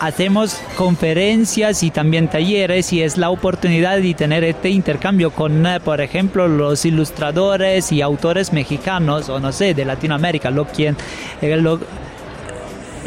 [0.00, 5.80] hacemos conferencias y también talleres y es la oportunidad de tener este intercambio con, eh,
[5.80, 10.96] por ejemplo, los ilustradores y autores mexicanos o no sé, de Latinoamérica, lo, quien,
[11.40, 11.80] eh, lo,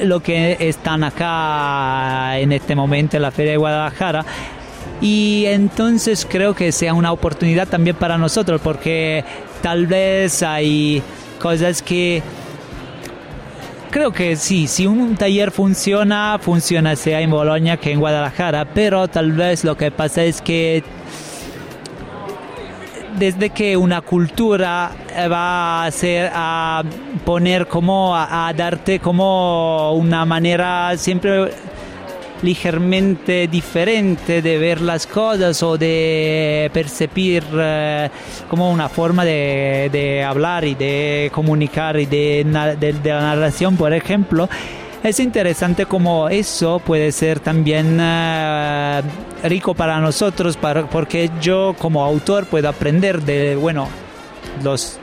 [0.02, 4.26] lo que están acá en este momento en la Feria de Guadalajara.
[5.02, 9.24] Y entonces creo que sea una oportunidad también para nosotros porque
[9.62, 11.04] tal vez hay
[11.40, 12.24] cosas que
[13.98, 19.08] creo que sí, si un taller funciona, funciona sea en Bolonia que en Guadalajara, pero
[19.08, 20.84] tal vez lo que pasa es que
[23.18, 24.92] desde que una cultura
[25.32, 26.84] va a ser a
[27.26, 31.50] poner como a, a darte como una manera siempre
[32.42, 38.10] ligeramente diferente de ver las cosas o de percibir eh,
[38.50, 42.46] como una forma de, de, hablar y de comunicar y de,
[42.80, 44.50] de, la narración, por ejemplo.
[45.04, 49.02] Es interesante como eso puede ser también uh,
[49.48, 53.88] rico para nosotros para, porque yo como autor puedo aprender de, bueno,
[54.64, 55.00] los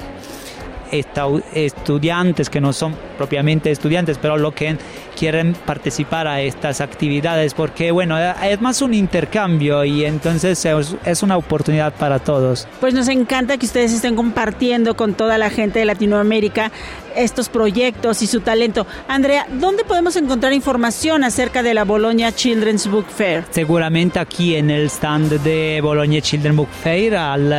[0.91, 4.77] estudiantes que no son propiamente estudiantes, pero lo que
[5.15, 11.37] quieren participar a estas actividades, porque bueno, es más un intercambio y entonces es, una
[11.37, 12.67] oportunidad para todos.
[12.81, 16.71] Pues nos encanta que ustedes estén compartiendo con toda la gente de Latinoamérica
[17.17, 18.87] estos proyectos y su talento.
[19.07, 23.45] Andrea, ¿dónde podemos encontrar información acerca de la Bologna Children's Book Fair?
[23.51, 27.53] Seguramente aquí en el stand de Bologna Children's Book Fair, al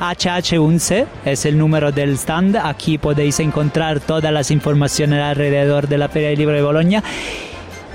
[0.00, 2.56] HH11 es el número del stand.
[2.56, 7.02] Aquí podéis encontrar todas las informaciones alrededor de la Feria del Libro de Bologna.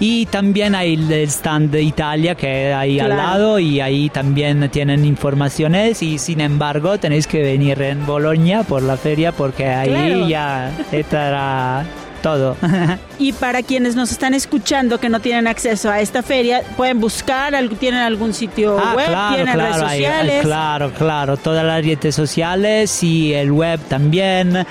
[0.01, 3.11] Y también hay el stand de Italia que hay claro.
[3.11, 8.63] al lado y ahí también tienen informaciones y sin embargo tenéis que venir en Bolonia
[8.63, 10.27] por la feria porque ahí claro.
[10.27, 11.85] ya estará
[12.21, 12.55] todo.
[13.19, 17.53] y para quienes nos están escuchando que no tienen acceso a esta feria, pueden buscar,
[17.79, 20.41] tienen algún sitio ah, web, claro, tienen claro, redes ahí, sociales.
[20.43, 24.65] claro, claro, todas las redes sociales y el web también.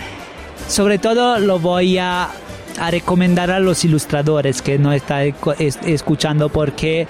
[0.67, 2.29] Sobre todo lo voy a
[2.79, 5.35] a recomendar a los ilustradores que no están
[5.85, 7.07] escuchando porque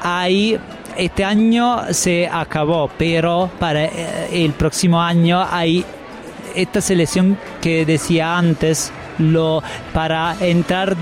[0.00, 0.58] hay
[0.96, 5.84] este año se acabó, pero para el próximo año hay
[6.54, 9.62] esta selección que decía antes, lo
[9.94, 10.96] para entrar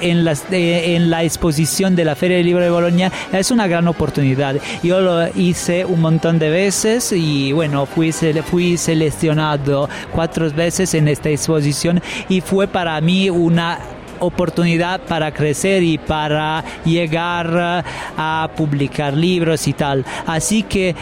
[0.00, 3.66] en, las, eh, en la exposición de la Feria del Libro de Bolonia es una
[3.66, 4.56] gran oportunidad.
[4.82, 11.08] Yo lo hice un montón de veces y bueno, fui, fui seleccionado cuatro veces en
[11.08, 13.78] esta exposición y fue para mí una
[14.20, 17.84] oportunidad para crecer y para llegar
[18.16, 20.04] a publicar libros y tal.
[20.26, 20.96] Así que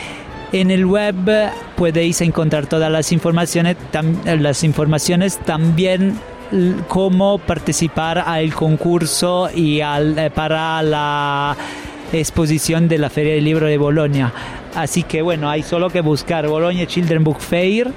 [0.53, 1.17] en el web
[1.77, 3.77] podéis encontrar todas las informaciones,
[4.25, 6.19] las informaciones también
[6.89, 11.57] cómo participar al concurso y al, eh, para la
[12.13, 14.33] exposición de la Feria del Libro de Bolonia.
[14.75, 17.91] Así que bueno, hay solo que buscar Bologna Children Book Fair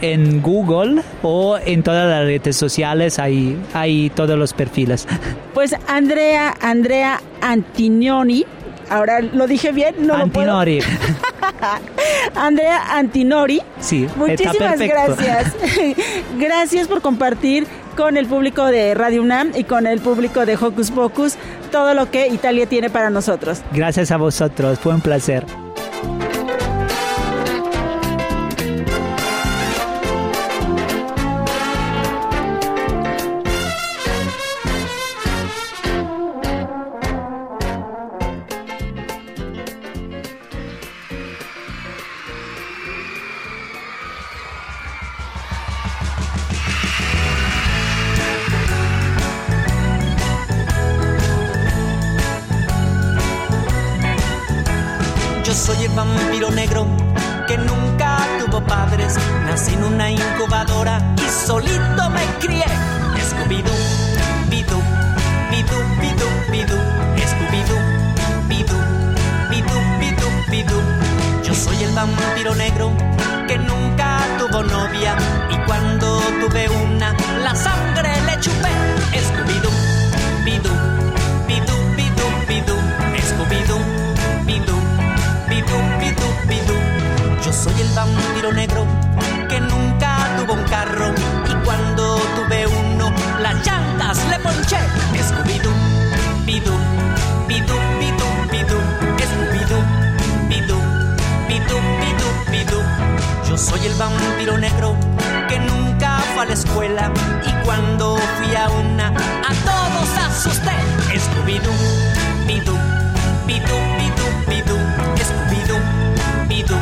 [0.00, 5.06] en Google o en todas las redes sociales, hay, hay todos los perfiles.
[5.54, 8.44] Pues Andrea, Andrea Antinioni,
[8.90, 10.80] ahora lo dije bien, no Antinori.
[10.80, 12.34] lo puedo.
[12.34, 13.62] Andrea Antinori.
[13.78, 15.54] Sí, Muchísimas gracias.
[16.38, 20.90] gracias por compartir con el público de Radio UNAM y con el público de Hocus
[20.90, 21.36] Pocus
[21.70, 23.62] todo lo que Italia tiene para nosotros.
[23.72, 25.63] Gracias a vosotros, fue un placer.
[103.98, 104.96] Vampiro negro
[105.48, 107.12] que nunca fue a la escuela
[107.46, 110.72] y cuando fui a una a todos asusté.
[111.14, 111.72] Scooby-Doo,
[112.46, 112.76] bidú,
[113.46, 114.76] bidú, bidú, bidú.
[115.28, 115.80] Scooby-Doo,
[116.48, 116.76] bidú,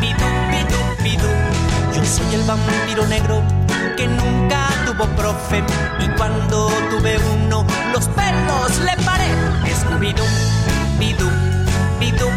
[0.00, 1.28] bidú, bidú, bidú.
[1.94, 3.42] Yo soy el vampiro negro
[3.96, 5.62] que nunca tuvo profe
[6.00, 9.30] y cuando tuve uno los pelos le paré.
[9.80, 10.26] Scooby-Doo,
[10.98, 11.30] bidú,
[11.98, 12.28] bidú,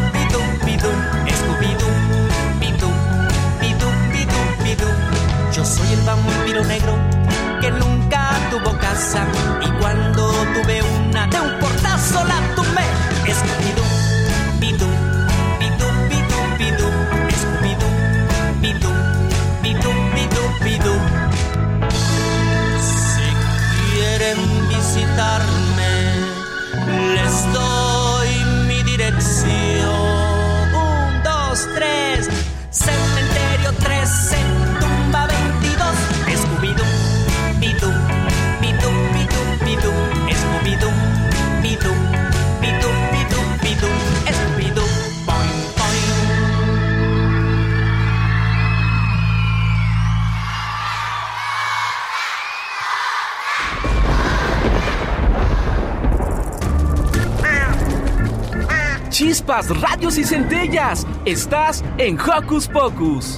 [5.97, 6.93] el vampiro negro
[7.61, 9.25] que nunca tuvo casa
[9.61, 12.85] y cuando tuve una de un portazo la tumbé.
[13.37, 13.85] Scooby-Doo,
[14.59, 14.89] bidú,
[15.59, 16.87] bidú, bidú, bidú.
[17.41, 17.91] Scooby-Doo,
[18.61, 18.91] bidú,
[19.63, 20.95] bidú, bidú, bidú.
[22.79, 23.27] Si
[23.91, 25.66] quieren visitarme,
[59.47, 61.07] Chispas, radios y centellas.
[61.23, 63.37] Estás en Hocus Pocus.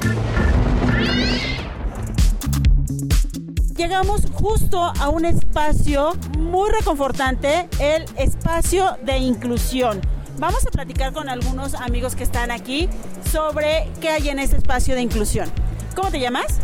[3.75, 10.01] Llegamos justo a un espacio muy reconfortante, el espacio de inclusión.
[10.39, 12.89] Vamos a platicar con algunos amigos que están aquí
[13.31, 15.47] sobre qué hay en este espacio de inclusión.
[15.95, 16.59] ¿Cómo te llamas?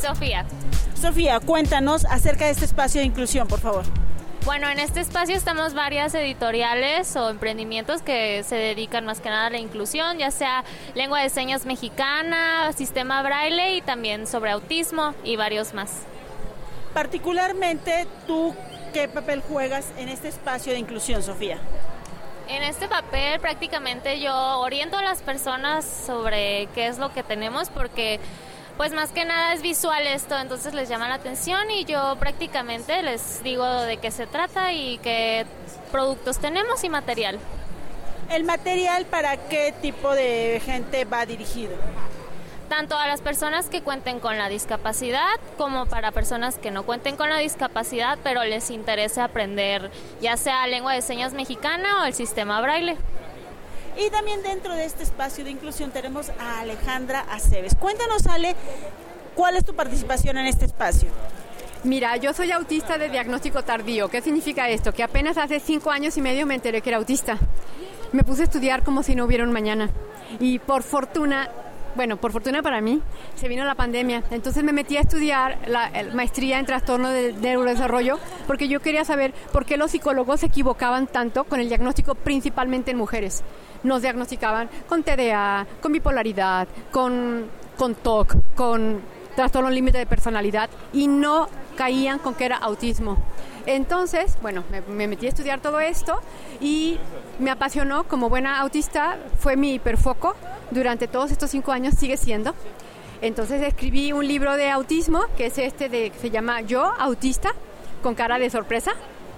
[0.00, 0.46] Sofía.
[0.94, 4.03] Sofía, cuéntanos acerca de este espacio de inclusión, por favor.
[4.44, 9.46] Bueno, en este espacio estamos varias editoriales o emprendimientos que se dedican más que nada
[9.46, 10.64] a la inclusión, ya sea
[10.94, 16.02] lengua de señas mexicana, sistema braille y también sobre autismo y varios más.
[16.92, 18.54] Particularmente, ¿tú
[18.92, 21.56] qué papel juegas en este espacio de inclusión, Sofía?
[22.46, 27.70] En este papel prácticamente yo oriento a las personas sobre qué es lo que tenemos
[27.70, 28.20] porque
[28.76, 33.02] pues más que nada es visual esto, entonces les llama la atención y yo prácticamente
[33.02, 35.46] les digo de qué se trata y qué
[35.92, 37.38] productos tenemos y material.
[38.30, 41.74] ¿El material para qué tipo de gente va dirigido?
[42.68, 47.14] Tanto a las personas que cuenten con la discapacidad como para personas que no cuenten
[47.16, 49.90] con la discapacidad pero les interese aprender
[50.20, 52.96] ya sea lengua de señas mexicana o el sistema braille.
[53.96, 57.74] Y también dentro de este espacio de inclusión tenemos a Alejandra Aceves.
[57.76, 58.56] Cuéntanos, Ale,
[59.34, 61.08] ¿cuál es tu participación en este espacio?
[61.84, 64.08] Mira, yo soy autista de diagnóstico tardío.
[64.08, 64.92] ¿Qué significa esto?
[64.92, 67.38] Que apenas hace cinco años y medio me enteré que era autista.
[68.12, 69.90] Me puse a estudiar como si no hubiera un mañana.
[70.40, 71.50] Y por fortuna,
[71.96, 73.00] bueno, por fortuna para mí,
[73.34, 74.22] se vino la pandemia.
[74.30, 79.04] Entonces me metí a estudiar la maestría en trastorno de, de neurodesarrollo porque yo quería
[79.04, 83.42] saber por qué los psicólogos se equivocaban tanto con el diagnóstico principalmente en mujeres.
[83.82, 87.46] Nos diagnosticaban con TDA, con bipolaridad, con,
[87.76, 89.00] con TOC, con
[89.34, 93.18] trastorno límite de personalidad y no caían con que era autismo.
[93.66, 96.20] Entonces, bueno, me, me, metí a estudiar todo esto
[96.60, 96.98] y
[97.38, 100.36] me apasionó como buena autista, fue mi hiperfoco
[100.74, 102.54] durante todos estos cinco años, sigue siendo.
[103.22, 107.54] Entonces escribí un libro de autismo, que es este de, que se llama Yo, autista,
[108.02, 108.92] con cara de sorpresa.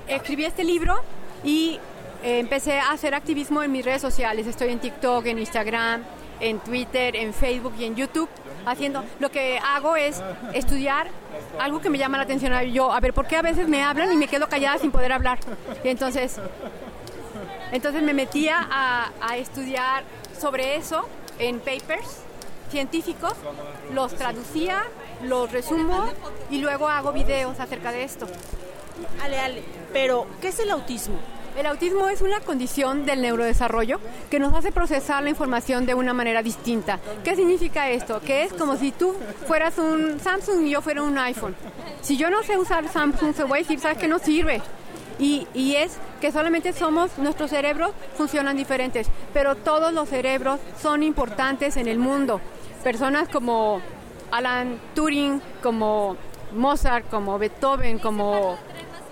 [0.09, 0.97] Escribí este libro
[1.45, 1.79] y
[2.25, 4.47] eh, empecé a hacer activismo en mis redes sociales.
[4.49, 6.03] Estoy en TikTok, en Instagram,
[6.41, 8.29] en Twitter, en Facebook y en YouTube
[8.65, 9.05] haciendo.
[9.21, 10.21] Lo que hago es
[10.53, 11.09] estudiar
[11.61, 12.93] algo que me llama la atención a yo.
[12.93, 15.39] A ver, ¿por qué a veces me hablan y me quedo callada sin poder hablar?
[15.85, 16.41] Y entonces,
[17.71, 20.03] entonces me metía a, a estudiar
[20.37, 21.07] sobre eso
[21.39, 22.23] en papers
[22.71, 23.35] científicos,
[23.93, 24.83] los traducía,
[25.23, 26.09] los resumo
[26.51, 28.27] y luego hago videos acerca de esto.
[29.23, 31.17] Ale, Ale, pero ¿qué es el autismo?
[31.57, 33.99] El autismo es una condición del neurodesarrollo
[34.31, 37.01] que nos hace procesar la información de una manera distinta.
[37.25, 38.21] ¿Qué significa esto?
[38.21, 39.15] Que es como si tú
[39.47, 41.57] fueras un Samsung y yo fuera un iPhone.
[42.03, 44.61] Si yo no sé usar Samsung, se voy a decir, ¿sabes que no sirve?
[45.19, 51.77] Y, es que solamente somos, nuestros cerebros funcionan diferentes, pero todos los cerebros son importantes
[51.77, 52.41] en el mundo.
[52.85, 53.81] Personas como
[54.31, 56.17] Alan Turing, como
[56.53, 58.57] Mozart, como Beethoven, como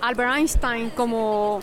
[0.01, 1.59] Albert Einstein, como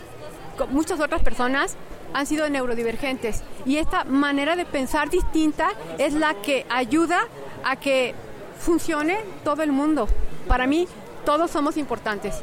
[0.69, 1.75] muchas otras personas
[2.13, 7.21] han sido neurodivergentes y esta manera de pensar distinta es la que ayuda
[7.63, 8.13] a que
[8.59, 10.07] funcione todo el mundo.
[10.47, 10.87] Para mí,
[11.25, 12.41] todos somos importantes.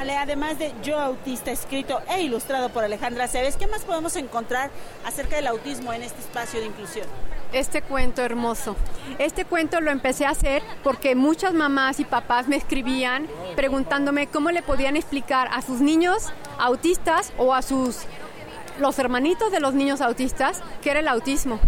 [0.00, 4.70] Además de Yo Autista, escrito e ilustrado por Alejandra Cebes, ¿qué más podemos encontrar
[5.04, 7.06] acerca del autismo en este espacio de inclusión?
[7.52, 8.76] Este cuento hermoso.
[9.18, 14.50] Este cuento lo empecé a hacer porque muchas mamás y papás me escribían preguntándome cómo
[14.50, 17.98] le podían explicar a sus niños autistas o a sus
[18.78, 21.60] los hermanitos de los niños autistas qué era el autismo.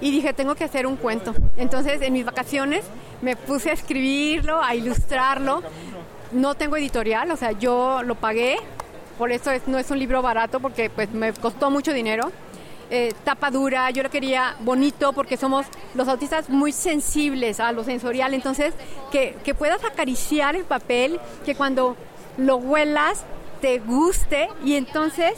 [0.00, 1.34] Y dije, tengo que hacer un cuento.
[1.56, 2.84] Entonces, en mis vacaciones
[3.22, 5.62] me puse a escribirlo, a ilustrarlo.
[6.32, 8.56] No tengo editorial, o sea, yo lo pagué.
[9.18, 12.32] Por eso es, no es un libro barato porque pues me costó mucho dinero.
[12.90, 17.84] Eh, tapa dura, yo lo quería bonito porque somos los autistas muy sensibles a lo
[17.84, 18.74] sensorial, entonces
[19.10, 21.96] que, que puedas acariciar el papel, que cuando
[22.36, 23.24] lo huelas
[23.62, 25.32] te guste y entonces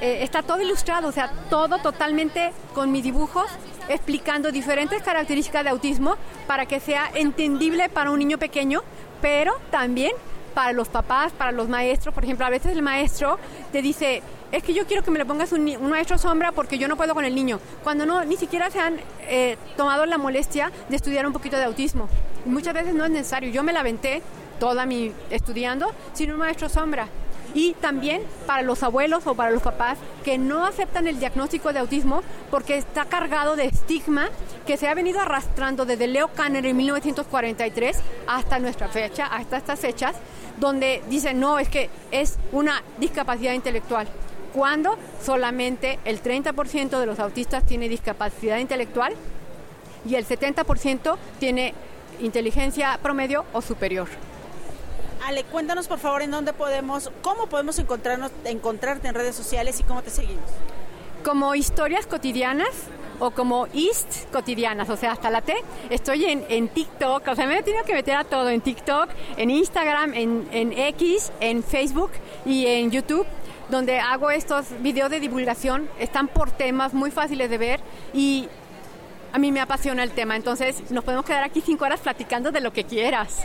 [0.00, 3.46] eh, está todo ilustrado, o sea, todo totalmente con mis dibujos
[3.88, 6.16] explicando diferentes características de autismo
[6.46, 8.82] para que sea entendible para un niño pequeño,
[9.20, 10.12] pero también
[10.54, 12.14] para los papás, para los maestros.
[12.14, 13.38] Por ejemplo, a veces el maestro
[13.72, 14.22] te dice,
[14.52, 16.96] es que yo quiero que me le pongas un, un maestro sombra porque yo no
[16.96, 17.60] puedo con el niño.
[17.84, 18.98] Cuando no, ni siquiera se han
[19.28, 22.08] eh, tomado la molestia de estudiar un poquito de autismo.
[22.46, 23.50] muchas veces no es necesario.
[23.50, 24.22] Yo me la aventé
[24.58, 27.08] toda mi estudiando sin un maestro sombra
[27.56, 31.78] y también para los abuelos o para los papás que no aceptan el diagnóstico de
[31.78, 34.28] autismo porque está cargado de estigma
[34.66, 39.80] que se ha venido arrastrando desde Leo Kanner en 1943 hasta nuestra fecha, hasta estas
[39.80, 40.16] fechas,
[40.58, 44.06] donde dicen, no, es que es una discapacidad intelectual
[44.52, 49.14] cuando solamente el 30% de los autistas tiene discapacidad intelectual
[50.06, 51.72] y el 70% tiene
[52.20, 54.08] inteligencia promedio o superior.
[55.26, 59.82] Ale, cuéntanos por favor en dónde podemos, cómo podemos encontrarnos, encontrarte en redes sociales y
[59.82, 60.44] cómo te seguimos.
[61.24, 62.68] Como historias cotidianas
[63.18, 65.52] o como East cotidianas, o sea, hasta la T.
[65.90, 69.08] Estoy en, en TikTok, o sea, me he tenido que meter a todo en TikTok,
[69.36, 72.12] en Instagram, en, en X, en Facebook
[72.44, 73.26] y en YouTube
[73.68, 77.80] donde hago estos videos de divulgación, están por temas muy fáciles de ver
[78.14, 78.48] y
[79.32, 82.60] a mí me apasiona el tema, entonces nos podemos quedar aquí cinco horas platicando de
[82.60, 83.42] lo que quieras.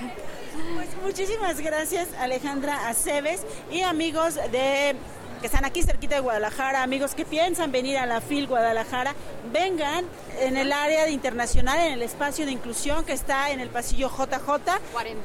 [0.52, 3.42] Pues muchísimas gracias Alejandra Aceves
[3.72, 4.96] y amigos de
[5.40, 9.16] que están aquí cerquita de Guadalajara, amigos que piensan venir a la FIL Guadalajara,
[9.52, 10.06] vengan
[10.40, 14.10] en el área de internacional, en el espacio de inclusión que está en el pasillo
[14.10, 14.80] JJ.
[14.92, 15.22] 40.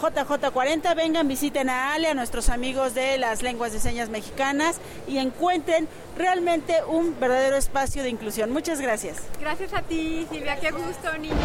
[0.00, 5.18] JJ40, vengan, visiten a Ale, a nuestros amigos de las lenguas de señas mexicanas y
[5.18, 5.86] encuentren
[6.18, 8.50] realmente un verdadero espacio de inclusión.
[8.50, 9.18] Muchas gracias.
[9.38, 11.36] Gracias a ti, Silvia, qué gusto, niña.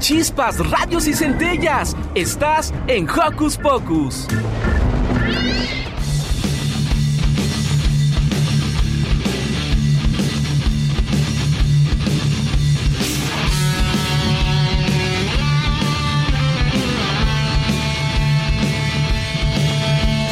[0.00, 1.94] Chispas, radios y centellas.
[2.14, 4.26] Estás en Hocus Pocus.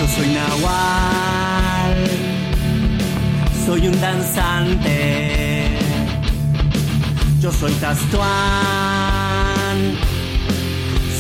[0.01, 2.11] Yo soy Nahual,
[3.66, 5.28] soy un danzante.
[7.40, 8.98] Yo soy Tastuán,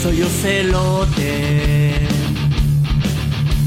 [0.02, 1.94] soy ocelote.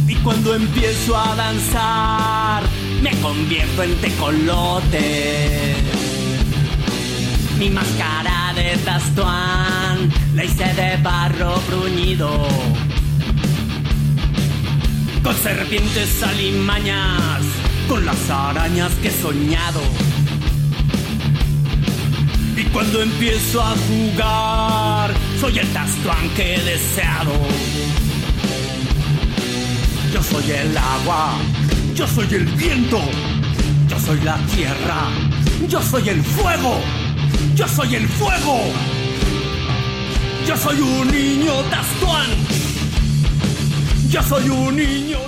[0.08, 2.64] Y cuando empiezo a danzar,
[3.02, 5.76] me convierto en tecolote.
[7.58, 12.48] Mi máscara de Tastuán la hice de barro bruñido.
[15.24, 17.42] Con serpientes alimañas,
[17.90, 19.82] con las arañas que he soñado.
[22.56, 25.12] Y cuando empiezo a jugar,
[25.42, 27.32] soy el Tastuán que he deseado.
[30.14, 31.34] Yo soy el agua,
[31.96, 33.00] yo soy el viento,
[33.88, 35.08] yo soy la tierra,
[35.68, 36.80] yo soy el fuego,
[37.56, 38.60] yo soy el fuego.
[40.48, 42.30] Yo soy un niño Tastuán.
[44.10, 45.20] Yo soy un niño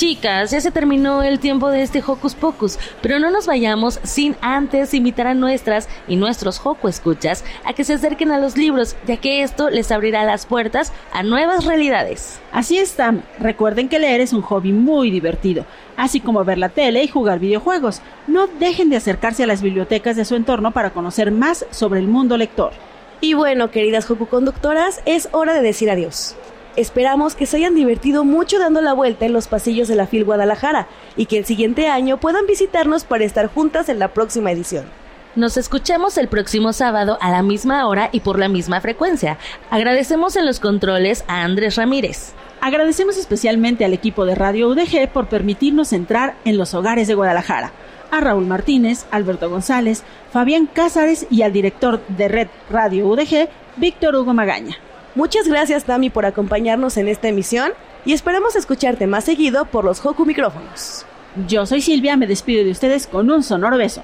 [0.00, 4.34] Chicas, ya se terminó el tiempo de este Hocus Pocus, pero no nos vayamos sin
[4.40, 8.96] antes invitar a nuestras y nuestros Hoku escuchas a que se acerquen a los libros,
[9.06, 12.40] ya que esto les abrirá las puertas a nuevas realidades.
[12.50, 15.66] Así está, recuerden que leer es un hobby muy divertido,
[15.98, 18.00] así como ver la tele y jugar videojuegos.
[18.26, 22.08] No dejen de acercarse a las bibliotecas de su entorno para conocer más sobre el
[22.08, 22.72] mundo lector.
[23.20, 26.36] Y bueno, queridas Hoku conductoras, es hora de decir adiós.
[26.76, 30.24] Esperamos que se hayan divertido mucho dando la vuelta en los pasillos de la FIL
[30.24, 30.86] Guadalajara
[31.16, 34.84] y que el siguiente año puedan visitarnos para estar juntas en la próxima edición.
[35.36, 39.38] Nos escuchamos el próximo sábado a la misma hora y por la misma frecuencia.
[39.70, 42.32] Agradecemos en los controles a Andrés Ramírez.
[42.60, 47.72] Agradecemos especialmente al equipo de Radio UDG por permitirnos entrar en los hogares de Guadalajara,
[48.10, 50.02] a Raúl Martínez, Alberto González,
[50.32, 54.76] Fabián Cázares y al director de Red Radio UDG, Víctor Hugo Magaña.
[55.14, 57.72] Muchas gracias, Dami, por acompañarnos en esta emisión
[58.04, 61.04] y esperamos escucharte más seguido por los Hoku micrófonos.
[61.48, 64.02] Yo soy Silvia, me despido de ustedes con un sonoro beso.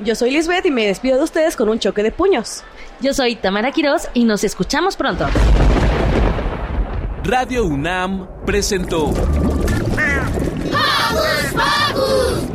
[0.00, 2.62] Yo soy Lisbeth y me despido de ustedes con un choque de puños.
[3.00, 5.26] Yo soy Tamara Quiroz y nos escuchamos pronto.
[7.24, 9.12] Radio UNAM presentó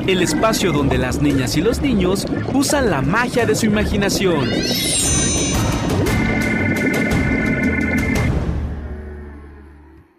[0.07, 4.49] el espacio donde las niñas y los niños usan la magia de su imaginación.